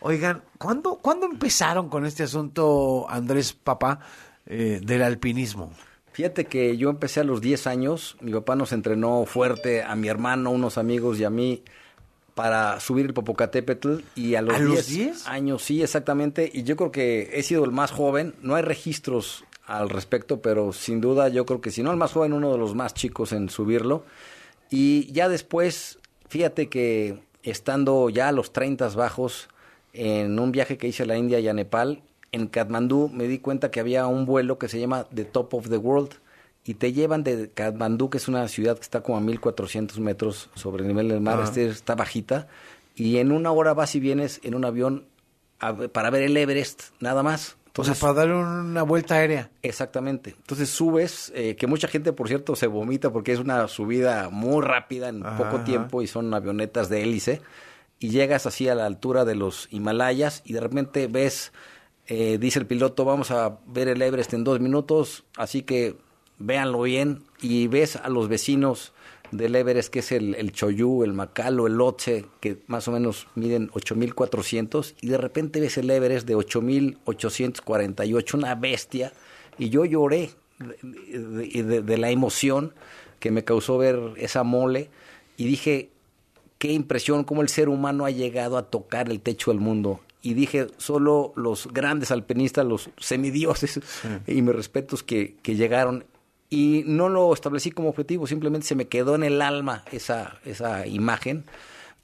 Oigan, 0.00 0.42
¿cuándo, 0.58 0.96
¿cuándo 0.96 1.26
empezaron 1.26 1.88
con 1.88 2.04
este 2.04 2.24
asunto, 2.24 3.06
Andrés, 3.08 3.52
papá, 3.52 4.00
eh, 4.44 4.80
del 4.82 5.02
alpinismo? 5.02 5.70
Fíjate 6.12 6.46
que 6.46 6.76
yo 6.76 6.90
empecé 6.90 7.20
a 7.20 7.24
los 7.24 7.40
10 7.40 7.66
años, 7.66 8.16
mi 8.20 8.32
papá 8.32 8.56
nos 8.56 8.72
entrenó 8.72 9.24
fuerte 9.24 9.82
a 9.82 9.94
mi 9.94 10.08
hermano, 10.08 10.50
unos 10.50 10.78
amigos 10.78 11.20
y 11.20 11.24
a 11.24 11.30
mí 11.30 11.62
para 12.34 12.80
subir 12.80 13.06
el 13.06 13.14
Popocatépetl 13.14 13.98
y 14.14 14.34
a 14.34 14.42
los, 14.42 14.56
¿A 14.56 14.58
los 14.58 14.86
10, 14.86 14.88
10? 14.88 15.28
años, 15.28 15.62
sí, 15.62 15.82
exactamente, 15.82 16.50
y 16.52 16.64
yo 16.64 16.76
creo 16.76 16.90
que 16.90 17.30
he 17.34 17.42
sido 17.42 17.64
el 17.64 17.70
más 17.70 17.92
joven, 17.92 18.34
no 18.42 18.56
hay 18.56 18.62
registros 18.62 19.44
al 19.66 19.90
respecto, 19.90 20.40
pero 20.40 20.72
sin 20.72 21.00
duda 21.00 21.28
yo 21.28 21.44
creo 21.46 21.60
que 21.60 21.70
si 21.70 21.82
no 21.82 21.90
el 21.90 21.96
más 21.96 22.12
joven, 22.12 22.32
uno 22.32 22.52
de 22.52 22.58
los 22.58 22.74
más 22.74 22.94
chicos 22.94 23.32
en 23.32 23.48
subirlo. 23.48 24.04
Y 24.70 25.12
ya 25.12 25.28
después, 25.28 25.98
fíjate 26.28 26.68
que 26.68 27.18
estando 27.42 28.10
ya 28.10 28.28
a 28.28 28.32
los 28.32 28.52
30 28.52 28.88
bajos, 28.90 29.48
en 29.92 30.38
un 30.38 30.52
viaje 30.52 30.76
que 30.76 30.88
hice 30.88 31.04
a 31.04 31.06
la 31.06 31.16
India 31.16 31.40
y 31.40 31.48
a 31.48 31.54
Nepal, 31.54 32.02
en 32.32 32.48
Katmandú 32.48 33.08
me 33.08 33.28
di 33.28 33.38
cuenta 33.38 33.70
que 33.70 33.80
había 33.80 34.06
un 34.06 34.26
vuelo 34.26 34.58
que 34.58 34.68
se 34.68 34.78
llama 34.78 35.06
The 35.14 35.24
Top 35.24 35.54
of 35.54 35.70
the 35.70 35.78
World 35.78 36.10
y 36.64 36.74
te 36.74 36.92
llevan 36.92 37.22
de 37.22 37.50
Katmandú, 37.54 38.10
que 38.10 38.18
es 38.18 38.28
una 38.28 38.46
ciudad 38.48 38.76
que 38.76 38.82
está 38.82 39.02
como 39.02 39.16
a 39.16 39.20
1400 39.20 39.98
metros 40.00 40.50
sobre 40.54 40.82
el 40.82 40.88
nivel 40.88 41.08
del 41.08 41.20
mar, 41.20 41.40
este 41.42 41.68
está 41.68 41.94
bajita, 41.94 42.48
y 42.96 43.18
en 43.18 43.30
una 43.30 43.52
hora 43.52 43.72
vas 43.72 43.94
y 43.94 44.00
vienes 44.00 44.40
en 44.42 44.54
un 44.54 44.64
avión 44.64 45.06
a 45.60 45.74
para 45.74 46.10
ver 46.10 46.22
el 46.22 46.36
Everest, 46.36 46.90
nada 47.00 47.22
más. 47.22 47.56
O 47.76 47.84
sea, 47.84 47.94
para 47.94 48.14
darle 48.14 48.34
una 48.34 48.82
vuelta 48.82 49.16
aérea. 49.16 49.50
Exactamente. 49.62 50.34
Entonces 50.38 50.70
subes, 50.70 51.32
eh, 51.34 51.56
que 51.56 51.66
mucha 51.66 51.88
gente, 51.88 52.12
por 52.12 52.28
cierto, 52.28 52.56
se 52.56 52.66
vomita 52.66 53.12
porque 53.12 53.32
es 53.32 53.38
una 53.38 53.68
subida 53.68 54.30
muy 54.30 54.62
rápida 54.62 55.08
en 55.08 55.24
Ajá, 55.24 55.36
poco 55.36 55.56
ajá. 55.56 55.64
tiempo 55.64 56.02
y 56.02 56.06
son 56.06 56.32
avionetas 56.32 56.88
de 56.88 57.02
hélice. 57.02 57.42
Y 57.98 58.10
llegas 58.10 58.46
así 58.46 58.68
a 58.68 58.74
la 58.74 58.86
altura 58.86 59.24
de 59.24 59.34
los 59.34 59.68
Himalayas 59.70 60.42
y 60.44 60.52
de 60.52 60.60
repente 60.60 61.06
ves, 61.06 61.52
eh, 62.06 62.38
dice 62.38 62.58
el 62.58 62.66
piloto, 62.66 63.04
vamos 63.04 63.30
a 63.30 63.58
ver 63.66 63.88
el 63.88 64.02
Everest 64.02 64.34
en 64.34 64.44
dos 64.44 64.60
minutos, 64.60 65.24
así 65.36 65.62
que 65.62 65.96
véanlo 66.38 66.82
bien. 66.82 67.24
Y 67.40 67.68
ves 67.68 67.96
a 67.96 68.08
los 68.08 68.28
vecinos 68.28 68.92
del 69.32 69.54
Everest, 69.56 69.88
que 69.92 69.98
es 70.00 70.12
el, 70.12 70.34
el 70.34 70.52
Choyú, 70.52 71.02
el 71.04 71.12
Macalo, 71.12 71.66
el 71.66 71.74
Lhotse, 71.74 72.26
que 72.40 72.58
más 72.66 72.86
o 72.88 72.92
menos 72.92 73.26
miden 73.34 73.68
8.400, 73.70 74.94
y 75.00 75.08
de 75.08 75.18
repente 75.18 75.60
ves 75.60 75.78
el 75.78 75.90
Everest 75.90 76.26
de 76.26 76.36
8.848, 76.36 78.34
una 78.34 78.54
bestia, 78.54 79.12
y 79.58 79.70
yo 79.70 79.84
lloré 79.84 80.30
de, 80.58 81.18
de- 81.18 81.62
de- 81.62 81.82
de 81.82 81.98
la 81.98 82.10
emoción 82.10 82.72
que 83.20 83.30
me 83.30 83.44
causó 83.44 83.78
ver 83.78 83.98
esa 84.16 84.42
mole, 84.42 84.90
y 85.36 85.44
dije, 85.46 85.90
qué 86.58 86.72
impresión, 86.72 87.24
cómo 87.24 87.42
el 87.42 87.48
ser 87.48 87.68
humano 87.68 88.04
ha 88.06 88.10
llegado 88.10 88.56
a 88.56 88.70
tocar 88.70 89.10
el 89.10 89.20
techo 89.20 89.50
del 89.50 89.60
mundo. 89.60 90.00
Y 90.22 90.34
dije, 90.34 90.66
solo 90.78 91.32
los 91.36 91.68
grandes 91.72 92.10
alpinistas, 92.10 92.66
los 92.66 92.90
semidioses, 92.98 93.80
y 94.26 94.42
mis 94.42 94.54
respetos 94.54 95.02
que, 95.02 95.36
que 95.42 95.54
llegaron. 95.54 96.04
Y 96.48 96.84
no 96.86 97.08
lo 97.08 97.32
establecí 97.32 97.70
como 97.72 97.88
objetivo, 97.88 98.26
simplemente 98.26 98.66
se 98.66 98.74
me 98.76 98.86
quedó 98.88 99.14
en 99.16 99.24
el 99.24 99.42
alma 99.42 99.84
esa, 99.92 100.38
esa 100.44 100.86
imagen. 100.86 101.44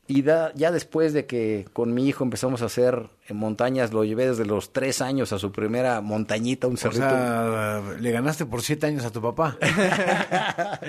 Y 0.09 0.23
da- 0.23 0.53
ya 0.57 0.73
después 0.73 1.13
de 1.13 1.27
que 1.27 1.65
con 1.73 1.95
mi 1.95 2.09
hijo 2.09 2.25
empezamos 2.25 2.61
a 2.61 2.65
hacer 2.67 3.09
en 3.29 3.37
montañas, 3.37 3.93
lo 3.93 4.03
llevé 4.05 4.27
desde 4.27 4.45
los 4.45 4.73
tres 4.73 5.01
años 5.01 5.33
a 5.33 5.39
su 5.39 5.53
primera 5.53 6.01
montañita, 6.01 6.67
un 6.67 6.75
O 6.75 6.77
cerrito. 6.77 7.09
sea, 7.09 7.81
le 8.01 8.11
ganaste 8.11 8.45
por 8.45 8.63
siete 8.63 8.89
años 8.89 9.05
a 9.05 9.11
tu 9.13 9.23
papá. 9.23 9.57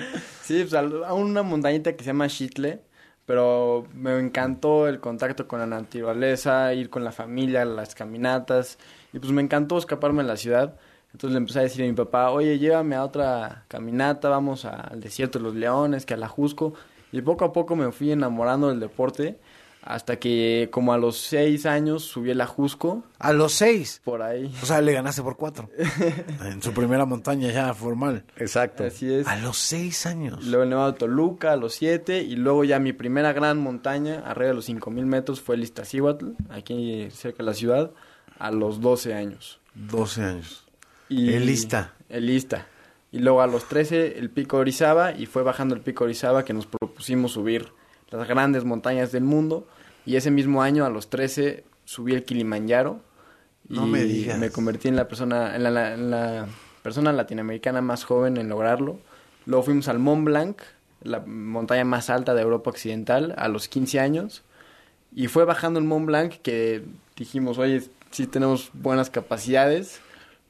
Sí, 0.42 0.66
pues, 0.68 0.74
a 0.74 1.14
una 1.14 1.42
montañita 1.42 1.92
que 1.94 2.00
se 2.04 2.08
llama 2.08 2.28
Chitle, 2.28 2.80
pero 3.24 3.86
me 3.94 4.18
encantó 4.18 4.88
el 4.88 5.00
contacto 5.00 5.48
con 5.48 5.58
la 5.60 5.66
naturaleza, 5.66 6.74
ir 6.74 6.90
con 6.90 7.04
la 7.04 7.12
familia, 7.12 7.64
las 7.64 7.94
caminatas, 7.94 8.78
y 9.12 9.18
pues 9.18 9.32
me 9.32 9.40
encantó 9.42 9.78
escaparme 9.78 10.22
de 10.22 10.28
la 10.28 10.36
ciudad. 10.36 10.76
Entonces 11.14 11.32
le 11.32 11.38
empecé 11.38 11.60
a 11.60 11.62
decir 11.62 11.84
a 11.84 11.86
mi 11.86 11.92
papá, 11.92 12.30
oye, 12.30 12.58
llévame 12.58 12.96
a 12.96 13.04
otra 13.04 13.64
caminata, 13.68 14.28
vamos 14.28 14.64
al 14.64 15.00
desierto 15.00 15.38
de 15.38 15.44
los 15.44 15.54
leones, 15.54 16.04
que 16.04 16.14
a 16.14 16.16
la 16.16 16.28
Jusco. 16.28 16.74
Y 17.12 17.22
poco 17.22 17.44
a 17.44 17.52
poco 17.52 17.76
me 17.76 17.92
fui 17.92 18.10
enamorando 18.10 18.68
del 18.68 18.80
deporte 18.80 19.38
hasta 19.84 20.16
que 20.18 20.68
como 20.72 20.92
a 20.92 20.98
los 20.98 21.18
seis 21.18 21.66
años 21.66 22.04
subí 22.04 22.30
el 22.30 22.40
Ajusco. 22.40 23.04
¿A 23.18 23.32
los 23.32 23.52
seis? 23.52 24.00
Por 24.02 24.22
ahí. 24.22 24.52
O 24.62 24.66
sea, 24.66 24.80
le 24.80 24.92
ganaste 24.92 25.22
por 25.22 25.36
cuatro. 25.36 25.68
en 26.44 26.62
su 26.62 26.72
primera 26.72 27.04
montaña 27.04 27.52
ya 27.52 27.72
formal. 27.74 28.24
Exacto. 28.36 28.84
Así 28.84 29.12
es. 29.12 29.26
A 29.26 29.36
los 29.36 29.58
seis 29.58 30.06
años. 30.06 30.44
Luego 30.44 30.64
el 30.64 30.70
Nevado 30.70 30.92
de 30.92 30.98
Toluca 30.98 31.52
a 31.52 31.56
los 31.56 31.74
siete 31.74 32.22
y 32.22 32.36
luego 32.36 32.64
ya 32.64 32.78
mi 32.78 32.92
primera 32.92 33.32
gran 33.32 33.58
montaña, 33.58 34.22
arriba 34.26 34.48
de 34.48 34.54
los 34.54 34.64
cinco 34.64 34.90
mil 34.90 35.06
metros, 35.06 35.40
fue 35.40 35.56
el 35.56 35.62
Iztaccíhuatl, 35.62 36.30
aquí 36.50 37.08
cerca 37.10 37.38
de 37.38 37.44
la 37.44 37.54
ciudad, 37.54 37.90
a 38.38 38.50
los 38.50 38.80
12 38.80 39.14
años. 39.14 39.60
12 39.74 40.22
años. 40.22 40.63
Y 41.08 41.32
el 41.34 41.48
Ista. 41.48 41.94
El 42.08 42.30
Ista. 42.30 42.66
Y 43.12 43.18
luego 43.18 43.42
a 43.42 43.46
los 43.46 43.68
13 43.68 44.18
el 44.18 44.30
Pico 44.30 44.56
Orizaba 44.56 45.12
y 45.12 45.26
fue 45.26 45.42
bajando 45.42 45.74
el 45.74 45.80
Pico 45.80 46.04
Orizaba 46.04 46.44
que 46.44 46.52
nos 46.52 46.66
propusimos 46.66 47.32
subir 47.32 47.68
las 48.10 48.26
grandes 48.28 48.64
montañas 48.64 49.12
del 49.12 49.24
mundo. 49.24 49.66
Y 50.06 50.16
ese 50.16 50.30
mismo 50.30 50.62
año, 50.62 50.84
a 50.84 50.90
los 50.90 51.10
13, 51.10 51.64
subí 51.84 52.14
el 52.14 52.24
Kilimanjaro. 52.24 53.00
Y 53.68 53.74
No 53.74 53.86
me 53.86 54.02
digas. 54.04 54.38
me 54.38 54.50
convertí 54.50 54.88
en 54.88 54.96
la 54.96 55.08
persona, 55.08 55.56
en 55.56 55.62
la, 55.62 55.94
en 55.94 56.10
la 56.10 56.46
persona 56.82 57.12
latinoamericana 57.12 57.80
más 57.80 58.04
joven 58.04 58.36
en 58.36 58.48
lograrlo. 58.48 58.98
Luego 59.46 59.62
fuimos 59.62 59.88
al 59.88 59.98
Mont 59.98 60.24
Blanc, 60.24 60.58
la 61.02 61.20
montaña 61.20 61.84
más 61.84 62.10
alta 62.10 62.34
de 62.34 62.42
Europa 62.42 62.70
Occidental, 62.70 63.34
a 63.38 63.48
los 63.48 63.68
15 63.68 64.00
años. 64.00 64.42
Y 65.14 65.28
fue 65.28 65.44
bajando 65.44 65.78
el 65.78 65.86
Mont 65.86 66.06
Blanc 66.06 66.34
que 66.42 66.84
dijimos, 67.16 67.58
oye, 67.58 67.82
sí 68.10 68.26
tenemos 68.26 68.70
buenas 68.74 69.10
capacidades. 69.10 70.00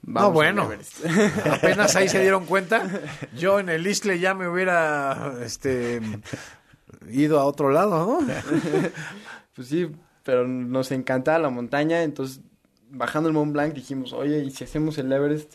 No, 0.07 0.15
vamos 0.15 0.33
bueno. 0.35 0.65
Everest". 0.65 1.05
Apenas 1.47 1.97
ahí 1.97 2.09
se 2.09 2.21
dieron 2.21 2.47
cuenta. 2.47 2.89
Yo 3.37 3.59
en 3.61 3.69
el 3.69 3.87
Isle 3.87 4.19
ya 4.19 4.35
me 4.35 4.49
hubiera 4.49 5.35
este 5.43 6.01
ido 7.11 7.41
a 7.41 7.45
otro 7.45 7.71
lado, 7.71 8.21
¿no? 8.21 8.27
Pues 9.55 9.69
sí, 9.69 9.89
pero 10.25 10.49
nos 10.49 10.91
encantaba 10.91 11.39
la 11.39 11.49
montaña, 11.49 12.03
entonces 12.03 12.41
bajando 12.91 13.29
el 13.29 13.35
Mont 13.35 13.53
Blanc 13.53 13.73
dijimos, 13.73 14.13
oye, 14.13 14.41
¿y 14.41 14.51
si 14.51 14.65
hacemos 14.65 14.99
el 14.99 15.13
Everest? 15.13 15.55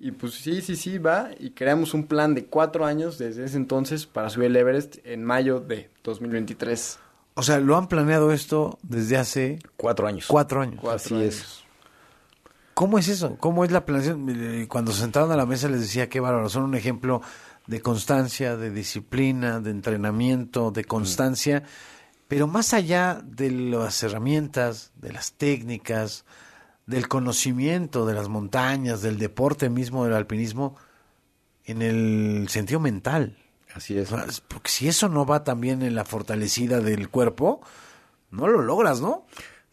Y 0.00 0.12
pues 0.12 0.34
sí, 0.34 0.62
sí, 0.62 0.76
sí, 0.76 0.96
va, 0.96 1.30
y 1.38 1.50
creamos 1.50 1.92
un 1.92 2.06
plan 2.06 2.34
de 2.34 2.46
cuatro 2.46 2.86
años 2.86 3.18
desde 3.18 3.44
ese 3.44 3.56
entonces 3.58 4.06
para 4.06 4.30
subir 4.30 4.46
el 4.46 4.56
Everest 4.56 4.96
en 5.04 5.24
mayo 5.24 5.60
de 5.60 5.90
2023. 6.04 6.98
O 7.34 7.42
sea, 7.42 7.58
lo 7.60 7.76
han 7.76 7.88
planeado 7.88 8.32
esto 8.32 8.78
desde 8.82 9.16
hace 9.16 9.58
cuatro 9.76 10.06
años. 10.06 10.26
Cuatro 10.26 10.60
años. 10.62 10.78
Cuatro 10.80 10.96
Así 11.04 11.14
años. 11.14 11.34
es. 11.34 11.64
¿Cómo 12.78 12.96
es 13.00 13.08
eso? 13.08 13.36
¿Cómo 13.40 13.64
es 13.64 13.72
la 13.72 13.84
planeación? 13.84 14.68
Cuando 14.68 14.92
se 14.92 15.00
sentaron 15.00 15.32
a 15.32 15.36
la 15.36 15.46
mesa 15.46 15.68
les 15.68 15.80
decía 15.80 16.08
qué 16.08 16.20
bárbaro. 16.20 16.48
Son 16.48 16.62
un 16.62 16.76
ejemplo 16.76 17.20
de 17.66 17.82
constancia, 17.82 18.56
de 18.56 18.70
disciplina, 18.70 19.58
de 19.58 19.72
entrenamiento, 19.72 20.70
de 20.70 20.84
constancia. 20.84 21.64
Pero 22.28 22.46
más 22.46 22.74
allá 22.74 23.20
de 23.24 23.50
las 23.50 24.00
herramientas, 24.04 24.92
de 24.94 25.12
las 25.12 25.32
técnicas, 25.32 26.24
del 26.86 27.08
conocimiento 27.08 28.06
de 28.06 28.14
las 28.14 28.28
montañas, 28.28 29.02
del 29.02 29.18
deporte 29.18 29.68
mismo, 29.70 30.04
del 30.04 30.14
alpinismo, 30.14 30.76
en 31.64 31.82
el 31.82 32.48
sentido 32.48 32.78
mental. 32.78 33.36
Así 33.74 33.98
es. 33.98 34.10
Porque 34.46 34.70
si 34.70 34.86
eso 34.86 35.08
no 35.08 35.26
va 35.26 35.42
también 35.42 35.82
en 35.82 35.96
la 35.96 36.04
fortalecida 36.04 36.78
del 36.78 37.08
cuerpo, 37.08 37.60
no 38.30 38.46
lo 38.46 38.62
logras, 38.62 39.00
¿no? 39.00 39.26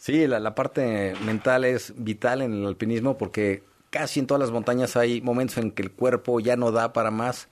Sí, 0.06 0.28
la, 0.28 0.40
la 0.40 0.54
parte 0.54 1.16
mental 1.26 1.66
es 1.66 1.92
vital 1.98 2.44
en 2.44 2.54
el 2.54 2.68
alpinismo 2.68 3.18
porque 3.18 3.64
casi 3.90 4.20
en 4.20 4.28
todas 4.28 4.40
las 4.40 4.52
montañas 4.52 4.96
hay 4.96 5.20
momentos 5.20 5.58
en 5.58 5.72
que 5.72 5.82
el 5.82 5.90
cuerpo 5.90 6.40
ya 6.40 6.56
no 6.56 6.72
da 6.72 6.94
para 6.94 7.10
más 7.10 7.48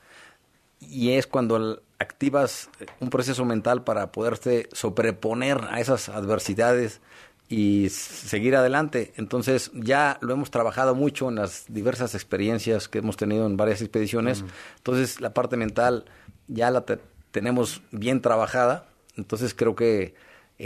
y 0.79 1.13
es 1.13 1.25
cuando 1.25 1.81
activas 1.97 2.69
un 2.99 3.09
proceso 3.09 3.43
mental 3.43 3.83
para 3.83 4.11
poderte 4.11 4.69
sobreponer 4.71 5.61
a 5.71 5.79
esas 5.79 6.09
adversidades 6.09 7.01
y 7.49 7.89
seguir 7.89 8.55
adelante. 8.55 9.13
Entonces 9.15 9.71
ya 9.73 10.19
lo 10.21 10.35
hemos 10.35 10.51
trabajado 10.51 10.93
mucho 10.93 11.29
en 11.29 11.35
las 11.37 11.65
diversas 11.69 12.13
experiencias 12.13 12.87
que 12.87 12.99
hemos 12.99 13.17
tenido 13.17 13.47
en 13.47 13.57
varias 13.57 13.81
expediciones. 13.81 14.45
Entonces 14.77 15.21
la 15.21 15.33
parte 15.33 15.57
mental 15.57 16.05
ya 16.47 16.69
la 16.69 16.81
te- 16.81 16.99
tenemos 17.31 17.81
bien 17.89 18.21
trabajada. 18.21 18.85
Entonces 19.17 19.55
creo 19.55 19.75
que 19.75 20.13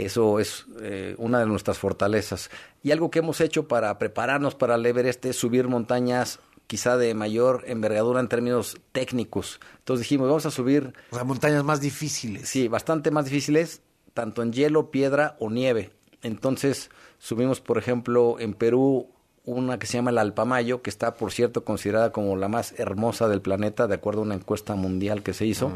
eso 0.04 0.38
es 0.38 0.66
eh, 0.80 1.14
una 1.18 1.40
de 1.40 1.46
nuestras 1.46 1.78
fortalezas. 1.78 2.50
Y 2.82 2.90
algo 2.90 3.10
que 3.10 3.20
hemos 3.20 3.40
hecho 3.40 3.68
para 3.68 3.98
prepararnos 3.98 4.54
para 4.54 4.76
el 4.76 4.86
Everest 4.86 5.24
es 5.26 5.36
subir 5.36 5.68
montañas 5.68 6.40
quizá 6.66 6.96
de 6.96 7.14
mayor 7.14 7.64
envergadura 7.66 8.20
en 8.20 8.28
términos 8.28 8.78
técnicos. 8.92 9.58
Entonces 9.78 10.04
dijimos, 10.04 10.28
vamos 10.28 10.46
a 10.46 10.50
subir... 10.50 10.92
O 11.10 11.14
sea, 11.14 11.24
montañas 11.24 11.64
más 11.64 11.80
difíciles. 11.80 12.48
Sí, 12.48 12.68
bastante 12.68 13.10
más 13.10 13.24
difíciles, 13.24 13.80
tanto 14.14 14.42
en 14.42 14.52
hielo, 14.52 14.90
piedra 14.90 15.36
o 15.40 15.50
nieve. 15.50 15.90
Entonces 16.22 16.90
subimos, 17.18 17.60
por 17.60 17.78
ejemplo, 17.78 18.36
en 18.38 18.52
Perú 18.52 19.08
una 19.44 19.78
que 19.78 19.86
se 19.86 19.94
llama 19.94 20.10
el 20.10 20.18
Alpamayo, 20.18 20.82
que 20.82 20.90
está, 20.90 21.14
por 21.14 21.32
cierto, 21.32 21.64
considerada 21.64 22.12
como 22.12 22.36
la 22.36 22.48
más 22.48 22.78
hermosa 22.78 23.28
del 23.28 23.40
planeta, 23.40 23.86
de 23.86 23.94
acuerdo 23.94 24.20
a 24.20 24.24
una 24.24 24.34
encuesta 24.34 24.74
mundial 24.74 25.22
que 25.22 25.32
se 25.32 25.46
hizo. 25.46 25.72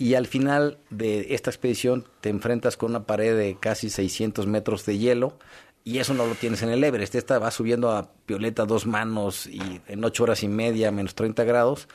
Y 0.00 0.14
al 0.14 0.26
final 0.26 0.78
de 0.88 1.34
esta 1.34 1.50
expedición 1.50 2.06
te 2.22 2.30
enfrentas 2.30 2.78
con 2.78 2.92
una 2.92 3.04
pared 3.04 3.36
de 3.36 3.58
casi 3.60 3.90
600 3.90 4.46
metros 4.46 4.86
de 4.86 4.96
hielo 4.96 5.36
y 5.84 5.98
eso 5.98 6.14
no 6.14 6.24
lo 6.24 6.34
tienes 6.36 6.62
en 6.62 6.70
el 6.70 6.82
Everest. 6.82 7.14
Esta 7.14 7.38
va 7.38 7.50
subiendo 7.50 7.90
a 7.90 8.10
Violeta 8.26 8.64
dos 8.64 8.86
manos 8.86 9.46
y 9.46 9.60
en 9.88 10.02
ocho 10.02 10.22
horas 10.22 10.42
y 10.42 10.48
media, 10.48 10.90
menos 10.90 11.14
30 11.14 11.44
grados. 11.44 11.86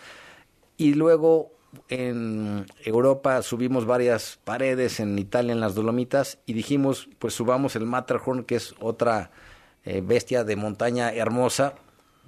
Y 0.77 0.93
luego 0.93 1.51
en 1.89 2.67
Europa 2.83 3.41
subimos 3.41 3.87
varias 3.87 4.37
paredes, 4.43 4.99
en 4.99 5.17
Italia 5.17 5.53
en 5.53 5.59
las 5.59 5.73
Dolomitas, 5.73 6.37
y 6.45 6.53
dijimos, 6.53 7.09
pues 7.17 7.33
subamos 7.33 7.75
el 7.75 7.87
Matterhorn, 7.87 8.43
que 8.43 8.57
es 8.57 8.75
otra 8.79 9.31
eh, 9.83 10.03
bestia 10.05 10.43
de 10.43 10.55
montaña 10.55 11.11
hermosa, 11.11 11.73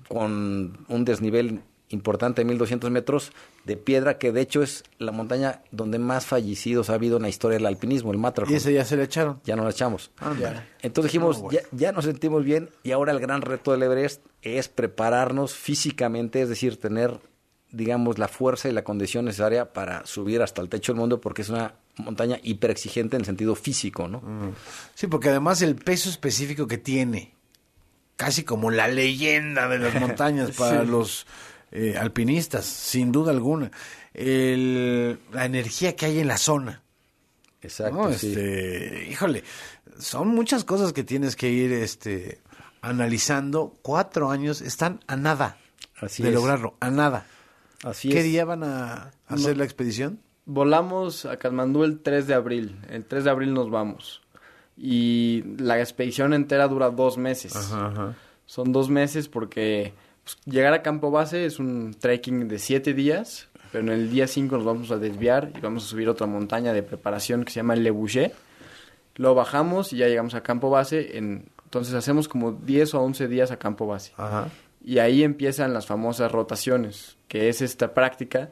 con 0.07 0.87
un 0.87 1.05
desnivel 1.05 1.61
importante 1.89 2.41
de 2.41 2.45
1200 2.45 2.91
metros 2.91 3.31
de 3.63 3.77
piedra, 3.77 4.17
que 4.17 4.31
de 4.33 4.41
hecho 4.41 4.61
es 4.61 4.83
la 4.99 5.11
montaña 5.13 5.61
donde 5.71 5.99
más 5.99 6.25
fallecidos 6.25 6.89
ha 6.89 6.95
habido 6.95 7.15
en 7.17 7.23
la 7.23 7.29
historia 7.29 7.57
del 7.57 7.65
alpinismo, 7.65 8.11
el 8.11 8.17
Matterhorn. 8.17 8.51
Y 8.51 8.57
ese 8.57 8.73
ya 8.73 8.83
se 8.83 8.97
le 8.97 9.03
echaron. 9.03 9.39
Ya 9.45 9.55
no 9.55 9.63
la 9.63 9.69
echamos. 9.71 10.11
Ándale. 10.17 10.61
Entonces 10.81 11.11
dijimos, 11.11 11.37
No, 11.37 11.43
bueno. 11.43 11.59
ya, 11.71 11.77
ya 11.77 11.91
nos 11.93 12.05
sentimos 12.05 12.43
bien 12.43 12.69
y 12.83 12.91
ahora 12.91 13.13
el 13.13 13.19
gran 13.19 13.41
reto 13.41 13.71
del 13.71 13.83
Everest 13.83 14.25
es 14.41 14.67
prepararnos 14.67 15.53
físicamente, 15.55 16.41
es 16.41 16.49
decir, 16.49 16.77
tener, 16.79 17.19
digamos, 17.71 18.17
la 18.19 18.27
fuerza 18.27 18.67
y 18.67 18.73
la 18.73 18.83
condición 18.83 19.25
necesaria 19.25 19.71
para 19.71 20.05
subir 20.05 20.41
hasta 20.41 20.61
el 20.61 20.69
techo 20.69 20.91
del 20.91 20.99
mundo 20.99 21.21
porque 21.21 21.41
es 21.41 21.49
una 21.49 21.73
montaña 21.97 22.37
hiper 22.43 22.69
exigente 22.69 23.15
en 23.15 23.21
el 23.21 23.25
sentido 23.25 23.55
físico, 23.55 24.07
¿no? 24.09 24.21
Sí, 24.93 25.07
porque 25.07 25.29
además 25.29 25.61
el 25.61 25.75
peso 25.75 26.09
específico 26.09 26.67
que 26.67 26.77
tiene, 26.77 27.33
casi 28.17 28.43
como 28.43 28.71
la 28.71 28.87
leyenda 28.87 29.67
de 29.67 29.79
las 29.79 29.95
montañas 29.99 30.51
para 30.51 30.81
Sí. 30.83 30.87
los 30.91 31.25
eh, 31.71 31.95
alpinistas, 31.97 32.65
sin 32.65 33.11
duda 33.11 33.31
alguna. 33.31 33.71
El- 34.13 35.19
la 35.33 35.45
energía 35.45 35.95
que 35.95 36.05
hay 36.07 36.19
en 36.19 36.27
la 36.27 36.37
zona. 36.37 36.81
Exacto, 37.61 37.95
¿no? 37.95 38.13
sí. 38.13 38.27
Este, 38.29 39.07
híjole, 39.11 39.43
son 39.99 40.29
muchas 40.29 40.63
cosas 40.63 40.93
que 40.93 41.03
tienes 41.03 41.35
que 41.35 41.49
ir 41.49 41.71
este, 41.73 42.39
analizando. 42.81 43.75
Cuatro 43.81 44.29
años 44.31 44.61
están 44.61 44.99
a 45.07 45.15
nada 45.15 45.57
Así 45.99 46.23
de 46.23 46.29
es. 46.29 46.35
lograrlo, 46.35 46.75
a 46.79 46.89
nada. 46.89 47.25
Así 47.83 48.09
¿Qué 48.09 48.19
es. 48.19 48.23
día 48.25 48.45
van 48.45 48.63
a 48.63 49.11
hacer 49.27 49.51
No. 49.53 49.59
la 49.59 49.63
expedición? 49.65 50.19
Volamos 50.45 51.25
a 51.25 51.37
Katmandú 51.37 51.83
el 51.83 51.99
3 51.99 52.25
de 52.27 52.33
abril. 52.33 52.79
El 52.89 53.05
3 53.05 53.23
de 53.25 53.29
abril 53.29 53.53
nos 53.53 53.69
vamos. 53.69 54.21
Y 54.77 55.43
la 55.57 55.79
expedición 55.79 56.33
entera 56.33 56.67
dura 56.67 56.89
dos 56.91 57.17
meses. 57.17 57.53
Son 58.45 58.71
dos 58.71 58.89
meses 58.89 59.27
porque 59.27 59.93
pues, 60.27 60.37
llegar 60.45 60.73
a 60.73 60.81
campo 60.81 61.09
base 61.09 61.45
es 61.45 61.57
un 61.57 61.95
trekking 61.97 62.49
de 62.49 62.59
siete 62.59 62.93
días. 62.93 63.47
Pero 63.71 63.83
en 63.83 63.89
el 63.89 64.09
día 64.09 64.27
5 64.27 64.55
nos 64.55 64.65
vamos 64.65 64.91
a 64.91 64.97
desviar 64.97 65.51
y 65.55 65.59
vamos 65.59 65.85
a 65.85 65.87
subir 65.87 66.07
otra 66.07 66.25
montaña 66.25 66.71
de 66.71 66.83
preparación 66.83 67.43
que 67.43 67.51
se 67.51 67.59
llama 67.59 67.75
Le 67.75 67.91
Boucher. 67.91 68.33
Luego 69.15 69.35
bajamos 69.35 69.91
y 69.91 69.97
ya 69.97 70.07
llegamos 70.07 70.35
a 70.35 70.41
campo 70.41 70.69
base. 70.69 71.17
En, 71.17 71.49
entonces 71.65 71.93
hacemos 71.93 72.29
como 72.29 72.53
10 72.53 72.93
o 72.93 73.01
11 73.01 73.27
días 73.27 73.51
a 73.51 73.57
campo 73.57 73.85
base. 73.85 74.13
Y 74.83 74.99
ahí 74.99 75.23
empiezan 75.23 75.73
las 75.73 75.85
famosas 75.85 76.31
rotaciones, 76.31 77.17
que 77.27 77.49
es 77.49 77.61
esta 77.61 77.93
práctica 77.93 78.51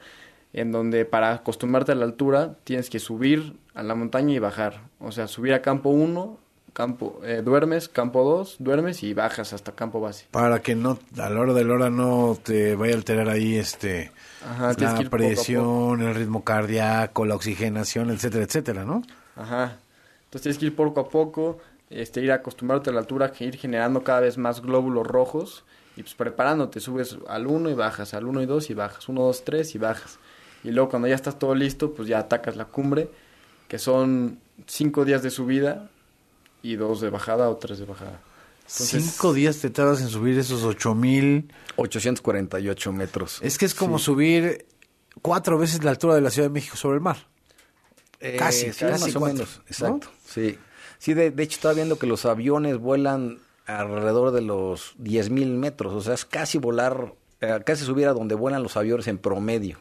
en 0.51 0.71
donde 0.71 1.05
para 1.05 1.33
acostumbrarte 1.33 1.91
a 1.91 1.95
la 1.95 2.05
altura 2.05 2.57
tienes 2.63 2.89
que 2.89 2.99
subir 2.99 3.57
a 3.73 3.83
la 3.83 3.95
montaña 3.95 4.33
y 4.33 4.39
bajar. 4.39 4.81
O 4.99 5.11
sea, 5.11 5.27
subir 5.27 5.53
a 5.53 5.61
campo 5.61 5.89
1, 5.89 6.39
campo, 6.75 7.21
eh, 7.23 7.41
duermes, 7.41 7.87
campo 7.87 8.25
2, 8.25 8.57
duermes 8.59 9.01
y 9.01 9.13
bajas 9.13 9.53
hasta 9.53 9.71
campo 9.71 10.01
base. 10.01 10.25
Para 10.29 10.61
que 10.61 10.75
no, 10.75 10.99
a 11.17 11.29
la 11.29 11.39
hora 11.39 11.53
de 11.53 11.63
la 11.63 11.73
hora 11.73 11.89
no 11.89 12.37
te 12.43 12.75
vaya 12.75 12.93
a 12.93 12.97
alterar 12.97 13.29
ahí 13.29 13.55
este 13.55 14.11
Ajá, 14.45 14.73
la 14.77 14.95
poco 14.97 15.09
presión, 15.09 16.01
el 16.01 16.13
ritmo 16.13 16.43
cardíaco, 16.43 17.25
la 17.25 17.35
oxigenación, 17.35 18.09
etcétera, 18.09 18.43
etcétera, 18.43 18.83
¿no? 18.83 19.03
Ajá. 19.37 19.77
Entonces 20.25 20.41
tienes 20.41 20.57
que 20.57 20.65
ir 20.65 20.75
poco 20.75 20.99
a 20.99 21.07
poco, 21.07 21.59
este, 21.89 22.19
ir 22.19 22.33
acostumbrarte 22.33 22.89
a 22.89 22.93
la 22.93 22.99
altura, 22.99 23.31
que 23.31 23.45
ir 23.45 23.55
generando 23.55 24.03
cada 24.03 24.19
vez 24.19 24.37
más 24.37 24.61
glóbulos 24.61 25.07
rojos 25.07 25.63
y 25.95 26.01
pues 26.01 26.13
preparándote, 26.13 26.81
subes 26.81 27.17
al 27.29 27.47
1 27.47 27.69
y 27.69 27.73
bajas, 27.73 28.13
al 28.13 28.25
1 28.25 28.41
y 28.41 28.45
2 28.47 28.69
y 28.69 28.73
bajas, 28.73 29.07
1, 29.07 29.21
2, 29.21 29.45
3 29.45 29.75
y 29.75 29.77
bajas. 29.77 30.19
Y 30.65 30.71
luego 30.71 30.89
cuando 30.89 31.07
ya 31.07 31.15
estás 31.15 31.39
todo 31.39 31.55
listo, 31.55 31.93
pues 31.93 32.09
ya 32.09 32.19
atacas 32.19 32.57
la 32.57 32.65
cumbre 32.65 33.07
que 33.69 33.79
son 33.79 34.39
cinco 34.67 35.05
días 35.05 35.23
de 35.23 35.29
subida 35.29 35.89
y 36.65 36.75
dos 36.75 36.99
de 37.01 37.09
bajada 37.09 37.49
o 37.49 37.57
tres 37.57 37.77
de 37.77 37.85
bajada. 37.85 38.19
Cinco 38.65 39.33
días 39.33 39.59
te 39.59 39.69
tardas 39.69 40.01
en 40.01 40.09
subir 40.09 40.37
esos 40.39 40.63
ocho 40.63 40.95
mil... 40.95 41.53
848 41.75 42.91
metros. 42.93 43.39
Es 43.43 43.57
que 43.57 43.65
es 43.65 43.75
como 43.75 43.99
subir 43.99 44.65
cuatro 45.21 45.59
veces 45.59 45.83
la 45.83 45.91
altura 45.91 46.15
de 46.15 46.21
la 46.21 46.31
Ciudad 46.31 46.47
de 46.47 46.53
México 46.53 46.75
sobre 46.75 46.95
el 46.95 47.01
mar. 47.01 47.27
Eh, 48.19 48.37
casi, 48.37 48.71
casi 48.71 48.85
más 48.85 49.15
o 49.15 49.19
menos, 49.19 49.57
¿no? 49.57 49.63
exacto. 49.67 50.07
Sí, 50.25 50.57
sí 50.97 51.13
de, 51.13 51.29
de 51.31 51.43
hecho 51.43 51.55
estaba 51.55 51.73
viendo 51.75 51.99
que 51.99 52.07
los 52.07 52.25
aviones 52.25 52.77
vuelan 52.77 53.39
alrededor 53.67 54.31
de 54.31 54.41
los 54.41 54.95
10.000 54.97 55.29
mil 55.29 55.49
metros, 55.49 55.93
o 55.93 56.01
sea, 56.01 56.13
es 56.13 56.25
casi 56.25 56.57
volar, 56.57 57.13
eh, 57.41 57.61
casi 57.65 57.83
subir 57.83 58.07
a 58.07 58.13
donde 58.13 58.35
vuelan 58.35 58.63
los 58.63 58.77
aviones 58.77 59.07
en 59.07 59.17
promedio. 59.17 59.77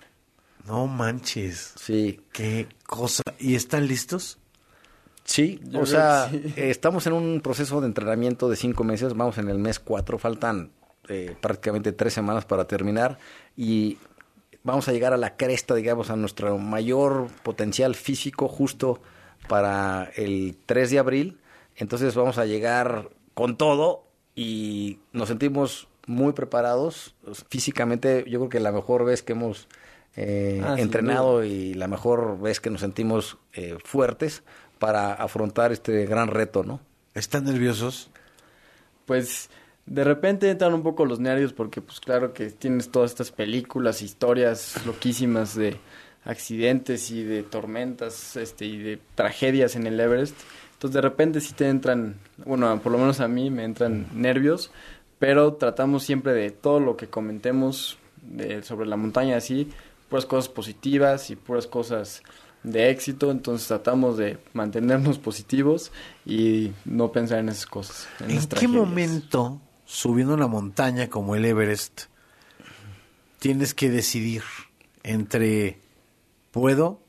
No 0.66 0.87
manches. 0.87 1.74
Sí. 1.76 2.20
Qué 2.32 2.66
cosa. 2.87 3.22
¿Y 3.39 3.55
están 3.55 3.87
listos? 3.87 4.39
Sí, 5.25 5.61
Yo 5.64 5.81
o 5.81 5.87
sea, 5.87 6.29
sí. 6.31 6.37
eh, 6.57 6.70
estamos 6.70 7.07
en 7.07 7.14
un 7.14 7.41
proceso 7.41 7.81
de 7.81 7.87
entrenamiento 7.87 8.49
de 8.49 8.57
cinco 8.57 8.85
meses, 8.85 9.14
vamos 9.14 9.39
en 9.39 9.49
el 9.49 9.59
mes 9.59 9.79
cuatro, 9.81 10.18
faltan 10.18 10.70
eh, 11.09 11.35
prácticamente 11.41 11.93
tres 11.93 12.12
semanas 12.12 12.45
para 12.45 12.66
terminar 12.66 13.18
y 13.57 13.99
vamos 14.62 14.89
a 14.89 14.93
llegar 14.93 15.12
a 15.12 15.16
la 15.16 15.37
cresta, 15.37 15.75
digamos, 15.75 16.11
a 16.11 16.16
nuestro 16.16 16.59
mayor 16.59 17.29
potencial 17.43 17.95
físico 17.95 18.49
justo 18.49 19.01
para 19.49 20.11
el 20.16 20.57
3 20.66 20.91
de 20.91 20.99
abril. 20.99 21.39
Entonces 21.77 22.14
vamos 22.14 22.39
a 22.39 22.47
llegar 22.47 23.11
con 23.35 23.57
todo 23.57 24.05
y 24.35 24.99
nos 25.12 25.29
sentimos 25.29 25.89
muy 26.07 26.33
preparados 26.33 27.14
físicamente. 27.51 28.25
Yo 28.29 28.39
creo 28.41 28.49
que 28.49 28.61
la 28.61 28.72
mejor 28.72 29.05
vez 29.05 29.22
que 29.22 29.33
hemos 29.33 29.68
eh, 30.16 30.62
Ah, 30.64 30.77
entrenado 30.79 31.45
y 31.45 31.75
la 31.75 31.89
mejor 31.89 32.39
vez 32.41 32.61
que 32.61 32.70
nos 32.70 32.81
sentimos 32.83 33.37
eh, 33.53 33.77
fuertes 33.85 34.45
para 34.85 35.14
afrontar 35.14 35.72
este 35.72 36.05
gran 36.05 36.28
reto, 36.28 36.62
¿no? 36.62 36.78
¿Están 37.14 37.45
nerviosos? 37.45 38.11
Pues 39.07 39.49
de 39.87 40.05
repente 40.05 40.51
entran 40.51 40.74
un 40.74 40.82
poco 40.82 41.07
los 41.07 41.20
nervios 41.20 41.55
porque 41.55 41.80
pues 41.80 42.01
claro 42.01 42.35
que 42.35 42.51
tienes 42.51 42.91
todas 42.91 43.12
estas 43.12 43.30
películas, 43.30 44.03
historias 44.03 44.85
loquísimas 44.85 45.55
de 45.55 45.78
accidentes 46.26 47.11
y 47.11 47.22
de 47.22 47.43
tormentas 47.43 48.37
este 48.37 48.66
y 48.66 48.76
de 48.76 48.99
tragedias 49.14 49.74
en 49.74 49.87
el 49.87 49.99
Everest. 49.99 50.37
Entonces 50.74 50.97
de 50.97 51.01
repente 51.01 51.41
sí 51.41 51.55
te 51.55 51.66
entran, 51.66 52.16
bueno, 52.45 52.78
por 52.82 52.93
lo 52.93 52.99
menos 52.99 53.20
a 53.20 53.26
mí 53.26 53.49
me 53.49 53.64
entran 53.64 54.07
nervios, 54.12 54.70
pero 55.18 55.55
tratamos 55.55 56.03
siempre 56.03 56.35
de 56.35 56.51
todo 56.51 56.78
lo 56.78 56.99
que 56.99 57.07
comentemos 57.07 57.97
de, 58.20 58.62
sobre 58.62 58.87
la 58.87 58.99
montaña 58.99 59.39
así, 59.39 59.70
puras 60.11 60.26
cosas 60.26 60.51
positivas 60.51 61.30
y 61.30 61.37
puras 61.37 61.66
cosas 61.66 62.22
de 62.65 62.91
éxito, 62.91 63.31
entonces 63.31 63.69
tratamos 63.69 64.17
de 64.17 64.39
mantenernos 64.53 65.19
positivos 65.19 65.93
y 66.27 66.73
no 66.85 67.12
pensar 67.12 67.39
en 67.39 67.51
esas 67.51 67.67
cosas. 67.67 68.09
En, 68.21 68.33
¿En 68.33 68.41
qué 68.41 68.47
tragedias. 68.47 68.73
momento, 68.73 69.61
subiendo 69.85 70.35
una 70.35 70.49
montaña 70.49 71.09
como 71.09 71.37
el 71.37 71.45
Everest, 71.45 72.05
tienes 73.39 73.75
que 73.75 73.91
decidir 73.91 74.43
entre 75.03 75.79
puedo, 76.51 77.01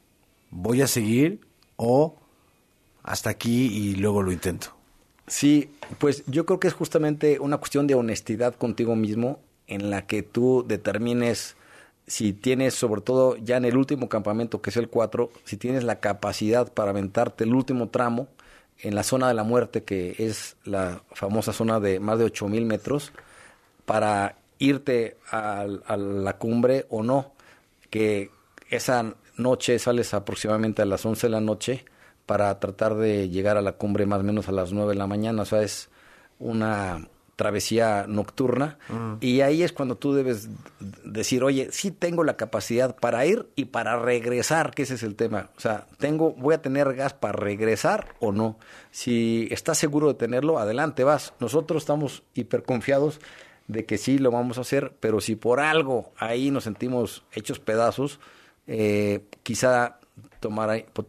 voy 0.51 0.81
a 0.81 0.87
seguir 0.87 1.39
o 1.77 2.17
hasta 3.03 3.29
aquí 3.29 3.67
y 3.67 3.95
luego 3.95 4.21
lo 4.21 4.31
intento? 4.31 4.75
Sí, 5.27 5.71
pues 5.97 6.23
yo 6.27 6.45
creo 6.45 6.59
que 6.59 6.67
es 6.67 6.73
justamente 6.73 7.39
una 7.39 7.57
cuestión 7.57 7.87
de 7.87 7.95
honestidad 7.95 8.55
contigo 8.55 8.95
mismo 8.95 9.39
en 9.67 9.89
la 9.89 10.05
que 10.05 10.21
tú 10.21 10.65
determines 10.67 11.55
si 12.07 12.33
tienes, 12.33 12.75
sobre 12.75 13.01
todo 13.01 13.35
ya 13.37 13.57
en 13.57 13.65
el 13.65 13.77
último 13.77 14.09
campamento, 14.09 14.61
que 14.61 14.69
es 14.69 14.77
el 14.77 14.89
4, 14.89 15.31
si 15.43 15.57
tienes 15.57 15.83
la 15.83 15.99
capacidad 15.99 16.71
para 16.71 16.91
aventarte 16.91 17.43
el 17.43 17.53
último 17.53 17.89
tramo 17.89 18.27
en 18.79 18.95
la 18.95 19.03
zona 19.03 19.27
de 19.27 19.33
la 19.33 19.43
muerte, 19.43 19.83
que 19.83 20.15
es 20.19 20.57
la 20.65 21.01
famosa 21.11 21.53
zona 21.53 21.79
de 21.79 21.99
más 21.99 22.19
de 22.19 22.25
8.000 22.25 22.65
metros, 22.65 23.11
para 23.85 24.37
irte 24.59 25.17
a, 25.31 25.65
la 25.65 26.37
cumbre 26.37 26.85
o 26.89 27.03
no, 27.03 27.33
que 27.89 28.29
esa 28.69 29.15
noche 29.37 29.79
sales 29.79 30.13
aproximadamente 30.13 30.81
a 30.81 30.85
las 30.85 31.05
11 31.05 31.27
de 31.27 31.31
la 31.31 31.41
noche 31.41 31.85
para 32.25 32.59
tratar 32.59 32.95
de 32.95 33.29
llegar 33.29 33.57
a 33.57 33.61
la 33.61 33.73
cumbre 33.73 34.05
más 34.05 34.19
o 34.19 34.23
menos 34.23 34.47
a 34.47 34.51
las 34.51 34.71
9 34.71 34.93
de 34.93 34.97
la 34.97 35.07
mañana, 35.07 35.43
o 35.43 35.45
sea, 35.45 35.61
es 35.61 35.89
una 36.39 37.07
travesía 37.35 38.05
nocturna 38.07 38.77
y 39.21 39.41
ahí 39.41 39.61
es 39.63 39.73
cuando 39.73 39.95
tú 39.97 40.13
debes 40.13 40.47
decir, 41.03 41.43
oye, 41.43 41.69
sí 41.71 41.91
tengo 41.91 42.23
la 42.23 42.37
capacidad 42.37 42.95
para 42.95 43.25
ir 43.25 43.47
y 43.55 43.65
para 43.65 43.97
regresar, 43.99 44.73
que 44.73 44.83
ese 44.83 44.93
es 44.95 45.03
el 45.03 45.15
tema. 45.15 45.49
O 45.57 45.59
sea, 45.59 45.87
tengo, 45.97 46.31
voy 46.33 46.53
a 46.55 46.61
tener 46.61 46.93
gas 46.95 47.13
para 47.13 47.33
regresar 47.33 48.15
o 48.19 48.31
no. 48.31 48.57
Si 48.91 49.47
estás 49.51 49.77
seguro 49.77 50.07
de 50.07 50.13
tenerlo, 50.13 50.59
adelante 50.59 51.03
vas. 51.03 51.33
Nosotros 51.39 51.83
estamos 51.83 52.23
hiperconfiados 52.33 53.19
de 53.67 53.85
que 53.85 53.97
sí 53.97 54.17
lo 54.19 54.31
vamos 54.31 54.57
a 54.57 54.61
hacer, 54.61 54.93
pero 54.99 55.19
si 55.19 55.35
por 55.35 55.59
algo 55.59 56.13
ahí 56.17 56.51
nos 56.51 56.63
sentimos 56.65 57.23
hechos 57.33 57.59
pedazos, 57.59 58.19
eh, 58.67 59.25
quizá 59.43 59.99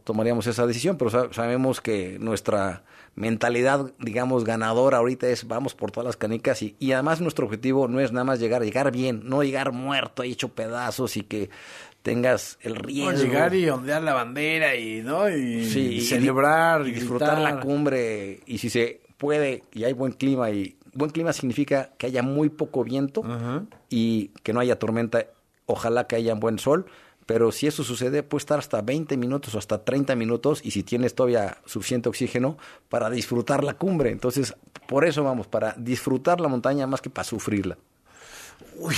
tomaríamos 0.05 0.47
esa 0.47 0.67
decisión, 0.67 0.97
pero 0.97 1.11
sa- 1.11 1.33
sabemos 1.33 1.81
que 1.81 2.19
nuestra 2.19 2.83
mentalidad, 3.17 3.93
digamos, 3.99 4.45
ganadora 4.45 4.99
ahorita 4.99 5.27
es 5.29 5.49
vamos 5.49 5.75
por 5.75 5.91
todas 5.91 6.05
las 6.07 6.17
canicas 6.17 6.63
y, 6.63 6.77
y 6.79 6.93
además 6.93 7.21
nuestro 7.21 7.47
objetivo 7.47 7.89
no 7.89 7.99
es 7.99 8.13
nada 8.13 8.25
más 8.25 8.39
llegar, 8.39 8.63
llegar 8.63 8.93
bien, 8.93 9.23
no 9.25 9.43
llegar 9.43 9.73
muerto 9.73 10.23
hecho 10.23 10.51
pedazos 10.51 11.17
y 11.17 11.23
que 11.23 11.51
tengas 12.03 12.59
el 12.63 12.75
No, 12.75 12.83
riesgo. 12.83 13.25
llegar 13.25 13.55
y 13.55 13.69
ondear 13.69 14.03
la 14.03 14.13
bandera 14.15 14.77
y, 14.77 15.03
¿no? 15.03 15.29
y 15.31 15.65
Sí, 15.65 15.81
y- 15.97 16.01
celebrar 16.03 16.87
y 16.87 16.91
y 16.91 16.93
disfrutar 16.93 17.39
la 17.39 17.59
cumbre 17.61 18.41
y 18.47 18.59
si 18.59 18.71
se 18.71 19.01
puede 19.17 19.65
y 19.73 19.85
hay 19.85 19.93
buen 19.95 20.13
clima 20.13 20.51
y 20.51 20.77
buen 20.93 21.11
clima 21.11 21.33
significa 21.33 21.91
que 21.99 22.07
haya 22.07 22.23
muy 22.23 22.49
poco 22.51 22.85
viento 22.85 23.23
y 23.89 24.29
que 24.43 24.53
no 24.53 24.61
haya 24.61 24.79
tormenta, 24.79 25.25
ojalá 25.65 26.07
que 26.07 26.17
haya 26.17 26.35
buen 26.35 26.59
sol, 26.59 26.87
pero 27.27 27.53
si 27.53 27.67
eso 27.67 27.85
sucede 27.85 28.23
puede 28.23 28.41
estar 28.41 28.59
hasta 28.59 28.81
20 28.81 29.17
minutos 29.17 29.55
o 29.55 29.59
hasta 29.59 29.85
30 29.85 30.15
minutos 30.15 30.61
y 30.65 30.71
si 30.71 30.83
tienes 30.83 31.15
todavía 31.15 31.59
suficiente 31.67 32.09
oxígeno 32.09 32.57
para 32.89 33.11
disfrutar 33.11 33.65
la 33.65 33.75
cumbre, 33.75 34.11
entonces 34.11 34.55
por 34.87 35.05
eso 35.05 35.25
vamos, 35.25 35.49
para 35.49 35.75
disfrutar 35.77 36.41
la 36.41 36.49
montaña 36.49 36.87
más 36.87 37.01
que 37.01 37.11
para 37.11 37.25
sufrirla. 37.25 37.77
Uy, 38.79 38.95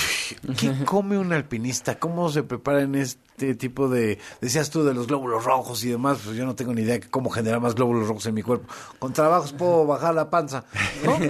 ¿qué 0.57 0.85
come 0.85 1.17
un 1.17 1.33
alpinista? 1.33 1.99
¿Cómo 1.99 2.29
se 2.29 2.43
prepara 2.43 2.81
en 2.81 2.95
este 2.95 3.55
tipo 3.55 3.89
de... 3.89 4.19
Decías 4.41 4.69
tú 4.69 4.83
de 4.83 4.93
los 4.93 5.07
glóbulos 5.07 5.43
rojos 5.43 5.83
y 5.83 5.89
demás, 5.89 6.19
pues 6.23 6.37
yo 6.37 6.45
no 6.45 6.55
tengo 6.55 6.73
ni 6.73 6.81
idea 6.81 6.99
de 6.99 7.09
cómo 7.09 7.29
generar 7.29 7.59
más 7.59 7.75
glóbulos 7.75 8.07
rojos 8.07 8.25
en 8.25 8.35
mi 8.35 8.43
cuerpo. 8.43 8.71
Con 8.99 9.13
trabajos 9.13 9.53
puedo 9.53 9.85
bajar 9.85 10.13
la 10.13 10.29
panza, 10.29 10.65
¿no? 11.03 11.17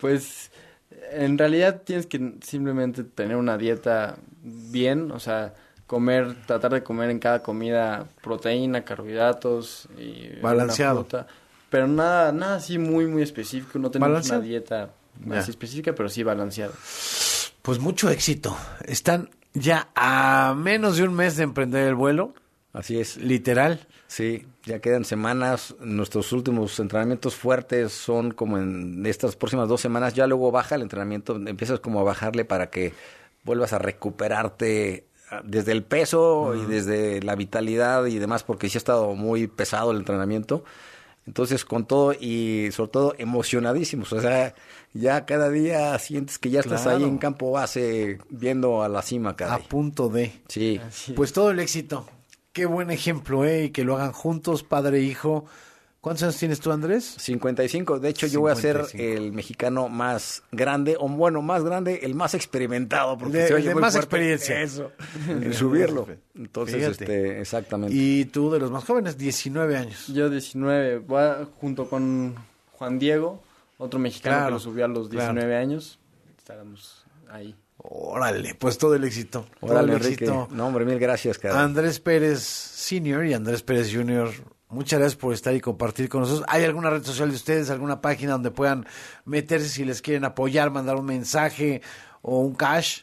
Pues 0.00 0.50
en 1.12 1.38
realidad 1.38 1.82
tienes 1.84 2.06
que 2.06 2.34
simplemente 2.42 3.04
tener 3.04 3.36
una 3.36 3.56
dieta 3.58 4.16
bien, 4.42 5.10
o 5.10 5.18
sea, 5.20 5.54
comer, 5.86 6.34
tratar 6.46 6.72
de 6.72 6.82
comer 6.82 7.10
en 7.10 7.18
cada 7.18 7.42
comida 7.42 8.06
proteína, 8.22 8.84
carbohidratos 8.84 9.88
y 9.98 10.28
una 10.32 10.42
Balanceado. 10.42 11.00
fruta, 11.02 11.26
pero 11.70 11.86
nada, 11.88 12.32
nada 12.32 12.56
así 12.56 12.78
muy 12.78 13.06
muy 13.06 13.22
específico, 13.22 13.78
no 13.78 13.90
tenemos 13.90 14.08
Balanceado. 14.10 14.40
una 14.40 14.48
dieta 14.48 14.90
Ya. 15.26 15.38
así 15.38 15.50
específica, 15.50 15.94
pero 15.94 16.08
sí 16.08 16.22
balanceada. 16.22 16.72
Pues 17.62 17.78
mucho 17.78 18.10
éxito. 18.10 18.56
Están 18.84 19.30
ya 19.54 19.88
a 19.94 20.54
menos 20.56 20.96
de 20.98 21.04
un 21.04 21.14
mes 21.14 21.36
de 21.36 21.42
emprender 21.44 21.88
el 21.88 21.94
vuelo. 21.94 22.34
Así 22.72 23.00
es. 23.00 23.16
Literal. 23.16 23.80
Sí, 24.06 24.46
ya 24.66 24.80
quedan 24.80 25.04
semanas. 25.04 25.74
Nuestros 25.80 26.32
últimos 26.32 26.78
entrenamientos 26.80 27.36
fuertes 27.36 27.92
son 27.92 28.32
como 28.32 28.58
en 28.58 29.06
estas 29.06 29.36
próximas 29.36 29.68
dos 29.68 29.80
semanas. 29.80 30.12
Ya 30.12 30.26
luego 30.26 30.50
baja 30.50 30.74
el 30.74 30.82
entrenamiento, 30.82 31.36
empiezas 31.36 31.80
como 31.80 32.00
a 32.00 32.02
bajarle 32.02 32.44
para 32.44 32.68
que 32.68 32.92
vuelvas 33.44 33.72
a 33.72 33.78
recuperarte 33.78 35.06
ah, 35.30 35.40
desde 35.44 35.70
el 35.70 35.84
peso 35.84 36.54
y 36.56 36.66
desde 36.66 37.22
la 37.22 37.36
vitalidad 37.36 38.04
y 38.06 38.18
demás, 38.18 38.42
porque 38.42 38.68
sí 38.68 38.76
ha 38.76 38.78
estado 38.78 39.14
muy 39.14 39.46
pesado 39.46 39.92
el 39.92 39.98
entrenamiento. 39.98 40.64
Entonces, 41.28 41.64
con 41.64 41.86
todo 41.86 42.12
y 42.12 42.68
sobre 42.72 42.90
todo 42.90 43.14
emocionadísimos. 43.18 44.12
O 44.12 44.20
sea, 44.20 44.54
ya 44.94 45.26
cada 45.26 45.48
día 45.48 45.98
sientes 45.98 46.38
que 46.38 46.50
ya 46.50 46.60
estás 46.60 46.86
ahí 46.86 47.02
en 47.02 47.18
campo 47.18 47.50
base 47.52 48.18
viendo 48.30 48.82
a 48.82 48.88
la 48.88 49.02
cima, 49.02 49.30
A 49.30 49.36
caray. 49.36 49.62
punto 49.68 50.08
de. 50.08 50.32
Sí. 50.48 50.80
Pues 51.14 51.32
todo 51.32 51.50
el 51.50 51.58
éxito. 51.60 52.06
Qué 52.56 52.64
buen 52.64 52.90
ejemplo, 52.90 53.44
¿eh? 53.44 53.64
Y 53.64 53.70
que 53.70 53.84
lo 53.84 53.96
hagan 53.96 54.12
juntos, 54.12 54.62
padre 54.62 54.96
e 55.00 55.02
hijo. 55.02 55.44
¿Cuántos 56.00 56.22
años 56.22 56.38
tienes 56.38 56.58
tú, 56.58 56.72
Andrés? 56.72 57.04
55. 57.18 57.98
De 58.00 58.08
hecho, 58.08 58.26
yo 58.28 58.40
voy 58.40 58.50
a 58.50 58.54
ser 58.54 58.86
55. 58.86 59.18
el 59.26 59.32
mexicano 59.32 59.90
más 59.90 60.42
grande, 60.52 60.96
o 60.98 61.06
bueno, 61.06 61.42
más 61.42 61.64
grande, 61.64 62.00
el 62.04 62.14
más 62.14 62.32
experimentado. 62.32 63.18
Porque 63.18 63.36
De- 63.36 63.48
se 63.48 63.54
oye 63.54 63.68
de 63.68 63.74
muy 63.74 63.82
más 63.82 63.92
fuerte 63.92 64.16
experiencia. 64.16 64.62
Eso, 64.62 64.90
en 65.28 65.52
subirlo. 65.52 66.06
Fíjate. 66.06 66.22
Entonces, 66.34 66.82
este, 66.82 67.40
exactamente. 67.42 67.94
Y 67.94 68.24
tú 68.24 68.50
de 68.50 68.58
los 68.58 68.70
más 68.70 68.84
jóvenes, 68.84 69.18
19 69.18 69.76
años. 69.76 70.06
Yo 70.06 70.30
19, 70.30 70.98
voy 71.00 71.20
a- 71.22 71.46
junto 71.60 71.90
con 71.90 72.36
Juan 72.72 72.98
Diego, 72.98 73.42
otro 73.76 73.98
mexicano 74.00 74.36
Claro, 74.36 74.46
que 74.46 74.52
lo 74.52 74.58
subió 74.60 74.84
a 74.86 74.88
los 74.88 75.10
claro. 75.10 75.34
19 75.34 75.56
años, 75.60 75.98
estábamos 76.38 77.04
ahí. 77.28 77.54
Órale, 77.88 78.54
pues 78.54 78.78
todo 78.78 78.94
el 78.94 79.04
éxito. 79.04 79.46
todo 79.60 79.70
Órale, 79.72 79.92
el 79.92 79.98
Enrique. 79.98 80.24
éxito. 80.24 80.48
No, 80.50 80.66
hombre, 80.66 80.84
mil 80.84 80.98
gracias, 80.98 81.38
cara. 81.38 81.62
Andrés 81.62 82.00
Pérez 82.00 82.40
Senior 82.40 83.24
y 83.26 83.34
Andrés 83.34 83.62
Pérez 83.62 83.92
Junior, 83.94 84.30
muchas 84.68 84.98
gracias 84.98 85.16
por 85.20 85.32
estar 85.34 85.54
y 85.54 85.60
compartir 85.60 86.08
con 86.08 86.20
nosotros. 86.22 86.46
¿Hay 86.48 86.64
alguna 86.64 86.90
red 86.90 87.02
social 87.04 87.28
de 87.30 87.36
ustedes, 87.36 87.70
alguna 87.70 88.00
página 88.00 88.32
donde 88.32 88.50
puedan 88.50 88.86
meterse 89.24 89.68
si 89.68 89.84
les 89.84 90.02
quieren 90.02 90.24
apoyar, 90.24 90.70
mandar 90.70 90.96
un 90.96 91.04
mensaje 91.06 91.80
o 92.22 92.40
un 92.40 92.54
cash? 92.54 93.02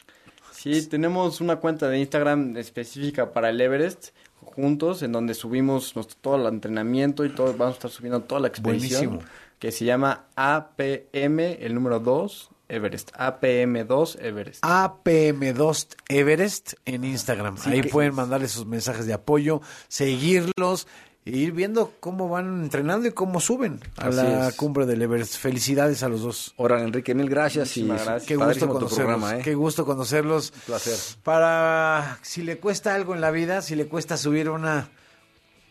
Sí, 0.52 0.86
tenemos 0.88 1.40
una 1.42 1.58
cuenta 1.58 1.88
de 1.90 2.00
Instagram 2.00 2.58
específica 2.58 3.32
para 3.32 3.50
el 3.50 3.60
Everest 3.62 4.10
juntos, 4.42 5.02
en 5.02 5.12
donde 5.12 5.34
subimos 5.34 5.96
nuestro- 5.96 6.18
todo 6.22 6.36
el 6.36 6.54
entrenamiento 6.54 7.26
y 7.26 7.30
todo, 7.30 7.54
vamos 7.58 7.76
a 7.76 7.78
estar 7.78 7.92
subiendo 7.92 8.22
toda 8.22 8.42
la 8.42 8.48
expedición. 8.50 9.06
Buenísimo. 9.16 9.32
Que 9.60 9.72
se 9.72 9.86
llama 9.86 10.26
APM, 10.36 11.58
el 11.60 11.74
número 11.74 12.00
2, 12.00 12.50
Everest. 12.74 13.12
APM2 13.18 14.18
Everest. 14.22 14.64
APM2 14.64 15.88
Everest 16.10 16.74
en 16.86 17.04
Instagram. 17.04 17.58
Sí, 17.58 17.70
Ahí 17.70 17.82
que- 17.82 17.90
pueden 17.90 18.16
mandarles 18.16 18.52
sus 18.52 18.66
mensajes 18.66 19.06
de 19.06 19.14
apoyo, 19.14 19.62
seguirlos 19.88 20.88
e 21.26 21.32
ir 21.38 21.54
viendo 21.54 21.94
cómo 22.02 22.28
van 22.28 22.64
entrenando 22.64 23.08
y 23.08 23.12
cómo 23.12 23.40
suben 23.40 23.80
a 23.98 24.08
Así 24.08 24.18
la 24.18 24.50
es. 24.50 24.56
cumbre 24.56 24.86
del 24.86 25.02
Everest. 25.02 25.38
Felicidades 25.38 26.04
a 26.04 26.10
los 26.10 26.22
dos. 26.22 26.54
Órale, 26.58 26.84
Enrique, 26.84 27.16
mil 27.16 27.30
gracias. 27.30 27.70
Muchísimas 27.70 28.02
y 28.02 28.06
gracias. 28.06 28.28
Qué 28.28 28.36
gusto 28.36 28.68
conocerlos. 28.68 28.94
programa, 28.96 29.38
¿eh? 29.38 29.42
Qué 29.44 29.56
gusto 29.56 29.86
conocerlos. 29.86 30.52
Un 30.54 30.62
placer. 30.66 30.96
Para 31.24 32.20
si 32.22 32.42
le 32.42 32.58
cuesta 32.58 32.94
algo 32.94 33.16
en 33.16 33.22
la 33.22 33.32
vida, 33.32 33.62
si 33.62 33.76
le 33.76 33.88
cuesta 33.88 34.18
subir 34.18 34.50
una 34.50 34.90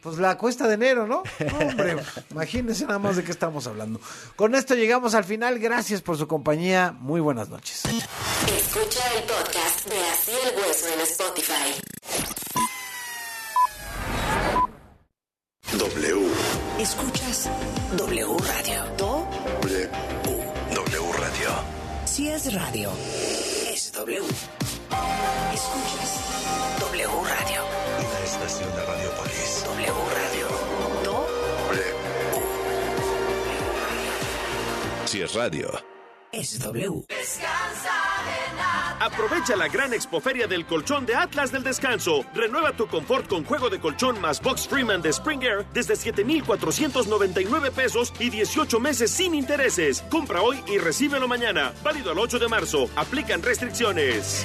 pues 0.02 0.18
la 0.18 0.36
cuesta 0.36 0.66
de 0.66 0.74
enero, 0.74 1.06
¿no? 1.06 1.22
Hombre, 1.60 1.96
imagínense 2.30 2.84
nada 2.86 2.98
más 2.98 3.16
de 3.16 3.24
qué 3.24 3.30
estamos 3.30 3.66
hablando. 3.66 4.00
Con 4.36 4.54
esto 4.54 4.74
llegamos 4.74 5.14
al 5.14 5.24
final. 5.24 5.58
Gracias 5.58 6.02
por 6.02 6.18
su 6.18 6.26
compañía. 6.26 6.92
Muy 6.98 7.20
buenas 7.20 7.48
noches. 7.48 7.82
Escucha 7.84 9.00
el 9.16 9.22
podcast 9.24 9.88
de 9.88 9.98
Así 10.10 10.32
el 10.48 10.58
Hueso 10.58 10.88
en 10.92 11.00
Spotify. 11.00 11.74
W. 15.78 16.28
Escuchas 16.78 17.48
W 17.96 18.26
Radio. 18.38 18.84
Do, 18.98 19.26
W. 19.62 19.88
W 20.74 21.12
Radio. 21.18 21.50
si 22.04 22.28
es 22.28 22.52
radio, 22.52 22.90
es 23.72 23.92
W. 23.92 24.18
Escuchas 25.52 26.20
W 26.80 27.08
Radio. 27.24 27.71
Estación 28.44 28.74
de 28.74 28.84
Radiopolis. 28.84 29.64
W 29.66 29.86
Radio. 29.86 30.48
Do, 31.04 31.26
W. 31.70 31.94
Si 35.04 35.20
es 35.22 35.34
radio. 35.34 35.70
es 36.32 36.58
W. 36.58 37.04
Aprovecha 38.98 39.54
la 39.54 39.68
gran 39.68 39.94
expoferia 39.94 40.48
del 40.48 40.66
colchón 40.66 41.06
de 41.06 41.14
Atlas 41.14 41.52
del 41.52 41.62
Descanso. 41.62 42.24
Renueva 42.34 42.72
tu 42.72 42.88
confort 42.88 43.28
con 43.28 43.44
juego 43.44 43.70
de 43.70 43.78
colchón 43.78 44.20
más 44.20 44.42
Box 44.42 44.66
Freeman 44.66 45.02
de 45.02 45.10
Spring 45.10 45.42
Air 45.42 45.64
desde 45.72 45.94
7,499 45.94 47.70
pesos 47.70 48.12
y 48.18 48.28
18 48.28 48.80
meses 48.80 49.12
sin 49.12 49.36
intereses. 49.36 50.02
Compra 50.10 50.42
hoy 50.42 50.60
y 50.66 50.78
recíbelo 50.78 51.28
mañana. 51.28 51.72
Válido 51.84 52.10
al 52.10 52.18
8 52.18 52.40
de 52.40 52.48
marzo. 52.48 52.90
Aplican 52.96 53.40
restricciones. 53.40 54.44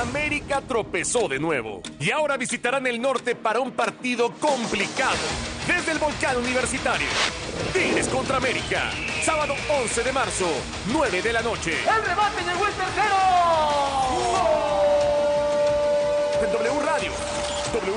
América 0.00 0.62
tropezó 0.62 1.28
de 1.28 1.38
nuevo 1.38 1.82
y 2.00 2.10
ahora 2.10 2.38
visitarán 2.38 2.86
el 2.86 3.00
norte 3.00 3.34
para 3.34 3.60
un 3.60 3.72
partido 3.72 4.32
complicado. 4.40 5.18
Desde 5.66 5.92
el 5.92 5.98
volcán 5.98 6.38
universitario. 6.38 7.06
Tigres 7.72 8.08
contra 8.08 8.38
América. 8.38 8.90
Sábado 9.22 9.54
11 9.82 10.02
de 10.02 10.12
marzo, 10.12 10.48
9 10.92 11.22
de 11.22 11.32
la 11.32 11.42
noche. 11.42 11.72
¡El 11.72 12.04
remate 12.04 12.42
llegó 12.42 12.66
el 12.66 12.72
tercero! 12.72 13.16
En 16.42 16.52
W 16.52 16.86
Radio, 16.86 17.12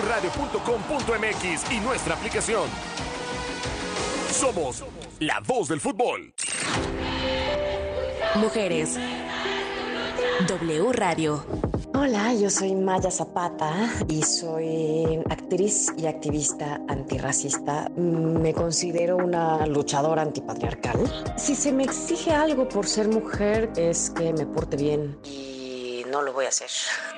wradio.com.mx 0.03 1.71
y 1.71 1.79
nuestra 1.79 2.15
aplicación. 2.15 2.69
Somos 4.31 4.83
la 5.19 5.39
voz 5.39 5.69
del 5.69 5.79
fútbol. 5.79 6.33
Mujeres. 8.35 8.99
W 10.47 10.91
Radio. 10.91 11.45
Hola, 11.97 12.33
yo 12.33 12.49
soy 12.49 12.75
Maya 12.75 13.09
Zapata 13.09 13.89
y 14.09 14.21
soy 14.21 15.21
actriz 15.29 15.93
y 15.97 16.07
activista 16.07 16.81
antirracista. 16.89 17.89
Me 17.95 18.53
considero 18.53 19.15
una 19.15 19.65
luchadora 19.65 20.21
antipatriarcal. 20.21 20.99
Si 21.37 21.55
se 21.55 21.71
me 21.71 21.85
exige 21.85 22.31
algo 22.31 22.67
por 22.67 22.85
ser 22.85 23.07
mujer 23.07 23.71
es 23.77 24.09
que 24.09 24.33
me 24.33 24.45
porte 24.45 24.75
bien 24.75 25.17
no 26.15 26.21
lo 26.21 26.31
voy 26.31 26.45
a 26.45 26.47
hacer. 26.47 26.69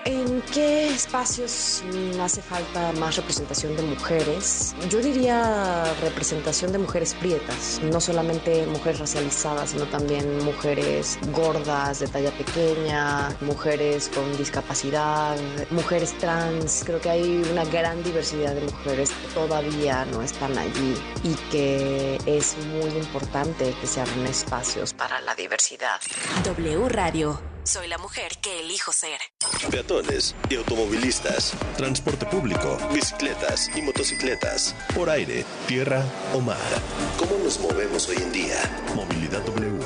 ¿En 0.06 0.42
qué 0.54 0.88
espacios 0.88 1.84
hace 2.20 2.42
falta 2.42 2.92
más 2.94 3.16
representación 3.16 3.76
de 3.76 3.84
mujeres? 3.84 4.76
Yo 4.90 4.98
diría 4.98 5.84
representación 6.02 6.72
de 6.72 6.80
mujeres 6.80 7.14
prietas, 7.14 7.80
no 7.84 8.02
solamente 8.02 8.66
mujeres 8.66 9.00
racializadas, 9.00 9.70
sino 9.70 9.86
también 9.86 10.44
mujeres 10.44 11.20
gordas, 11.32 12.00
de 12.00 12.08
talla 12.08 12.32
pequeña, 12.32 13.30
mujeres 13.42 14.10
con 14.16 14.36
discapacidad, 14.36 15.38
mujeres 15.70 16.18
trans. 16.18 16.82
Creo 16.84 17.00
que 17.00 17.12
hay 17.12 17.44
una 17.52 17.66
gran 17.66 18.02
diversidad 18.02 18.56
de 18.56 18.62
mujeres 18.62 19.12
que 19.12 19.28
todavía 19.36 20.06
no 20.06 20.24
están 20.24 20.58
allí 20.58 20.96
y 21.24 21.36
que 21.52 22.18
es 22.26 22.58
muy 22.66 22.90
importante 22.98 23.76
que 23.80 23.86
se 23.86 24.02
abran 24.02 24.26
espacios 24.26 24.92
para 24.94 25.22
la 25.22 25.36
diversidad. 25.36 26.02
W 26.44 26.90
Radio. 26.90 27.57
Soy 27.68 27.90
la 27.90 27.98
mujer 27.98 28.32
que 28.42 28.62
elijo 28.62 28.94
ser. 28.94 29.20
Peatones 29.70 30.34
y 30.50 30.56
automovilistas, 30.56 31.52
transporte 31.76 32.26
público, 32.26 32.78
bicicletas 32.94 33.70
y 33.76 33.82
motocicletas, 33.82 34.74
por 34.96 35.10
aire, 35.10 35.44
tierra 35.68 36.02
o 36.34 36.40
mar. 36.40 36.56
¿Cómo 37.20 37.44
nos 37.44 37.60
movemos 37.60 38.08
hoy 38.08 38.16
en 38.24 38.32
día? 38.32 38.56
Movilidad 38.96 39.42
W 39.42 39.80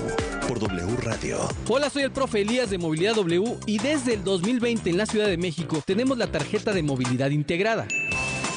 por 0.48 0.60
W 0.60 0.96
Radio. 0.98 1.50
Hola, 1.68 1.90
soy 1.90 2.04
el 2.04 2.12
profe 2.12 2.42
Elías 2.42 2.70
de 2.70 2.78
Movilidad 2.78 3.16
W 3.16 3.58
y 3.66 3.80
desde 3.80 4.14
el 4.14 4.24
2020 4.24 4.92
en 4.92 4.98
la 4.98 5.08
Ciudad 5.08 5.26
de 5.26 5.38
México 5.38 5.82
tenemos 5.84 6.20
la 6.20 6.32
tarjeta 6.32 6.74
de 6.74 6.84
movilidad 6.84 7.32
integrada. 7.32 7.88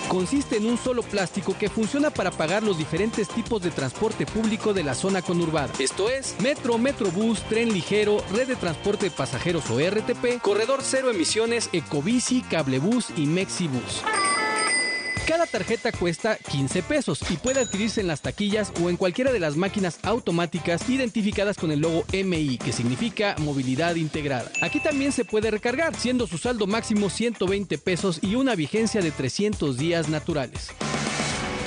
Consiste 0.08 0.56
en 0.56 0.66
un 0.66 0.78
solo 0.78 1.02
plástico 1.02 1.56
que 1.58 1.68
funciona 1.68 2.10
para 2.10 2.30
pagar 2.30 2.62
los 2.62 2.78
diferentes 2.78 3.28
tipos 3.28 3.62
de 3.62 3.70
transporte 3.70 4.26
público 4.26 4.74
de 4.74 4.84
la 4.84 4.94
zona 4.94 5.22
conurbada. 5.22 5.72
Esto 5.78 6.10
es 6.10 6.36
metro, 6.40 6.78
metrobús, 6.78 7.42
tren 7.42 7.72
ligero, 7.72 8.22
red 8.32 8.48
de 8.48 8.56
transporte 8.56 9.06
de 9.06 9.10
pasajeros 9.10 9.68
o 9.70 9.78
RTP, 9.78 10.40
corredor 10.40 10.80
cero 10.82 11.10
emisiones, 11.10 11.68
ecobici, 11.72 12.42
cablebús 12.42 13.08
y 13.16 13.26
mexibus. 13.26 14.02
Cada 15.26 15.46
tarjeta 15.46 15.90
cuesta 15.90 16.36
15 16.36 16.82
pesos 16.82 17.20
y 17.30 17.36
puede 17.36 17.60
adquirirse 17.60 18.00
en 18.00 18.06
las 18.06 18.20
taquillas 18.20 18.72
o 18.82 18.90
en 18.90 18.96
cualquiera 18.96 19.32
de 19.32 19.40
las 19.40 19.56
máquinas 19.56 19.98
automáticas 20.02 20.88
identificadas 20.88 21.56
con 21.56 21.72
el 21.72 21.80
logo 21.80 22.04
MI, 22.12 22.58
que 22.58 22.72
significa 22.72 23.34
movilidad 23.38 23.94
integrada. 23.94 24.50
Aquí 24.60 24.80
también 24.80 25.12
se 25.12 25.24
puede 25.24 25.50
recargar, 25.50 25.94
siendo 25.96 26.26
su 26.26 26.36
saldo 26.36 26.66
máximo 26.66 27.08
120 27.08 27.78
pesos 27.78 28.18
y 28.22 28.34
una 28.34 28.54
vigencia 28.54 29.00
de 29.00 29.10
300 29.10 29.78
días 29.78 30.08
naturales. 30.08 30.70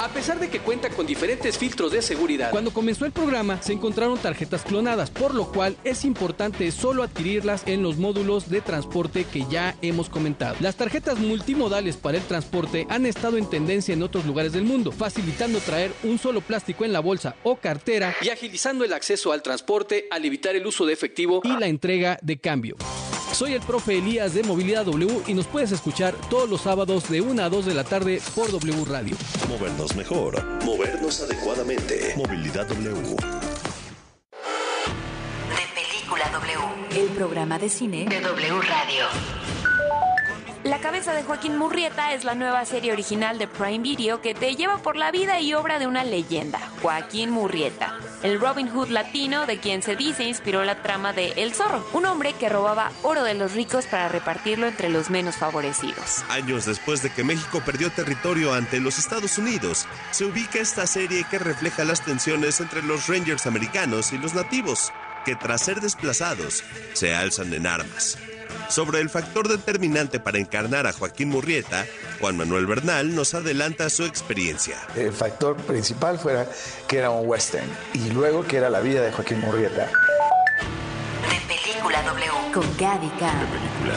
A 0.08 0.14
pesar 0.14 0.40
de 0.40 0.50
que 0.50 0.62
cuenta 0.62 0.90
con 0.90 1.06
diferentes 1.06 1.58
filtros 1.58 1.92
de 1.92 2.02
seguridad, 2.02 2.52
cuando 2.52 2.72
comenzó 2.72 3.06
el 3.06 3.12
programa 3.12 3.62
se 3.62 3.74
encontraron 3.74 4.18
tarjetas 4.18 4.64
clonadas, 4.64 5.12
por 5.12 5.36
lo 5.36 5.52
cual 5.52 5.76
es 5.84 6.06
importante 6.06 6.72
solo 6.72 7.04
adquirirlas 7.04 7.64
en 7.66 7.84
los 7.84 7.98
módulos 7.98 8.50
de 8.50 8.62
transporte 8.62 9.26
que 9.26 9.44
ya 9.50 9.76
hemos 9.82 10.08
comentado. 10.10 10.56
Las 10.62 10.78
tarjetas 10.78 11.20
multimodales 11.20 11.98
para 11.98 12.18
el 12.18 12.24
transporte 12.24 12.88
han 12.90 13.06
estado 13.06 13.36
en 13.36 13.50
tendencia 13.50 13.94
en 13.94 14.02
otros 14.02 14.26
lugares 14.26 14.54
del 14.54 14.64
mundo, 14.64 14.94
facilitando 14.94 15.60
traer 15.60 15.92
un 16.04 16.18
solo 16.18 16.40
plástico 16.40 16.86
en 16.86 16.94
la 16.94 17.02
bolsa 17.02 17.36
o 17.44 17.58
cartera 17.58 18.16
y 18.22 18.30
agilizando 18.30 18.86
el 18.86 18.94
acceso 18.94 19.34
al 19.34 19.44
transporte 19.44 20.08
al 20.10 20.24
evitar 20.24 20.56
el 20.56 20.66
uso 20.66 20.86
de 20.86 20.94
efectivo 20.94 21.42
y 21.44 21.60
la 21.60 21.68
entrega 21.68 22.18
de 22.22 22.38
cambio. 22.40 22.78
Soy 23.34 23.54
el 23.54 23.62
profe 23.62 23.98
Elías 23.98 24.34
de 24.34 24.44
Movilidad 24.44 24.86
W 24.86 25.22
y 25.28 25.34
nos 25.34 25.46
puedes 25.48 25.72
escuchar 25.72 26.16
todos 26.30 26.50
los 26.50 26.62
sábados 26.62 27.08
de 27.10 27.22
1 27.22 27.44
a 27.44 27.50
2 27.50 27.66
de 27.66 27.74
la 27.74 27.84
tarde 27.84 28.22
por 28.36 28.52
W 28.52 28.86
Radio. 28.86 29.16
Movernos 29.48 29.96
mejor, 29.96 30.44
movernos 30.64 31.22
adecuadamente. 31.22 32.14
Movilidad 32.18 32.68
W. 32.68 33.16
Película 35.76 36.30
W. 36.32 37.00
El 37.00 37.08
programa 37.10 37.60
de 37.60 37.70
cine 37.70 38.06
de 38.10 38.22
W 38.22 38.62
Radio. 38.62 39.06
La 40.68 40.82
cabeza 40.82 41.14
de 41.14 41.24
Joaquín 41.24 41.58
Murrieta 41.58 42.14
es 42.14 42.26
la 42.26 42.36
nueva 42.36 42.66
serie 42.66 42.92
original 42.92 43.38
de 43.38 43.48
Prime 43.48 43.80
Video 43.80 44.20
que 44.20 44.34
te 44.34 44.54
lleva 44.58 44.80
por 44.80 44.98
la 44.98 45.12
vida 45.12 45.40
y 45.40 45.54
obra 45.54 45.80
de 45.80 45.88
una 45.88 46.04
leyenda, 46.04 46.60
Joaquín 46.82 47.30
Murrieta, 47.30 47.98
el 48.22 48.38
Robin 48.38 48.68
Hood 48.68 48.90
latino 48.90 49.46
de 49.46 49.60
quien 49.60 49.82
se 49.82 49.96
dice 49.96 50.26
inspiró 50.26 50.66
la 50.66 50.84
trama 50.84 51.14
de 51.14 51.32
El 51.38 51.54
Zorro, 51.54 51.88
un 51.94 52.06
hombre 52.06 52.34
que 52.34 52.50
robaba 52.50 52.92
oro 53.04 53.24
de 53.24 53.34
los 53.34 53.54
ricos 53.54 53.86
para 53.86 54.10
repartirlo 54.10 54.68
entre 54.68 54.90
los 54.90 55.10
menos 55.10 55.38
favorecidos. 55.38 56.26
Años 56.28 56.66
después 56.66 57.02
de 57.02 57.12
que 57.12 57.24
México 57.24 57.62
perdió 57.66 57.90
territorio 57.90 58.54
ante 58.54 58.82
los 58.82 59.00
Estados 59.00 59.38
Unidos, 59.38 59.88
se 60.12 60.26
ubica 60.26 60.60
esta 60.60 60.86
serie 60.86 61.24
que 61.32 61.40
refleja 61.40 61.86
las 61.86 62.02
tensiones 62.04 62.60
entre 62.60 62.84
los 62.84 63.08
Rangers 63.08 63.48
americanos 63.48 64.12
y 64.12 64.18
los 64.18 64.34
nativos. 64.34 64.92
que 65.26 65.36
tras 65.36 65.62
ser 65.62 65.82
desplazados 65.82 66.64
se 66.94 67.14
alzan 67.14 67.54
en 67.54 67.68
armas. 67.68 68.18
Sobre 68.70 69.00
el 69.00 69.10
factor 69.10 69.48
determinante 69.48 70.20
para 70.20 70.38
encarnar 70.38 70.88
a 70.88 70.94
Joaquín 70.94 71.30
Murrieta, 71.30 71.86
Juan 72.20 72.38
Manuel 72.38 72.66
Bernal 72.66 73.16
nos 73.16 73.34
adelanta 73.34 73.90
su 73.90 74.04
experiencia. 74.04 74.78
El 74.96 75.14
factor 75.14 75.56
principal 75.56 76.20
fuera 76.20 76.48
que 76.88 76.98
era 76.98 77.10
un 77.10 77.28
western 77.28 77.70
y 77.94 78.10
luego 78.10 78.46
que 78.46 78.58
era 78.58 78.70
la 78.70 78.80
vida 78.80 79.02
de 79.02 79.12
Joaquín 79.12 79.40
Murrieta. 79.40 79.90
De 81.30 81.56
Película 81.56 82.02
W. 82.04 82.32
Con 82.54 82.78
Gaby 82.78 83.10
Cam 83.20 83.48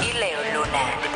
y 0.02 0.12
Leo 0.18 0.40
Luna. 0.54 1.11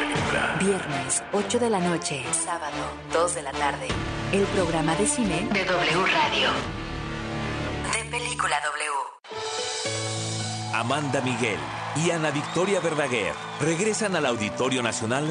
Viernes, 0.58 1.22
8 1.32 1.58
de 1.58 1.70
la 1.70 1.80
noche. 1.80 2.24
Sábado, 2.32 2.76
2 3.12 3.34
de 3.34 3.42
la 3.42 3.52
tarde. 3.52 3.88
El 4.32 4.44
programa 4.46 4.94
de 4.96 5.06
cine 5.06 5.48
de 5.52 5.64
W 5.64 6.06
Radio. 6.06 6.48
De 7.92 8.10
Película 8.10 8.56
W. 8.64 10.03
Amanda 10.74 11.20
Miguel 11.20 11.60
y 11.94 12.10
Ana 12.10 12.32
Victoria 12.32 12.80
Verdaguer 12.80 13.32
regresan 13.60 14.16
al 14.16 14.26
Auditorio 14.26 14.82
Nacional 14.82 15.22